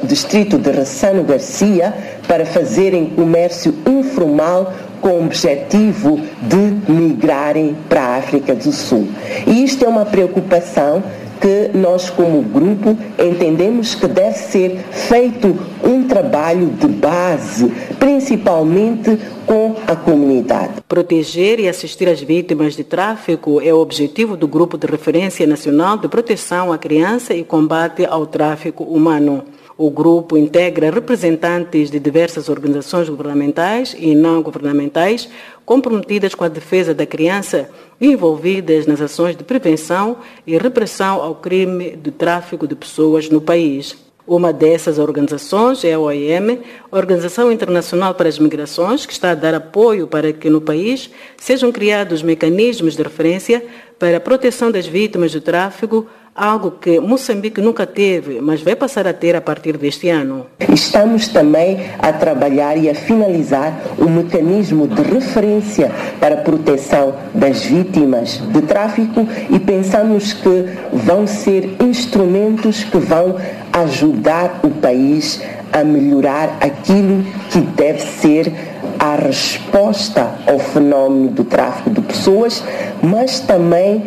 o 0.00 0.04
uh, 0.04 0.06
distrito 0.06 0.58
de 0.58 0.70
Ressano 0.70 1.22
Garcia 1.22 1.92
para 2.26 2.46
fazerem 2.46 3.10
comércio 3.10 3.74
informal 3.86 4.72
com 5.00 5.10
o 5.10 5.24
objetivo 5.26 6.18
de 6.42 6.90
migrarem 6.90 7.76
para 7.88 8.00
a 8.00 8.16
África 8.16 8.54
do 8.54 8.72
Sul. 8.72 9.06
E 9.46 9.62
isto 9.62 9.84
é 9.84 9.88
uma 9.88 10.06
preocupação 10.06 11.02
que 11.40 11.76
nós, 11.76 12.10
como 12.10 12.42
grupo, 12.42 12.96
entendemos 13.18 13.94
que 13.94 14.06
deve 14.06 14.36
ser 14.36 14.78
feito 14.90 15.56
um 15.82 16.06
trabalho 16.06 16.68
de 16.68 16.86
base, 16.86 17.70
principalmente 17.98 19.18
com 19.46 19.76
a 19.86 19.94
comunidade. 19.94 20.82
Proteger 20.88 21.60
e 21.60 21.68
assistir 21.68 22.08
as 22.08 22.20
vítimas 22.20 22.74
de 22.74 22.84
tráfico 22.84 23.60
é 23.60 23.72
o 23.72 23.78
objetivo 23.78 24.36
do 24.36 24.48
Grupo 24.48 24.76
de 24.76 24.86
Referência 24.86 25.46
Nacional 25.46 25.96
de 25.96 26.08
Proteção 26.08 26.72
à 26.72 26.78
Criança 26.78 27.34
e 27.34 27.44
Combate 27.44 28.04
ao 28.04 28.26
Tráfico 28.26 28.84
Humano. 28.84 29.44
O 29.78 29.90
grupo 29.90 30.38
integra 30.38 30.90
representantes 30.90 31.90
de 31.90 32.00
diversas 32.00 32.48
organizações 32.48 33.10
governamentais 33.10 33.94
e 33.98 34.14
não 34.14 34.40
governamentais 34.40 35.28
comprometidas 35.66 36.34
com 36.34 36.44
a 36.44 36.48
defesa 36.48 36.94
da 36.94 37.04
criança 37.04 37.68
envolvidas 38.00 38.86
nas 38.86 39.00
ações 39.00 39.36
de 39.36 39.44
prevenção 39.44 40.18
e 40.46 40.56
repressão 40.56 41.20
ao 41.22 41.34
crime 41.36 41.96
de 41.96 42.10
tráfico 42.10 42.66
de 42.66 42.74
pessoas 42.74 43.28
no 43.28 43.40
país. 43.40 43.96
Uma 44.26 44.52
dessas 44.52 44.98
organizações 44.98 45.84
é 45.84 45.92
a 45.92 46.00
OIM, 46.00 46.58
Organização 46.90 47.52
Internacional 47.52 48.12
para 48.12 48.28
as 48.28 48.40
Migrações, 48.40 49.06
que 49.06 49.12
está 49.12 49.30
a 49.30 49.34
dar 49.36 49.54
apoio 49.54 50.08
para 50.08 50.32
que 50.32 50.50
no 50.50 50.60
país 50.60 51.08
sejam 51.36 51.70
criados 51.70 52.24
mecanismos 52.24 52.96
de 52.96 53.02
referência 53.04 53.64
para 54.00 54.16
a 54.16 54.20
proteção 54.20 54.70
das 54.70 54.84
vítimas 54.84 55.32
do 55.32 55.40
tráfico, 55.40 56.08
algo 56.36 56.72
que 56.72 57.00
Moçambique 57.00 57.60
nunca 57.60 57.86
teve, 57.86 58.40
mas 58.40 58.60
vai 58.60 58.76
passar 58.76 59.06
a 59.06 59.12
ter 59.12 59.34
a 59.34 59.40
partir 59.40 59.78
deste 59.78 60.08
ano. 60.10 60.46
Estamos 60.72 61.28
também 61.28 61.78
a 61.98 62.12
trabalhar 62.12 62.76
e 62.76 62.90
a 62.90 62.94
finalizar 62.94 63.72
o 63.98 64.08
mecanismo 64.08 64.86
de 64.86 65.00
referência 65.02 65.90
para 66.20 66.34
a 66.34 66.38
proteção 66.42 67.14
das 67.32 67.64
vítimas 67.64 68.42
de 68.52 68.60
tráfico 68.62 69.26
e 69.48 69.58
pensamos 69.58 70.34
que 70.34 70.66
vão 70.92 71.26
ser 71.26 71.76
instrumentos 71.80 72.84
que 72.84 72.98
vão 72.98 73.36
ajudar 73.72 74.60
o 74.62 74.70
país 74.70 75.40
a 75.72 75.82
melhorar 75.82 76.58
aquilo 76.60 77.24
que 77.50 77.60
deve 77.60 78.00
ser 78.00 78.52
a 78.98 79.16
resposta 79.16 80.34
ao 80.46 80.58
fenômeno 80.58 81.28
do 81.28 81.44
tráfico 81.44 81.90
de 81.90 82.00
pessoas, 82.00 82.64
mas 83.02 83.40
também 83.40 84.02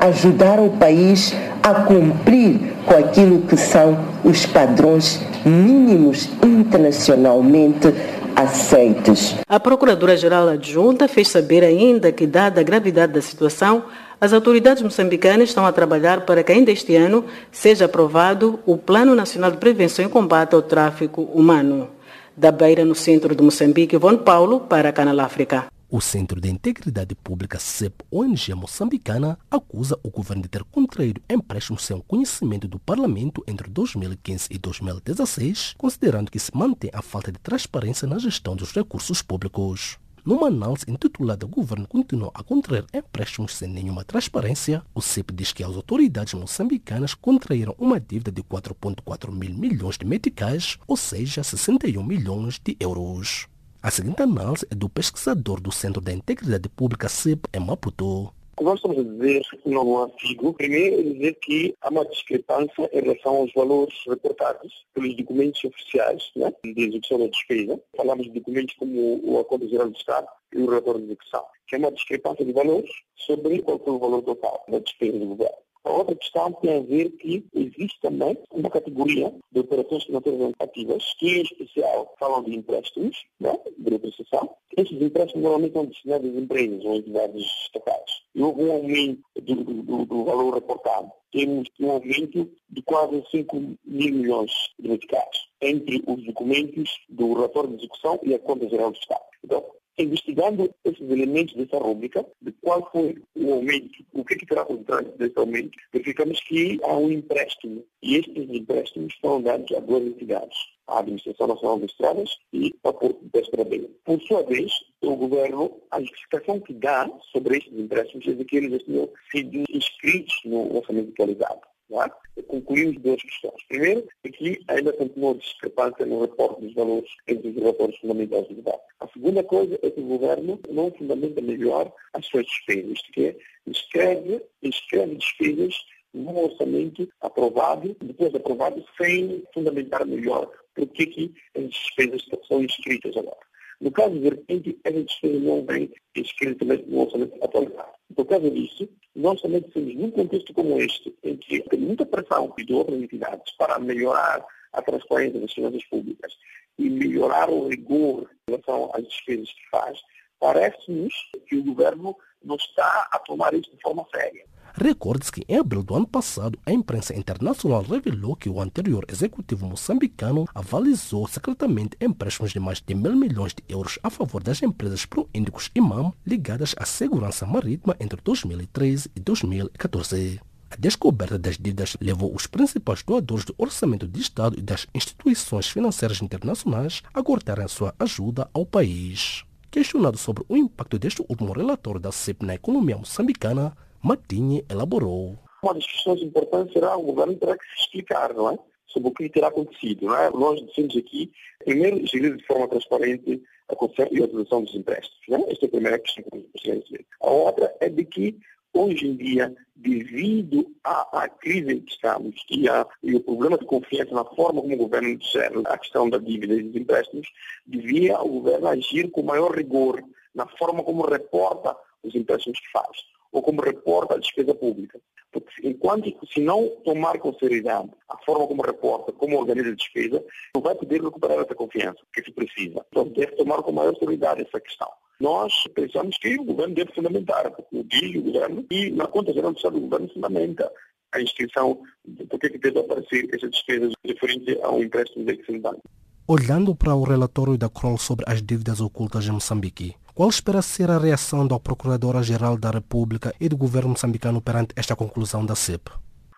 ajudar 0.00 0.60
o 0.60 0.70
país 0.70 1.34
a 1.62 1.74
cumprir 1.74 2.72
com 2.84 2.94
aquilo 2.94 3.42
que 3.42 3.56
são 3.56 3.98
os 4.24 4.46
padrões 4.46 5.20
mínimos 5.44 6.28
internacionalmente 6.42 7.92
aceitos. 8.34 9.34
A 9.48 9.58
Procuradora-Geral 9.58 10.48
Adjunta 10.48 11.08
fez 11.08 11.28
saber 11.28 11.64
ainda 11.64 12.12
que, 12.12 12.26
dada 12.26 12.60
a 12.60 12.64
gravidade 12.64 13.12
da 13.12 13.20
situação, 13.20 13.84
as 14.20 14.32
autoridades 14.32 14.82
moçambicanas 14.82 15.48
estão 15.48 15.66
a 15.66 15.72
trabalhar 15.72 16.22
para 16.22 16.42
que 16.42 16.52
ainda 16.52 16.70
este 16.70 16.94
ano 16.96 17.24
seja 17.50 17.84
aprovado 17.84 18.58
o 18.66 18.76
Plano 18.76 19.14
Nacional 19.14 19.50
de 19.50 19.58
Prevenção 19.58 20.04
e 20.04 20.08
Combate 20.08 20.54
ao 20.54 20.62
Tráfico 20.62 21.22
Humano. 21.34 21.88
Da 22.36 22.52
Beira, 22.52 22.84
no 22.84 22.94
centro 22.94 23.34
de 23.34 23.42
Moçambique, 23.42 23.96
Von 23.96 24.18
Paulo, 24.18 24.60
para 24.60 24.92
Canal 24.92 25.18
África. 25.20 25.66
O 25.90 26.02
Centro 26.02 26.38
de 26.38 26.50
Integridade 26.50 27.14
Pública 27.14 27.58
CEP 27.58 28.04
ONG 28.10 28.52
moçambicana 28.52 29.38
acusa 29.50 29.98
o 30.02 30.10
governo 30.10 30.42
de 30.42 30.48
ter 30.50 30.62
contraído 30.64 31.22
empréstimos 31.30 31.82
sem 31.82 31.98
conhecimento 32.02 32.68
do 32.68 32.78
Parlamento 32.78 33.42
entre 33.46 33.70
2015 33.70 34.48
e 34.50 34.58
2016, 34.58 35.76
considerando 35.78 36.30
que 36.30 36.38
se 36.38 36.54
mantém 36.54 36.90
a 36.92 37.00
falta 37.00 37.32
de 37.32 37.38
transparência 37.38 38.06
na 38.06 38.18
gestão 38.18 38.54
dos 38.54 38.70
recursos 38.70 39.22
públicos. 39.22 39.98
Numa 40.26 40.48
análise 40.48 40.84
intitulada 40.86 41.46
O 41.46 41.48
governo 41.48 41.88
continua 41.88 42.30
a 42.34 42.42
contrair 42.42 42.84
empréstimos 42.92 43.56
sem 43.56 43.66
nenhuma 43.66 44.04
transparência, 44.04 44.82
o 44.94 45.00
CEP 45.00 45.32
diz 45.32 45.54
que 45.54 45.64
as 45.64 45.74
autoridades 45.74 46.34
moçambicanas 46.34 47.14
contraíram 47.14 47.74
uma 47.78 47.98
dívida 47.98 48.30
de 48.30 48.42
4,4 48.42 49.32
mil 49.32 49.54
milhões 49.54 49.96
de 49.96 50.04
meticais, 50.04 50.76
ou 50.86 50.98
seja, 50.98 51.42
61 51.42 52.04
milhões 52.04 52.60
de 52.62 52.76
euros. 52.78 53.48
A 53.80 53.92
seguinte 53.92 54.20
análise 54.20 54.66
é 54.72 54.74
do 54.74 54.88
pesquisador 54.88 55.60
do 55.60 55.70
Centro 55.70 56.00
da 56.00 56.12
Integridade 56.12 56.68
Pública 56.68 57.08
CEP 57.08 57.42
em 57.54 57.60
Maputo. 57.60 58.34
Nós 58.60 58.74
estamos 58.74 58.98
a 58.98 59.02
dizer 59.04 59.40
no 59.64 60.02
artigo, 60.02 60.52
primeiro, 60.52 60.98
é 60.98 61.02
dizer 61.12 61.34
que 61.40 61.72
há 61.80 61.88
uma 61.88 62.04
discrepância 62.06 62.90
em 62.92 63.00
relação 63.00 63.36
aos 63.36 63.52
valores 63.52 63.94
reportados 64.04 64.84
pelos 64.92 65.16
documentos 65.16 65.62
oficiais 65.62 66.28
né, 66.34 66.52
de 66.64 66.88
execução 66.88 67.20
da 67.20 67.28
despesa. 67.28 67.80
Falamos 67.96 68.26
de 68.26 68.32
documentos 68.32 68.74
como 68.74 69.20
o 69.22 69.38
Acordo 69.38 69.68
Geral 69.68 69.88
do 69.88 69.96
Estado 69.96 70.26
e 70.52 70.58
o 70.58 70.66
Relatório 70.66 71.00
de 71.00 71.06
Execução, 71.06 71.44
que 71.68 71.76
é 71.76 71.78
uma 71.78 71.92
discrepância 71.92 72.44
de 72.44 72.52
valores 72.52 72.90
sobre 73.14 73.62
qual 73.62 73.78
foi 73.78 73.92
o 73.92 73.98
valor 74.00 74.22
total 74.22 74.64
da 74.68 74.80
despesa 74.80 75.20
do 75.20 75.26
governo. 75.26 75.67
A 75.84 75.90
outra 75.90 76.14
questão 76.14 76.52
tem 76.52 76.76
a 76.76 76.80
ver 76.80 77.10
que 77.12 77.44
existe 77.54 78.00
também 78.00 78.36
uma 78.50 78.70
categoria 78.70 79.32
de 79.52 79.60
operações 79.60 80.04
financeiras 80.04 80.52
ativas, 80.58 81.14
que 81.18 81.38
em 81.38 81.42
especial 81.42 82.14
falam 82.18 82.42
de 82.42 82.54
empréstimos, 82.54 83.16
né, 83.40 83.58
de 83.78 83.90
reprocessão. 83.90 84.54
Esses 84.76 85.00
empréstimos 85.00 85.42
normalmente 85.42 85.72
são 85.72 85.86
destinados 85.86 86.30
às 86.30 86.36
empresas 86.36 86.84
ou 86.84 86.94
entidades 86.94 87.44
estatais. 87.64 88.22
E 88.34 88.42
houve 88.42 88.62
um 88.62 88.72
aumento 88.72 89.22
do, 89.40 89.54
do, 89.64 90.04
do 90.04 90.24
valor 90.24 90.54
reportado. 90.54 91.10
Temos 91.32 91.68
um 91.80 91.90
aumento 91.90 92.50
de 92.70 92.82
quase 92.82 93.22
5 93.30 93.56
mil 93.56 93.76
milhões 94.14 94.52
de 94.78 94.88
meticais 94.88 95.48
entre 95.60 96.02
os 96.06 96.24
documentos 96.24 96.90
do 97.08 97.34
relatório 97.34 97.70
de 97.70 97.76
execução 97.76 98.18
e 98.22 98.34
a 98.34 98.38
Conta 98.38 98.68
Geral 98.68 98.90
do 98.90 98.98
Estado. 98.98 99.24
Então, 99.44 99.64
investigando 99.98 100.72
esses 100.84 101.10
elementos 101.10 101.54
dessa 101.54 101.78
rúbrica, 101.78 102.24
de 102.40 102.52
qual 102.62 102.88
foi 102.90 103.20
o 103.34 103.52
aumento, 103.52 104.04
o 104.12 104.24
que, 104.24 104.36
que 104.36 104.46
terá 104.46 104.64
por 104.64 104.78
desse 105.18 105.38
aumento, 105.38 105.76
verificamos 105.92 106.40
que 106.40 106.78
há 106.84 106.96
um 106.96 107.10
empréstimo 107.10 107.84
e 108.02 108.16
estes 108.16 108.48
empréstimos 108.48 109.14
foram 109.20 109.42
dados 109.42 109.70
a 109.76 109.80
duas 109.80 110.02
entidades, 110.02 110.56
a 110.86 111.00
Administração 111.00 111.48
Nacional 111.48 111.78
de 111.78 111.86
Estradas 111.86 112.38
e 112.52 112.74
a 112.84 112.92
Porto 112.92 113.22
de 113.22 113.30
Pesca 113.30 113.56
Por 114.04 114.20
sua 114.22 114.42
vez, 114.44 114.72
o 115.02 115.16
governo, 115.16 115.76
a 115.90 116.00
justificação 116.00 116.60
que 116.60 116.72
dá 116.74 117.10
sobre 117.32 117.58
estes 117.58 117.78
empréstimos 117.78 118.26
é 118.26 118.32
de 118.32 118.44
que 118.44 118.56
eles 118.56 118.82
tinham 118.84 119.08
sido 119.30 119.64
inscritos 119.70 120.40
no 120.44 120.76
orçamento 120.76 121.10
atualizado. 121.10 121.60
É? 121.90 122.42
Concluímos 122.42 123.00
duas 123.00 123.22
questões. 123.22 123.64
Primeiro, 123.66 124.06
é 124.22 124.28
que 124.28 124.60
ainda 124.68 124.92
continua 124.92 125.34
discrepância 125.34 126.04
no 126.04 126.20
reporte 126.20 126.60
dos 126.60 126.74
valores 126.74 127.10
entre 127.26 127.48
os 127.48 127.54
relatórios 127.54 127.98
fundamentais 127.98 128.46
do 128.46 128.54
debate. 128.54 128.82
A 129.00 129.08
segunda 129.08 129.42
coisa 129.42 129.78
é 129.82 129.90
que 129.90 130.00
o 130.00 130.04
governo 130.06 130.60
não 130.68 130.90
fundamenta 130.92 131.40
melhor 131.40 131.90
as 132.12 132.26
suas 132.26 132.44
despesas, 132.44 132.92
isto 132.92 133.20
é, 133.20 133.36
escreve, 133.66 134.42
escreve 134.62 135.14
despesas 135.14 135.74
no 136.12 136.44
orçamento 136.44 137.08
aprovado, 137.20 137.96
depois 138.02 138.34
aprovado, 138.34 138.84
sem 139.00 139.42
fundamentar 139.54 140.06
melhor 140.06 140.50
por 140.74 140.86
que 140.88 141.32
as 141.56 141.70
despesas 141.70 142.22
são 142.46 142.62
inscritas 142.62 143.16
agora. 143.16 143.48
No 143.80 143.90
caso 143.92 144.18
de 144.18 144.28
repente, 144.28 144.78
essa 144.84 145.02
despesa 145.02 145.38
não 145.40 145.64
vem 145.64 145.90
escrita 146.14 146.64
no 146.64 147.00
orçamento 147.00 147.42
atualizado. 147.42 147.97
Por 148.18 148.26
causa 148.26 148.50
disso, 148.50 148.88
nós 149.14 149.40
também 149.40 149.62
temos, 149.62 149.94
num 149.94 150.10
contexto 150.10 150.52
como 150.52 150.80
este, 150.80 151.16
em 151.22 151.36
que 151.36 151.60
tem 151.60 151.78
muita 151.78 152.04
pressão 152.04 152.52
de 152.58 152.74
outras 152.74 153.00
entidades 153.00 153.52
para 153.56 153.78
melhorar 153.78 154.44
a 154.72 154.82
transparência 154.82 155.38
das 155.38 155.52
finanças 155.52 155.84
públicas 155.84 156.36
e 156.76 156.90
melhorar 156.90 157.48
o 157.48 157.68
rigor 157.68 158.28
em 158.48 158.50
relação 158.50 158.90
às 158.92 159.06
despesas 159.06 159.52
que 159.52 159.70
faz, 159.70 160.00
parece-nos 160.40 161.14
que 161.46 161.58
o 161.58 161.62
governo 161.62 162.16
não 162.42 162.56
está 162.56 163.08
a 163.12 163.20
tomar 163.20 163.54
isso 163.54 163.70
de 163.70 163.80
forma 163.80 164.04
séria. 164.12 164.44
Recorde-se 164.80 165.32
que 165.32 165.44
em 165.48 165.58
abril 165.58 165.82
do 165.82 165.96
ano 165.96 166.06
passado, 166.06 166.56
a 166.64 166.70
imprensa 166.70 167.12
internacional 167.12 167.82
revelou 167.82 168.36
que 168.36 168.48
o 168.48 168.60
anterior 168.60 169.04
executivo 169.08 169.66
moçambicano 169.66 170.46
avalizou 170.54 171.26
secretamente 171.26 171.96
empréstimos 172.00 172.52
de 172.52 172.60
mais 172.60 172.80
de 172.80 172.94
mil 172.94 173.16
milhões 173.16 173.52
de 173.52 173.64
euros 173.68 173.98
a 174.04 174.08
favor 174.08 174.40
das 174.40 174.62
empresas 174.62 175.04
proíndicos 175.04 175.68
Imam 175.74 176.14
ligadas 176.24 176.76
à 176.78 176.86
segurança 176.86 177.44
marítima 177.44 177.96
entre 177.98 178.20
2013 178.22 179.10
e 179.16 179.18
2014. 179.18 180.40
A 180.70 180.76
descoberta 180.76 181.36
das 181.36 181.56
dívidas 181.56 181.96
levou 182.00 182.32
os 182.32 182.46
principais 182.46 183.02
doadores 183.02 183.44
do 183.44 183.56
orçamento 183.58 184.06
de 184.06 184.20
Estado 184.20 184.56
e 184.56 184.62
das 184.62 184.86
instituições 184.94 185.66
financeiras 185.68 186.22
internacionais 186.22 187.02
a 187.12 187.20
cortarem 187.20 187.66
sua 187.66 187.92
ajuda 187.98 188.48
ao 188.54 188.64
país. 188.64 189.42
Questionado 189.72 190.16
sobre 190.16 190.44
o 190.48 190.56
impacto 190.56 191.00
deste 191.00 191.20
último 191.28 191.52
relatório 191.52 192.00
da 192.00 192.12
CEP 192.12 192.46
na 192.46 192.54
economia 192.54 192.96
moçambicana, 192.96 193.76
Matinha 194.08 194.64
elaborou. 194.70 195.38
Uma 195.62 195.74
das 195.74 195.84
questões 195.84 196.22
importantes 196.22 196.72
será 196.72 196.96
o 196.96 197.02
governo 197.02 197.34
terá 197.34 197.58
que 197.58 197.64
se 197.66 197.82
explicar, 197.82 198.32
não 198.32 198.50
é? 198.50 198.58
Sobre 198.86 199.10
o 199.10 199.12
que 199.12 199.28
terá 199.28 199.48
acontecido, 199.48 200.06
não 200.06 200.16
é? 200.16 200.30
Nós 200.30 200.64
dizemos 200.64 200.96
aqui, 200.96 201.30
primeiro, 201.62 202.06
gerir 202.06 202.34
de 202.34 202.46
forma 202.46 202.66
transparente 202.68 203.42
a 203.68 203.76
concessão 203.76 204.08
e 204.10 204.18
a 204.18 204.24
utilização 204.24 204.64
dos 204.64 204.74
empréstimos, 204.74 205.20
não 205.28 205.40
é? 205.40 205.52
Esta 205.52 205.66
é 205.66 205.68
a 205.68 205.70
primeira 205.70 205.98
questão 205.98 206.24
que 206.24 206.48
gostaria 206.54 206.80
de 206.80 206.84
dizer. 206.86 207.06
A 207.20 207.30
outra 207.30 207.76
é 207.80 207.90
de 207.90 208.02
que, 208.06 208.38
hoje 208.72 209.08
em 209.08 209.14
dia, 209.14 209.54
devido 209.76 210.74
à, 210.84 211.24
à 211.24 211.28
crise 211.28 211.70
em 211.70 211.80
que 211.80 211.92
estamos 211.92 212.34
e, 212.48 212.66
a, 212.66 212.86
e 213.02 213.14
o 213.14 213.20
problema 213.20 213.58
de 213.58 213.66
confiança 213.66 214.14
na 214.14 214.24
forma 214.24 214.62
como 214.62 214.72
o 214.72 214.78
governo 214.78 215.18
gera 215.20 215.60
a 215.66 215.76
questão 215.76 216.08
da 216.08 216.16
dívida 216.16 216.54
e 216.54 216.62
dos 216.62 216.80
empréstimos, 216.80 217.28
devia 217.66 218.18
o 218.22 218.40
governo 218.40 218.68
agir 218.68 219.10
com 219.10 219.22
maior 219.22 219.54
rigor 219.54 220.02
na 220.34 220.46
forma 220.56 220.82
como 220.82 221.02
reporta 221.02 221.76
os 222.02 222.14
empréstimos 222.14 222.58
que 222.58 222.70
faz 222.72 223.17
ou 223.32 223.42
como 223.42 223.62
reporta 223.62 224.14
a 224.14 224.18
despesa 224.18 224.54
pública. 224.54 225.00
Porque 225.30 225.68
enquanto 225.68 226.10
se 226.32 226.40
não 226.40 226.68
tomar 226.84 227.18
com 227.18 227.32
seriedade 227.34 227.90
a 228.08 228.16
forma 228.24 228.46
como 228.46 228.62
reporta, 228.62 229.12
como 229.12 229.38
organiza 229.38 229.70
a 229.70 229.74
despesa, 229.74 230.24
não 230.54 230.62
vai 230.62 230.74
poder 230.74 231.02
recuperar 231.02 231.38
essa 231.38 231.54
confiança 231.54 231.98
que 232.12 232.22
se 232.22 232.32
precisa. 232.32 232.84
Então 232.88 233.08
deve 233.08 233.36
tomar 233.36 233.62
com 233.62 233.72
maior 233.72 233.94
seriedade 233.96 234.42
essa 234.42 234.60
questão. 234.60 234.88
Nós 235.20 235.64
pensamos 235.74 236.16
que 236.18 236.38
o 236.38 236.44
governo 236.44 236.74
deve 236.74 236.92
fundamentar, 236.94 237.50
porque 237.50 237.76
o 237.76 237.84
diz 237.84 238.16
o 238.16 238.22
governo, 238.22 238.64
e 238.70 238.90
na 238.90 239.06
conta 239.06 239.32
geral 239.32 239.52
do 239.52 239.76
o 239.76 239.80
governo 239.80 240.08
fundamenta 240.14 240.70
a 241.12 241.20
inscrição 241.20 241.80
de 242.04 242.24
por 242.26 242.38
que 242.38 242.56
deve 242.56 242.78
aparecer 242.78 243.28
essas 243.34 243.50
despesas 243.50 243.92
referentes 244.04 244.56
a 244.62 244.70
um 244.70 244.82
empréstimo 244.82 245.24
de 245.24 245.58
banco. 245.58 245.82
Olhando 246.26 246.74
para 246.74 246.94
o 246.94 247.02
relatório 247.02 247.56
da 247.56 247.68
Kroll 247.68 247.98
sobre 247.98 248.24
as 248.28 248.42
dívidas 248.42 248.80
ocultas 248.80 249.26
em 249.26 249.32
Moçambique, 249.32 249.96
qual 250.18 250.30
espera 250.30 250.60
ser 250.60 250.90
a 250.90 250.98
reação 250.98 251.46
da 251.46 251.60
Procuradora-Geral 251.60 252.58
da 252.58 252.72
República 252.72 253.32
e 253.40 253.48
do 253.48 253.56
governo 253.56 253.90
moçambicano 253.90 254.42
perante 254.42 254.74
esta 254.74 254.96
conclusão 254.96 255.46
da 255.46 255.54
CEP? 255.54 255.92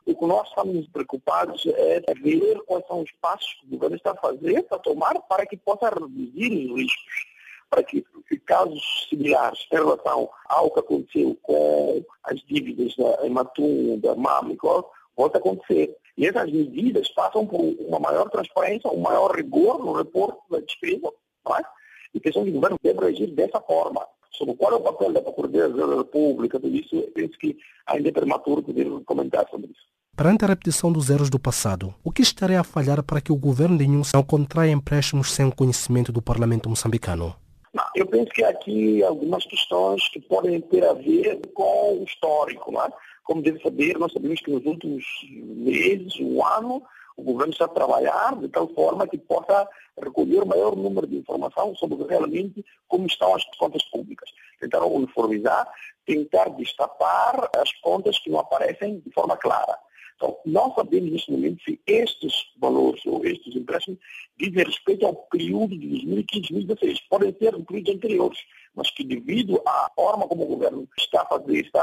O 0.04 0.14
que 0.14 0.26
nós 0.26 0.46
estamos 0.48 0.86
preocupados 0.88 1.64
é 1.64 2.02
ver 2.22 2.60
quais 2.66 2.86
são 2.86 3.00
os 3.00 3.10
passos 3.22 3.54
que 3.54 3.68
o 3.68 3.70
governo 3.70 3.96
está 3.96 4.10
a 4.10 4.16
fazer, 4.16 4.66
a 4.70 4.78
tomar, 4.78 5.14
para 5.22 5.46
que 5.46 5.56
possa 5.56 5.88
reduzir 5.88 6.70
os 6.70 6.78
riscos, 6.78 7.26
para 7.70 7.82
que 7.82 8.04
casos 8.44 9.06
similares 9.08 9.66
em 9.72 9.76
relação 9.76 10.28
ao 10.50 10.70
que 10.70 10.80
aconteceu 10.80 11.38
com 11.40 12.04
as 12.24 12.38
dívidas 12.42 12.94
da 12.96 13.24
Ematum, 13.24 13.98
da 13.98 14.14
Mamicor, 14.14 14.90
volte 15.16 15.36
a 15.36 15.38
acontecer. 15.38 15.96
E 16.18 16.26
essas 16.26 16.52
medidas 16.52 17.08
passam 17.12 17.46
por 17.46 17.58
uma 17.58 17.98
maior 17.98 18.28
transparência, 18.28 18.90
um 18.90 19.00
maior 19.00 19.34
rigor 19.34 19.78
no 19.78 19.94
reporte 19.94 20.38
da 20.50 20.60
despesa, 20.60 21.10
é? 21.58 21.79
E 22.14 22.20
pensamos 22.20 22.48
que 22.48 22.56
o 22.56 22.60
governo 22.60 22.78
deve 22.82 23.04
agir 23.06 23.30
dessa 23.32 23.60
forma. 23.60 24.06
Sobre 24.32 24.54
qual 24.54 24.72
é 24.72 24.76
o 24.76 24.80
papel 24.80 25.12
da 25.12 25.20
Procuradoria 25.20 25.68
da 25.68 25.96
República, 25.96 26.58
tudo 26.58 26.74
isso, 26.74 26.94
eu 26.94 27.10
penso 27.12 27.36
que 27.38 27.56
ainda 27.86 28.08
é 28.08 28.12
prematuro 28.12 28.62
poder 28.62 28.88
comentar 29.04 29.46
sobre 29.50 29.70
isso. 29.70 29.90
Perante 30.16 30.44
a 30.44 30.48
repetição 30.48 30.92
dos 30.92 31.08
erros 31.08 31.30
do 31.30 31.38
passado, 31.38 31.94
o 32.04 32.10
que 32.10 32.22
estaria 32.22 32.60
a 32.60 32.64
falhar 32.64 33.02
para 33.02 33.20
que 33.20 33.32
o 33.32 33.36
governo 33.36 33.78
de 33.78 33.86
Nhus 33.86 34.12
não 34.12 34.22
contraia 34.22 34.70
empréstimos 34.70 35.32
sem 35.32 35.46
o 35.46 35.54
conhecimento 35.54 36.12
do 36.12 36.20
parlamento 36.20 36.68
moçambicano? 36.68 37.34
Não, 37.72 37.84
eu 37.94 38.06
penso 38.06 38.30
que 38.30 38.42
há 38.42 38.50
aqui 38.50 39.02
algumas 39.02 39.46
questões 39.46 40.08
que 40.08 40.20
podem 40.20 40.60
ter 40.60 40.84
a 40.84 40.92
ver 40.92 41.40
com 41.54 42.00
o 42.00 42.04
histórico. 42.04 42.72
Não 42.72 42.84
é? 42.84 42.88
Como 43.24 43.42
deve 43.42 43.62
saber, 43.62 43.96
nós 43.98 44.12
sabemos 44.12 44.40
que 44.40 44.50
nos 44.50 44.64
últimos 44.66 45.04
meses, 45.30 46.18
um 46.20 46.44
ano, 46.44 46.82
o 47.20 47.24
governo 47.24 47.52
está 47.52 47.66
a 47.66 47.68
trabalhar 47.68 48.34
de 48.36 48.48
tal 48.48 48.66
forma 48.68 49.06
que 49.06 49.18
possa 49.18 49.68
recolher 50.02 50.42
o 50.42 50.46
maior 50.46 50.74
número 50.74 51.06
de 51.06 51.16
informação 51.16 51.74
sobre 51.76 52.02
realmente 52.04 52.64
como 52.88 53.06
estão 53.06 53.34
as 53.34 53.44
contas 53.58 53.84
públicas. 53.90 54.30
Tentar 54.58 54.84
uniformizar, 54.84 55.68
tentar 56.06 56.48
destapar 56.50 57.50
as 57.56 57.72
contas 57.80 58.18
que 58.18 58.30
não 58.30 58.40
aparecem 58.40 59.00
de 59.00 59.10
forma 59.12 59.36
clara. 59.36 59.78
Então, 60.16 60.36
não 60.44 60.74
sabemos 60.74 61.10
neste 61.10 61.32
momento 61.32 61.62
se 61.62 61.80
estes 61.86 62.34
valores 62.58 63.04
ou 63.06 63.24
estes 63.24 63.56
empréstimos 63.56 63.98
dizem 64.38 64.64
respeito 64.64 65.06
ao 65.06 65.14
período 65.14 65.78
de 65.78 65.88
2015-2016. 65.88 66.98
Podem 67.08 67.34
ser 67.38 67.52
períodos 67.64 67.94
anteriores, 67.94 68.38
mas 68.74 68.90
que 68.90 69.04
devido 69.04 69.60
à 69.66 69.90
forma 69.94 70.26
como 70.26 70.44
o 70.44 70.48
governo 70.48 70.88
está 70.98 71.22
a 71.22 71.26
fazer, 71.26 71.60
está 71.64 71.80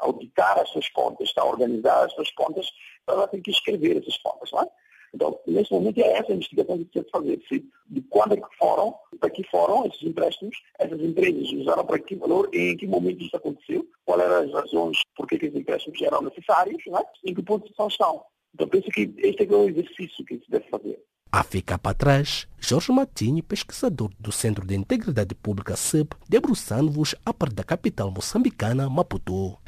a 0.00 0.04
auditar 0.04 0.58
as 0.58 0.68
suas 0.70 0.88
contas, 0.90 1.28
está 1.28 1.42
a 1.42 1.46
organizar 1.46 2.04
as 2.04 2.12
suas 2.12 2.30
contas, 2.32 2.70
ela 3.06 3.28
tem 3.28 3.40
que 3.40 3.50
escrever 3.50 3.98
essas 3.98 4.16
contas, 4.18 4.50
não 4.52 4.62
é? 4.62 4.68
Então, 5.14 5.38
nesse 5.46 5.72
momento, 5.72 5.98
é 5.98 6.18
essa 6.18 6.30
a 6.30 6.34
investigação 6.34 6.76
que 6.76 6.84
precisa 6.84 7.10
fazer. 7.10 7.40
Se, 7.48 7.64
de 7.88 8.02
quando 8.02 8.34
é 8.34 8.36
que 8.36 8.56
foram, 8.58 8.94
para 9.18 9.30
que 9.30 9.42
foram 9.44 9.86
esses 9.86 10.02
empréstimos, 10.02 10.56
essas 10.78 11.00
empresas 11.00 11.50
usaram 11.52 11.86
para 11.86 11.98
que 11.98 12.14
valor, 12.16 12.50
em 12.52 12.76
que 12.76 12.86
momento 12.86 13.22
isso 13.22 13.36
aconteceu, 13.36 13.86
quais 14.04 14.22
eram 14.22 14.44
as 14.44 14.52
razões 14.52 14.98
por 15.16 15.26
que 15.26 15.36
esses 15.36 15.54
empréstimos 15.54 16.02
eram 16.02 16.20
necessários, 16.20 16.82
né? 16.86 17.02
em 17.24 17.34
que 17.34 17.42
posição 17.42 17.88
estão. 17.88 18.24
Então, 18.54 18.68
penso 18.68 18.88
que 18.90 19.10
este 19.18 19.44
é, 19.44 19.46
é 19.46 19.56
o 19.56 19.68
exercício 19.68 20.24
que 20.24 20.38
se 20.38 20.50
deve 20.50 20.68
fazer. 20.68 21.02
A 21.36 21.42
ficar 21.42 21.76
para 21.76 21.92
trás, 21.92 22.48
Jorge 22.58 22.90
Matinho, 22.90 23.42
pesquisador 23.42 24.10
do 24.18 24.32
Centro 24.32 24.66
de 24.66 24.74
Integridade 24.74 25.34
Pública 25.34 25.76
CEP, 25.76 26.16
debruçando-vos 26.26 27.14
a 27.26 27.34
par 27.34 27.52
da 27.52 27.62
capital 27.62 28.10
moçambicana, 28.10 28.88
Maputo. 28.88 29.58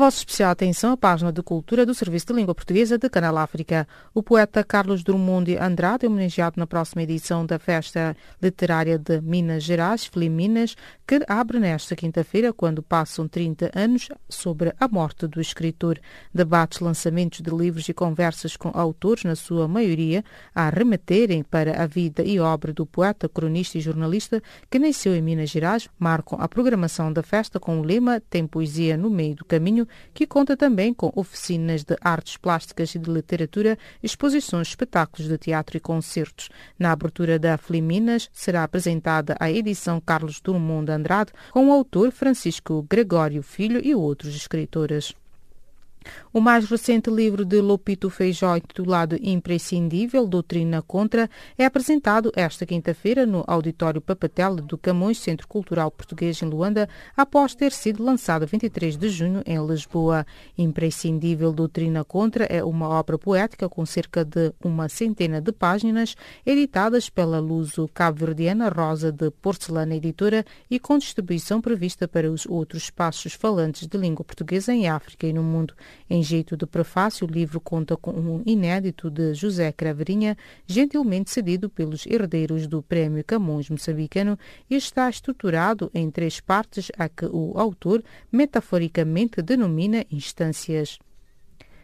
Vossa 0.00 0.16
especial 0.16 0.50
atenção 0.50 0.92
à 0.92 0.96
página 0.96 1.30
de 1.30 1.42
cultura 1.42 1.84
do 1.84 1.92
Serviço 1.92 2.28
de 2.28 2.32
Língua 2.32 2.54
Portuguesa 2.54 2.96
de 2.96 3.06
Canal 3.10 3.36
África. 3.36 3.86
O 4.14 4.22
poeta 4.22 4.64
Carlos 4.64 5.04
Drummond 5.04 5.44
de 5.44 5.58
Andrade 5.58 6.06
é 6.06 6.08
homenageado 6.08 6.58
na 6.58 6.66
próxima 6.66 7.02
edição 7.02 7.44
da 7.44 7.58
Festa 7.58 8.16
Literária 8.42 8.98
de 8.98 9.20
Minas 9.20 9.62
Gerais, 9.62 10.10
Minas, 10.16 10.74
que 11.06 11.20
abre 11.28 11.60
nesta 11.60 11.94
quinta-feira, 11.94 12.50
quando 12.50 12.82
passam 12.82 13.28
30 13.28 13.72
anos 13.74 14.08
sobre 14.26 14.72
a 14.80 14.88
morte 14.88 15.26
do 15.26 15.38
escritor. 15.38 16.00
Debates, 16.32 16.80
lançamentos 16.80 17.42
de 17.42 17.50
livros 17.50 17.86
e 17.86 17.92
conversas 17.92 18.56
com 18.56 18.70
autores, 18.72 19.24
na 19.24 19.36
sua 19.36 19.68
maioria, 19.68 20.24
a 20.54 20.70
remeterem 20.70 21.42
para 21.42 21.82
a 21.82 21.86
vida 21.86 22.22
e 22.22 22.40
obra 22.40 22.72
do 22.72 22.86
poeta, 22.86 23.28
cronista 23.28 23.76
e 23.76 23.82
jornalista 23.82 24.42
que 24.70 24.78
nasceu 24.78 25.14
em 25.14 25.20
Minas 25.20 25.50
Gerais, 25.50 25.90
marcam 25.98 26.40
a 26.40 26.48
programação 26.48 27.12
da 27.12 27.22
festa 27.22 27.60
com 27.60 27.80
o 27.80 27.82
lema 27.82 28.18
Tem 28.30 28.46
Poesia 28.46 28.96
no 28.96 29.10
Meio 29.10 29.34
do 29.34 29.44
Caminho 29.44 29.86
que 30.12 30.26
conta 30.26 30.56
também 30.56 30.92
com 30.92 31.12
oficinas 31.14 31.84
de 31.84 31.96
artes 32.00 32.36
plásticas 32.36 32.94
e 32.94 32.98
de 32.98 33.10
literatura, 33.10 33.78
exposições, 34.02 34.68
espetáculos 34.68 35.28
de 35.28 35.38
teatro 35.38 35.76
e 35.76 35.80
concertos. 35.80 36.48
Na 36.78 36.92
abertura 36.92 37.38
da 37.38 37.56
Fliminas 37.56 38.28
será 38.32 38.64
apresentada 38.64 39.36
a 39.38 39.50
edição 39.50 40.00
Carlos 40.00 40.40
Drummond 40.40 40.90
Andrade 40.90 41.32
com 41.50 41.68
o 41.68 41.72
autor 41.72 42.10
Francisco 42.10 42.86
Gregório 42.88 43.42
Filho 43.42 43.80
e 43.84 43.94
outros 43.94 44.34
escritores. 44.34 45.14
O 46.32 46.40
mais 46.40 46.64
recente 46.68 47.10
livro 47.10 47.44
de 47.44 47.60
Lopito 47.60 48.08
Feijó, 48.08 48.56
intitulado 48.56 49.16
Imprescindível, 49.20 50.26
Doutrina 50.26 50.80
Contra, 50.80 51.28
é 51.58 51.64
apresentado 51.64 52.30
esta 52.36 52.64
quinta-feira 52.64 53.26
no 53.26 53.44
Auditório 53.46 54.00
Papatel 54.00 54.56
do 54.56 54.78
Camões, 54.78 55.18
Centro 55.18 55.48
Cultural 55.48 55.90
Português 55.90 56.40
em 56.40 56.46
Luanda, 56.46 56.88
após 57.16 57.54
ter 57.54 57.72
sido 57.72 58.04
lançado 58.04 58.46
23 58.46 58.96
de 58.96 59.08
junho 59.08 59.42
em 59.44 59.66
Lisboa. 59.66 60.24
Imprescindível 60.56 61.52
Doutrina 61.52 62.04
Contra 62.04 62.44
é 62.44 62.62
uma 62.62 62.88
obra 62.88 63.18
poética 63.18 63.68
com 63.68 63.84
cerca 63.84 64.24
de 64.24 64.52
uma 64.64 64.88
centena 64.88 65.40
de 65.40 65.50
páginas, 65.52 66.14
editadas 66.46 67.10
pela 67.10 67.40
luso 67.40 67.88
cabo-verdiana 67.92 68.68
Rosa 68.68 69.10
de 69.10 69.30
Porcelana 69.30 69.96
Editora 69.96 70.44
e 70.70 70.78
com 70.78 70.96
distribuição 70.96 71.60
prevista 71.60 72.06
para 72.06 72.30
os 72.30 72.46
outros 72.46 72.84
espaços 72.84 73.32
falantes 73.32 73.86
de 73.86 73.98
língua 73.98 74.24
portuguesa 74.24 74.72
em 74.72 74.88
África 74.88 75.26
e 75.26 75.32
no 75.32 75.42
mundo. 75.42 75.74
Em 76.08 76.22
jeito 76.22 76.56
de 76.56 76.66
prefácio, 76.66 77.26
o 77.26 77.30
livro 77.30 77.60
conta 77.60 77.96
com 77.96 78.12
um 78.12 78.42
inédito 78.46 79.10
de 79.10 79.34
José 79.34 79.72
Craveirinha, 79.72 80.36
gentilmente 80.66 81.30
cedido 81.30 81.68
pelos 81.68 82.06
herdeiros 82.06 82.66
do 82.66 82.82
Prémio 82.82 83.24
Camões 83.24 83.68
Moçambicano 83.68 84.38
e 84.68 84.76
está 84.76 85.08
estruturado 85.08 85.90
em 85.94 86.10
três 86.10 86.40
partes 86.40 86.90
a 86.98 87.08
que 87.08 87.26
o 87.26 87.58
autor 87.58 88.02
metaforicamente 88.30 89.42
denomina 89.42 90.04
instâncias. 90.10 90.98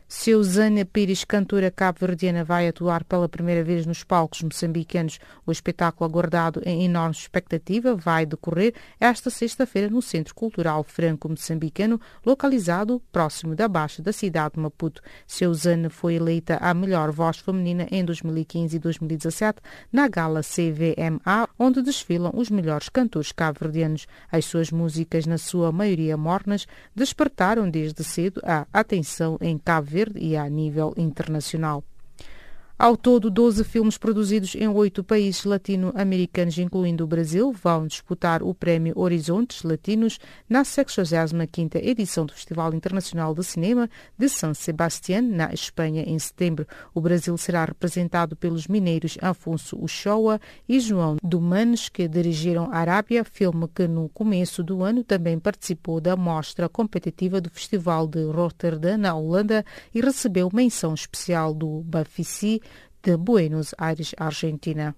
Seusânia 0.09 0.85
Pires, 0.85 1.25
cantora 1.25 1.69
cabo-verdiana, 1.69 2.45
vai 2.45 2.69
atuar 2.69 3.03
pela 3.03 3.29
primeira 3.29 3.65
vez 3.65 3.85
nos 3.85 4.05
palcos 4.05 4.41
moçambicanos. 4.41 5.19
O 5.45 5.51
espetáculo, 5.51 6.09
aguardado 6.09 6.63
em 6.65 6.85
enorme 6.85 7.17
expectativa, 7.17 7.97
vai 7.97 8.25
decorrer 8.25 8.73
esta 9.01 9.31
sexta-feira 9.31 9.91
no 9.91 10.01
Centro 10.01 10.33
Cultural 10.33 10.85
Franco-Moçambicano, 10.85 12.01
localizado 12.25 13.03
próximo 13.11 13.57
da 13.57 13.67
Baixa 13.67 14.01
da 14.01 14.13
cidade 14.13 14.55
de 14.55 14.61
Maputo. 14.61 15.03
Seusânia 15.27 15.91
foi 15.91 16.15
eleita 16.15 16.57
a 16.61 16.73
melhor 16.73 17.11
voz 17.11 17.39
feminina 17.39 17.89
em 17.91 18.05
2015 18.05 18.77
e 18.77 18.79
2017 18.79 19.61
na 19.93 20.07
gala 20.07 20.41
CVMA, 20.43 21.49
onde 21.59 21.83
desfilam 21.83 22.31
os 22.33 22.49
melhores 22.49 22.89
cantores 22.89 23.33
cabo-verdianos. 23.33 24.07
As 24.31 24.45
suas 24.45 24.71
músicas, 24.71 25.27
na 25.27 25.37
sua 25.37 25.73
maioria 25.73 26.17
mornas, 26.17 26.65
despertaram 26.95 27.69
desde 27.69 28.05
cedo 28.05 28.41
a 28.45 28.69
atenção 28.73 29.37
em 29.41 29.59
Cabo 29.59 29.96
Verde 29.97 30.21
e 30.21 30.37
a 30.37 30.47
nível 30.51 30.93
internacional. 30.99 31.83
Ao 32.79 32.95
todo, 32.95 33.31
12 33.31 33.65
filmes 33.65 33.97
produzidos 33.97 34.55
em 34.55 34.69
oito 34.69 35.03
países 35.03 35.47
latino-americanos, 35.47 36.59
incluindo 36.59 37.05
o 37.05 37.07
Brasil, 37.07 37.51
vão 37.51 37.87
disputar 37.87 38.43
o 38.43 38.53
Prémio 38.53 38.93
Horizontes 38.95 39.63
Latinos 39.63 40.19
na 40.47 40.61
65ª 40.61 41.77
edição 41.83 42.27
do 42.27 42.35
Festival 42.35 42.75
Internacional 42.75 43.35
de 43.35 43.43
Cinema 43.45 43.89
de 44.19 44.29
San 44.29 44.53
Sebastián, 44.53 45.23
na 45.23 45.55
Espanha, 45.55 46.03
em 46.03 46.19
setembro. 46.19 46.67
O 46.93 47.01
Brasil 47.01 47.35
será 47.39 47.65
representado 47.65 48.37
pelos 48.37 48.67
mineiros 48.67 49.17
Afonso 49.23 49.83
Uchoa 49.83 50.39
e 50.69 50.79
João 50.79 51.17
Dumanes, 51.23 51.89
que 51.89 52.07
dirigiram 52.07 52.71
Arábia, 52.71 53.25
filme 53.25 53.69
que 53.75 53.89
no 53.89 54.11
começo 54.11 54.63
do 54.63 54.85
ano 54.85 55.03
também 55.03 55.39
participou 55.39 55.99
da 55.99 56.15
mostra 56.15 56.69
competitiva 56.69 57.41
do 57.41 57.49
Festival 57.49 58.07
de 58.07 58.23
Rotterdam, 58.27 58.99
na 58.99 59.15
Holanda, 59.15 59.65
e 59.95 60.03
recebeu 60.03 60.51
menção 60.53 60.93
especial 60.93 61.55
do 61.55 61.81
Bafici 61.81 62.61
de 63.07 63.17
Buenos 63.17 63.73
Aires, 63.79 64.17
Argentina. 64.19 64.93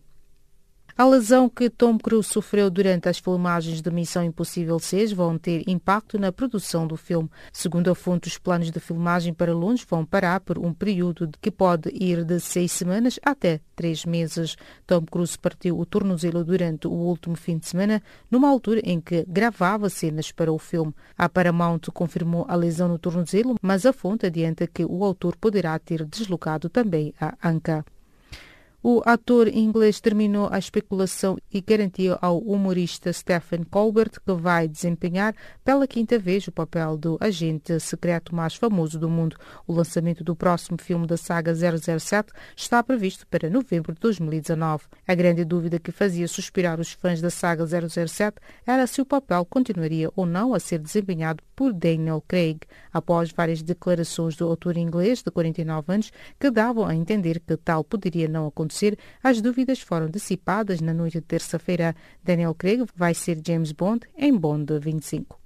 A 0.96 1.04
lesão 1.04 1.48
que 1.48 1.70
Tom 1.70 1.96
Cruise 1.96 2.28
sofreu 2.28 2.68
durante 2.68 3.09
as 3.09 3.18
filmagens 3.18 3.80
de 3.80 3.88
Missão 3.88 4.24
Impossível 4.24 4.80
6 4.80 5.12
vão 5.12 5.38
ter 5.38 5.62
impacto 5.68 6.18
na 6.18 6.32
produção 6.32 6.88
do 6.88 6.96
filme. 6.96 7.30
Segundo 7.52 7.88
a 7.88 7.94
fonte, 7.94 8.26
os 8.26 8.36
planos 8.36 8.72
de 8.72 8.80
filmagem 8.80 9.32
para 9.32 9.54
Londres 9.54 9.86
vão 9.88 10.04
parar 10.04 10.40
por 10.40 10.59
um 10.59 10.74
período 10.74 11.30
que 11.40 11.52
pode 11.52 11.88
ir 11.94 12.24
de 12.24 12.40
seis 12.40 12.72
semanas 12.72 13.20
até 13.22 13.61
três 13.76 14.04
meses. 14.04 14.56
Tom 14.88 15.02
Cruise 15.02 15.38
partiu 15.38 15.78
o 15.78 15.86
tornozelo 15.86 16.42
durante 16.42 16.88
o 16.88 16.92
último 16.92 17.36
fim 17.36 17.59
de 17.59 17.68
semana, 17.68 18.02
numa 18.28 18.48
altura 18.48 18.80
em 18.82 19.00
que 19.00 19.24
gravava 19.28 19.88
cenas 19.88 20.32
para 20.32 20.52
o 20.52 20.59
filme. 20.59 20.92
A 21.16 21.28
Paramount 21.28 21.82
confirmou 21.94 22.44
a 22.48 22.56
lesão 22.56 22.88
no 22.88 22.98
tornozelo, 22.98 23.54
mas 23.62 23.86
a 23.86 23.92
fonte 23.92 24.26
adianta 24.26 24.66
que 24.66 24.84
o 24.84 25.04
autor 25.04 25.36
poderá 25.36 25.78
ter 25.78 26.04
deslocado 26.04 26.68
também 26.68 27.14
a 27.20 27.36
anca. 27.48 27.84
O 28.80 29.02
ator 29.04 29.48
inglês 29.48 30.00
terminou 30.00 30.48
a 30.52 30.56
especulação 30.56 31.36
e 31.52 31.60
garantiu 31.60 32.16
ao 32.22 32.38
humorista 32.38 33.12
Stephen 33.12 33.64
Colbert 33.64 34.12
que 34.24 34.32
vai 34.32 34.68
desempenhar 34.68 35.34
pela 35.64 35.84
quinta 35.84 36.16
vez 36.16 36.46
o 36.46 36.52
papel 36.52 36.96
do 36.96 37.18
agente 37.20 37.80
secreto 37.80 38.32
mais 38.32 38.54
famoso 38.54 38.96
do 38.96 39.08
mundo. 39.08 39.36
O 39.66 39.72
lançamento 39.72 40.22
do 40.22 40.36
próximo 40.36 40.78
filme 40.80 41.08
da 41.08 41.16
saga 41.16 41.52
007 41.52 42.32
está 42.56 42.80
previsto 42.80 43.26
para 43.26 43.50
novembro 43.50 43.92
de 43.92 43.98
2019. 43.98 44.84
A 45.08 45.14
grande 45.14 45.44
dúvida 45.44 45.80
que 45.80 45.90
fazia 45.90 46.28
suspirar 46.28 46.78
os 46.78 46.92
fãs 46.92 47.20
da 47.20 47.30
saga 47.30 47.66
007 47.66 48.36
era 48.64 48.86
se 48.86 49.00
o 49.00 49.06
papel 49.06 49.44
continuaria 49.44 50.08
ou 50.14 50.24
não 50.24 50.54
a 50.54 50.60
ser 50.60 50.78
desempenhado 50.78 51.42
por 51.56 51.72
Daniel 51.72 52.22
Craig, 52.28 52.60
após 52.92 53.32
várias 53.32 53.60
declarações 53.60 54.36
do 54.36 54.46
autor 54.46 54.76
inglês 54.76 55.20
de 55.20 55.32
49 55.32 55.92
anos 55.92 56.12
que 56.38 56.48
davam 56.48 56.86
a 56.86 56.94
entender 56.94 57.40
que 57.40 57.56
tal 57.56 57.82
poderia 57.82 58.28
não 58.28 58.46
acontecer 58.46 58.67
acontecer, 58.68 58.98
as 59.22 59.40
dúvidas 59.40 59.80
foram 59.80 60.08
dissipadas 60.08 60.80
na 60.80 60.92
noite 60.92 61.14
de 61.14 61.22
terça-feira. 61.22 61.96
Daniel 62.22 62.54
Craig 62.54 62.84
vai 62.94 63.14
ser 63.14 63.40
James 63.44 63.72
Bond 63.72 64.06
em 64.16 64.36
Bond 64.36 64.78
25. 64.78 65.38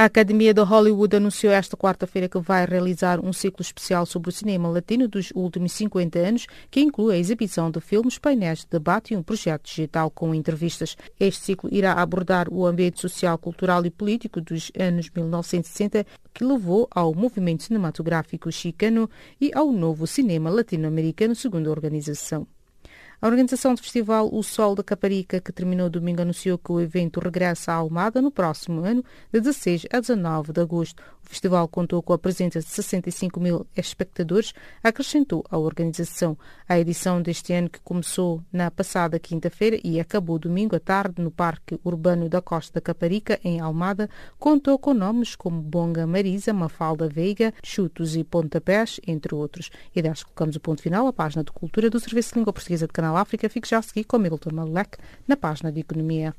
A 0.00 0.04
Academia 0.04 0.54
de 0.54 0.62
Hollywood 0.62 1.14
anunciou 1.14 1.52
esta 1.52 1.76
quarta-feira 1.76 2.26
que 2.26 2.38
vai 2.38 2.64
realizar 2.64 3.22
um 3.22 3.34
ciclo 3.34 3.60
especial 3.60 4.06
sobre 4.06 4.30
o 4.30 4.32
cinema 4.32 4.66
latino 4.66 5.06
dos 5.06 5.30
últimos 5.34 5.72
50 5.72 6.18
anos, 6.18 6.46
que 6.70 6.80
inclui 6.80 7.14
a 7.14 7.18
exibição 7.18 7.70
de 7.70 7.82
filmes, 7.82 8.16
painéis 8.16 8.60
de 8.60 8.68
debate 8.70 9.12
e 9.12 9.16
um 9.18 9.22
projeto 9.22 9.66
digital 9.66 10.10
com 10.10 10.34
entrevistas. 10.34 10.96
Este 11.20 11.44
ciclo 11.44 11.68
irá 11.70 11.92
abordar 11.92 12.48
o 12.50 12.64
ambiente 12.64 12.98
social, 12.98 13.36
cultural 13.36 13.84
e 13.84 13.90
político 13.90 14.40
dos 14.40 14.72
anos 14.74 15.10
1960, 15.14 16.06
que 16.32 16.44
levou 16.44 16.88
ao 16.90 17.14
movimento 17.14 17.64
cinematográfico 17.64 18.50
chicano 18.50 19.06
e 19.38 19.50
ao 19.54 19.70
novo 19.70 20.06
cinema 20.06 20.48
latino-americano, 20.48 21.34
segundo 21.34 21.68
a 21.68 21.72
organização. 21.72 22.46
A 23.22 23.26
organização 23.26 23.74
do 23.74 23.82
festival 23.82 24.30
O 24.32 24.42
Sol 24.42 24.74
da 24.74 24.82
Caparica, 24.82 25.42
que 25.42 25.52
terminou 25.52 25.90
domingo, 25.90 26.22
anunciou 26.22 26.56
que 26.56 26.72
o 26.72 26.80
evento 26.80 27.20
regressa 27.20 27.70
à 27.70 27.74
Almada 27.74 28.22
no 28.22 28.30
próximo 28.30 28.82
ano, 28.82 29.04
de 29.30 29.40
16 29.40 29.86
a 29.92 30.00
19 30.00 30.54
de 30.54 30.60
agosto. 30.62 31.02
O 31.30 31.32
festival 31.32 31.68
contou 31.68 32.02
com 32.02 32.12
a 32.12 32.18
presença 32.18 32.58
de 32.58 32.66
65 32.66 33.38
mil 33.38 33.64
espectadores, 33.76 34.52
acrescentou 34.82 35.44
a 35.48 35.56
organização. 35.56 36.36
A 36.68 36.76
edição 36.76 37.22
deste 37.22 37.52
ano, 37.52 37.70
que 37.70 37.78
começou 37.82 38.42
na 38.52 38.68
passada 38.68 39.16
quinta-feira 39.16 39.78
e 39.84 40.00
acabou 40.00 40.40
domingo 40.40 40.74
à 40.74 40.80
tarde 40.80 41.22
no 41.22 41.30
Parque 41.30 41.78
Urbano 41.84 42.28
da 42.28 42.42
Costa 42.42 42.74
da 42.74 42.80
Caparica, 42.80 43.38
em 43.44 43.60
Almada, 43.60 44.10
contou 44.40 44.76
com 44.76 44.92
nomes 44.92 45.36
como 45.36 45.62
Bonga 45.62 46.04
Marisa, 46.04 46.52
Mafalda 46.52 47.08
Veiga, 47.08 47.54
Chutos 47.62 48.16
e 48.16 48.24
Pontapés, 48.24 48.98
entre 49.06 49.32
outros. 49.32 49.70
E 49.94 50.02
desta 50.02 50.24
colocamos 50.24 50.56
o 50.56 50.60
ponto 50.60 50.82
final 50.82 51.06
à 51.06 51.12
página 51.12 51.44
de 51.44 51.52
Cultura 51.52 51.88
do 51.88 52.00
Serviço 52.00 52.30
de 52.30 52.40
Língua 52.40 52.52
Portuguesa 52.52 52.88
de 52.88 52.92
Canal 52.92 53.16
África. 53.16 53.48
Fique 53.48 53.68
já 53.68 53.78
a 53.78 53.82
seguir 53.82 54.02
com 54.02 54.18
Milton 54.18 54.50
Malek 54.52 54.98
na 55.28 55.36
página 55.36 55.70
de 55.70 55.78
Economia. 55.78 56.34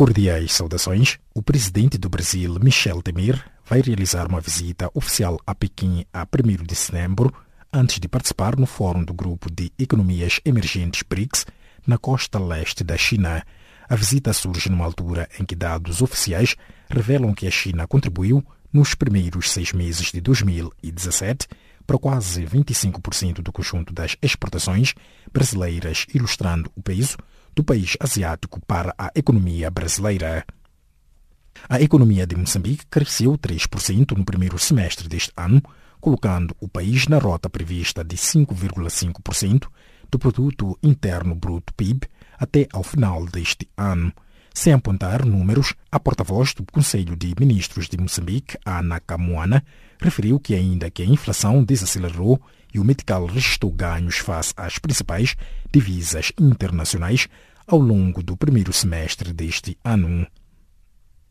Cordiais 0.00 0.54
saudações. 0.54 1.18
O 1.34 1.42
presidente 1.42 1.98
do 1.98 2.08
Brasil, 2.08 2.58
Michel 2.58 3.02
Temer, 3.02 3.38
vai 3.66 3.82
realizar 3.82 4.26
uma 4.26 4.40
visita 4.40 4.90
oficial 4.94 5.38
a 5.46 5.54
Pequim 5.54 6.06
a 6.10 6.22
1 6.22 6.64
de 6.64 6.74
setembro 6.74 7.30
antes 7.70 8.00
de 8.00 8.08
participar 8.08 8.56
no 8.56 8.64
Fórum 8.64 9.04
do 9.04 9.12
Grupo 9.12 9.50
de 9.50 9.70
Economias 9.78 10.40
Emergentes 10.42 11.02
BRICS 11.06 11.44
na 11.86 11.98
costa 11.98 12.38
leste 12.38 12.82
da 12.82 12.96
China. 12.96 13.44
A 13.90 13.94
visita 13.94 14.32
surge 14.32 14.70
numa 14.70 14.86
altura 14.86 15.28
em 15.38 15.44
que 15.44 15.54
dados 15.54 16.00
oficiais 16.00 16.56
revelam 16.88 17.34
que 17.34 17.46
a 17.46 17.50
China 17.50 17.86
contribuiu 17.86 18.42
nos 18.72 18.94
primeiros 18.94 19.50
seis 19.50 19.70
meses 19.74 20.10
de 20.10 20.22
2017 20.22 21.46
para 21.86 21.98
quase 21.98 22.46
25% 22.46 23.42
do 23.42 23.52
conjunto 23.52 23.92
das 23.92 24.16
exportações 24.22 24.94
brasileiras, 25.30 26.06
ilustrando 26.14 26.72
o 26.74 26.82
peso 26.82 27.18
do 27.54 27.64
país 27.64 27.96
asiático 28.00 28.60
para 28.66 28.94
a 28.98 29.10
economia 29.14 29.70
brasileira. 29.70 30.44
A 31.68 31.80
economia 31.80 32.26
de 32.26 32.36
Moçambique 32.36 32.86
cresceu 32.86 33.36
3% 33.36 34.16
no 34.16 34.24
primeiro 34.24 34.58
semestre 34.58 35.08
deste 35.08 35.32
ano, 35.36 35.62
colocando 36.00 36.56
o 36.60 36.68
país 36.68 37.06
na 37.06 37.18
rota 37.18 37.50
prevista 37.50 38.02
de 38.02 38.16
5,5% 38.16 39.68
do 40.10 40.18
produto 40.18 40.78
interno 40.82 41.34
bruto 41.34 41.74
PIB 41.74 42.06
até 42.38 42.66
ao 42.72 42.82
final 42.82 43.26
deste 43.26 43.68
ano. 43.76 44.12
Sem 44.52 44.72
apontar 44.72 45.24
números, 45.24 45.74
a 45.92 46.00
porta-voz 46.00 46.54
do 46.54 46.64
Conselho 46.64 47.14
de 47.16 47.34
Ministros 47.38 47.88
de 47.88 47.96
Moçambique, 47.96 48.58
Ana 48.64 48.98
Camuana, 48.98 49.64
referiu 50.00 50.40
que 50.40 50.54
ainda 50.54 50.90
que 50.90 51.02
a 51.02 51.06
inflação 51.06 51.62
desacelerou 51.62 52.40
e 52.72 52.78
o 52.78 52.84
Medical 52.84 53.26
registrou 53.26 53.72
ganhos 53.72 54.18
face 54.18 54.52
às 54.56 54.78
principais 54.78 55.36
divisas 55.72 56.32
internacionais 56.38 57.28
ao 57.66 57.78
longo 57.78 58.22
do 58.22 58.36
primeiro 58.36 58.72
semestre 58.72 59.32
deste 59.32 59.78
ano. 59.84 60.26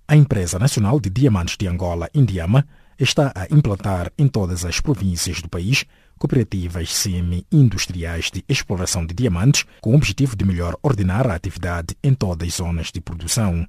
A 0.07 0.15
empresa 0.15 0.57
nacional 0.57 0.99
de 0.99 1.09
diamantes 1.09 1.55
de 1.57 1.67
Angola, 1.67 2.09
Indiama, 2.13 2.65
está 2.97 3.31
a 3.35 3.45
implantar 3.53 4.11
em 4.17 4.27
todas 4.27 4.65
as 4.65 4.79
províncias 4.79 5.41
do 5.41 5.49
país 5.49 5.85
cooperativas 6.17 6.93
semi-industriais 6.93 8.29
de 8.29 8.43
exploração 8.47 9.05
de 9.05 9.13
diamantes 9.13 9.65
com 9.79 9.91
o 9.91 9.95
objetivo 9.95 10.35
de 10.35 10.43
melhor 10.43 10.75
ordenar 10.83 11.27
a 11.27 11.35
atividade 11.35 11.95
em 12.03 12.13
todas 12.13 12.47
as 12.47 12.55
zonas 12.55 12.91
de 12.91 12.99
produção. 12.99 13.65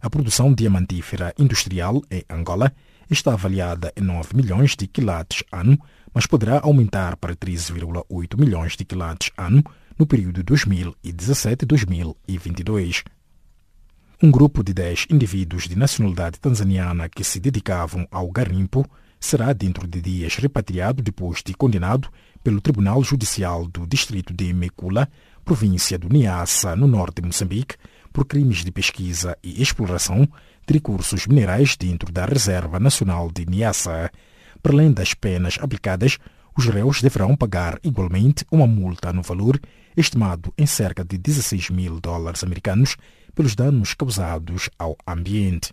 A 0.00 0.10
produção 0.10 0.52
diamantífera 0.52 1.32
industrial 1.38 2.02
em 2.10 2.24
Angola 2.28 2.72
está 3.08 3.34
avaliada 3.34 3.92
em 3.96 4.00
9 4.00 4.34
milhões 4.34 4.74
de 4.74 4.88
quilates 4.88 5.44
ano, 5.52 5.78
mas 6.14 6.26
poderá 6.26 6.60
aumentar 6.62 7.16
para 7.16 7.34
13,8 7.34 8.38
milhões 8.38 8.76
de 8.76 8.84
quilates 8.84 9.32
ano 9.36 9.64
no 9.98 10.06
período 10.06 10.44
2017-2022 10.44 13.02
um 14.22 14.30
grupo 14.30 14.62
de 14.62 14.72
10 14.72 15.06
indivíduos 15.10 15.68
de 15.68 15.76
nacionalidade 15.76 16.38
tanzaniana 16.38 17.08
que 17.08 17.24
se 17.24 17.40
dedicavam 17.40 18.06
ao 18.10 18.30
garimpo 18.30 18.88
será 19.18 19.52
dentro 19.52 19.86
de 19.86 20.00
dias 20.00 20.36
repatriado 20.36 21.02
depois 21.02 21.42
de 21.44 21.54
condenado 21.54 22.08
pelo 22.42 22.60
Tribunal 22.60 23.02
Judicial 23.02 23.66
do 23.66 23.86
Distrito 23.86 24.34
de 24.34 24.52
Mekula, 24.52 25.08
província 25.44 25.98
do 25.98 26.08
Niassa, 26.08 26.76
no 26.76 26.86
norte 26.86 27.20
de 27.20 27.26
Moçambique, 27.26 27.76
por 28.12 28.24
crimes 28.24 28.64
de 28.64 28.70
pesquisa 28.70 29.36
e 29.42 29.62
exploração 29.62 30.28
de 30.66 30.74
recursos 30.74 31.26
minerais 31.26 31.76
dentro 31.76 32.12
da 32.12 32.24
Reserva 32.24 32.78
Nacional 32.78 33.30
de 33.32 33.46
Niassa. 33.46 34.10
Para 34.62 34.72
além 34.74 34.92
das 34.92 35.12
penas 35.14 35.58
aplicadas, 35.60 36.18
os 36.56 36.66
réus 36.66 37.00
deverão 37.00 37.34
pagar 37.34 37.78
igualmente 37.82 38.44
uma 38.50 38.66
multa 38.66 39.12
no 39.12 39.22
valor 39.22 39.60
estimado 39.96 40.52
em 40.56 40.66
cerca 40.66 41.04
de 41.04 41.18
16 41.18 41.70
mil 41.70 42.00
dólares 42.00 42.44
americanos 42.44 42.96
pelos 43.34 43.54
danos 43.54 43.94
causados 43.94 44.70
ao 44.78 44.96
ambiente. 45.06 45.72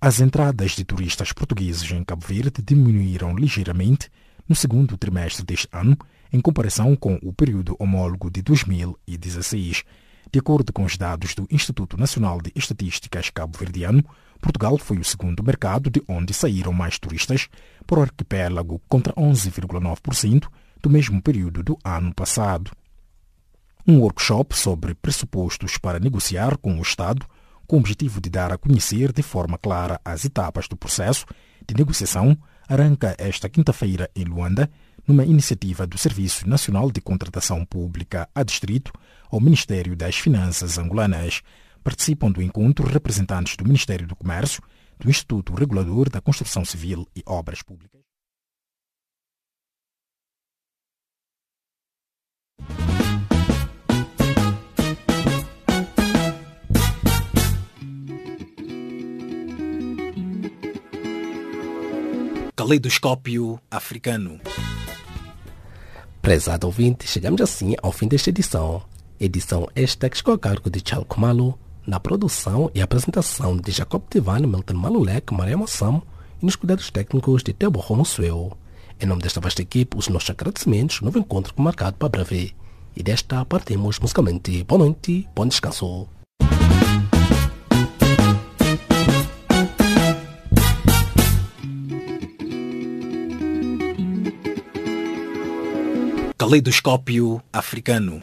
As 0.00 0.18
entradas 0.18 0.72
de 0.72 0.84
turistas 0.84 1.32
portugueses 1.32 1.90
em 1.90 2.02
Cabo 2.02 2.26
Verde 2.26 2.62
diminuíram 2.62 3.36
ligeiramente 3.36 4.08
no 4.48 4.56
segundo 4.56 4.96
trimestre 4.96 5.44
deste 5.44 5.68
ano, 5.70 5.96
em 6.32 6.40
comparação 6.40 6.96
com 6.96 7.18
o 7.22 7.32
período 7.32 7.76
homólogo 7.78 8.30
de 8.30 8.40
2016. 8.42 9.84
De 10.32 10.38
acordo 10.38 10.72
com 10.72 10.84
os 10.84 10.96
dados 10.96 11.34
do 11.34 11.46
Instituto 11.50 11.96
Nacional 11.96 12.40
de 12.40 12.50
Estatísticas 12.54 13.30
Cabo-Verdiano, 13.30 14.04
Portugal 14.40 14.78
foi 14.78 14.98
o 14.98 15.04
segundo 15.04 15.42
mercado 15.42 15.90
de 15.90 16.02
onde 16.08 16.32
saíram 16.32 16.72
mais 16.72 16.98
turistas 16.98 17.48
por 17.86 17.98
arquipélago, 17.98 18.80
contra 18.88 19.12
11,9% 19.14 20.48
do 20.82 20.90
mesmo 20.90 21.20
período 21.20 21.62
do 21.62 21.78
ano 21.84 22.14
passado 22.14 22.70
um 23.86 23.98
workshop 23.98 24.56
sobre 24.56 24.94
pressupostos 24.94 25.78
para 25.78 25.98
negociar 25.98 26.56
com 26.58 26.78
o 26.78 26.82
Estado, 26.82 27.26
com 27.66 27.76
o 27.76 27.78
objetivo 27.80 28.20
de 28.20 28.30
dar 28.30 28.52
a 28.52 28.58
conhecer 28.58 29.12
de 29.12 29.22
forma 29.22 29.58
clara 29.58 30.00
as 30.04 30.24
etapas 30.24 30.68
do 30.68 30.76
processo 30.76 31.26
de 31.66 31.74
negociação, 31.74 32.36
arranca 32.68 33.14
esta 33.18 33.48
quinta-feira 33.48 34.10
em 34.14 34.24
Luanda, 34.24 34.70
numa 35.06 35.24
iniciativa 35.24 35.86
do 35.86 35.98
Serviço 35.98 36.48
Nacional 36.48 36.90
de 36.90 37.00
Contratação 37.00 37.64
Pública 37.64 38.28
a 38.34 38.42
Distrito 38.42 38.92
ao 39.30 39.40
Ministério 39.40 39.96
das 39.96 40.16
Finanças 40.16 40.78
angolanas. 40.78 41.42
Participam 41.82 42.30
do 42.30 42.42
encontro 42.42 42.86
representantes 42.86 43.56
do 43.56 43.64
Ministério 43.64 44.06
do 44.06 44.14
Comércio, 44.14 44.62
do 44.98 45.08
Instituto 45.08 45.54
Regulador 45.54 46.10
da 46.10 46.20
Construção 46.20 46.64
Civil 46.64 47.06
e 47.16 47.22
Obras 47.26 47.62
Públicas. 47.62 48.00
Caleidoscópio 62.54 63.58
Africano. 63.70 64.38
Prezado 66.20 66.66
ouvinte, 66.66 67.08
chegamos 67.08 67.40
assim 67.40 67.74
ao 67.82 67.90
fim 67.90 68.06
desta 68.06 68.28
edição. 68.28 68.82
Edição 69.18 69.66
esta 69.74 70.10
que 70.10 70.18
ficou 70.18 70.34
a 70.34 70.38
cargo 70.38 70.68
de 70.68 70.82
Charles 70.86 71.08
Kumalo, 71.08 71.58
na 71.86 71.98
produção 71.98 72.70
e 72.74 72.80
apresentação 72.80 73.56
de 73.56 73.70
Jacob 73.70 74.02
Tivani, 74.08 74.46
Milton 74.46 74.74
Malulek, 74.74 75.32
Maria 75.32 75.56
Massamo 75.56 76.02
e 76.40 76.44
nos 76.44 76.56
cuidados 76.56 76.90
técnicos 76.90 77.42
de 77.42 77.52
Tebo 77.52 77.80
Romosuel. 77.80 78.56
Em 79.00 79.06
nome 79.06 79.22
desta 79.22 79.40
vasta 79.40 79.62
equipe, 79.62 79.96
os 79.96 80.08
nossos 80.08 80.30
agradecimentos, 80.30 81.00
novo 81.00 81.18
encontro 81.18 81.54
marcado 81.56 81.96
para 81.96 82.08
breve. 82.08 82.54
E 82.94 83.02
desta 83.02 83.44
partimos 83.44 83.98
musicalmente. 83.98 84.62
Boa 84.64 84.78
noite, 84.80 85.28
bom 85.34 85.46
descanso. 85.46 86.08
Caleidoscópio 96.36 97.42
Africano. 97.52 98.22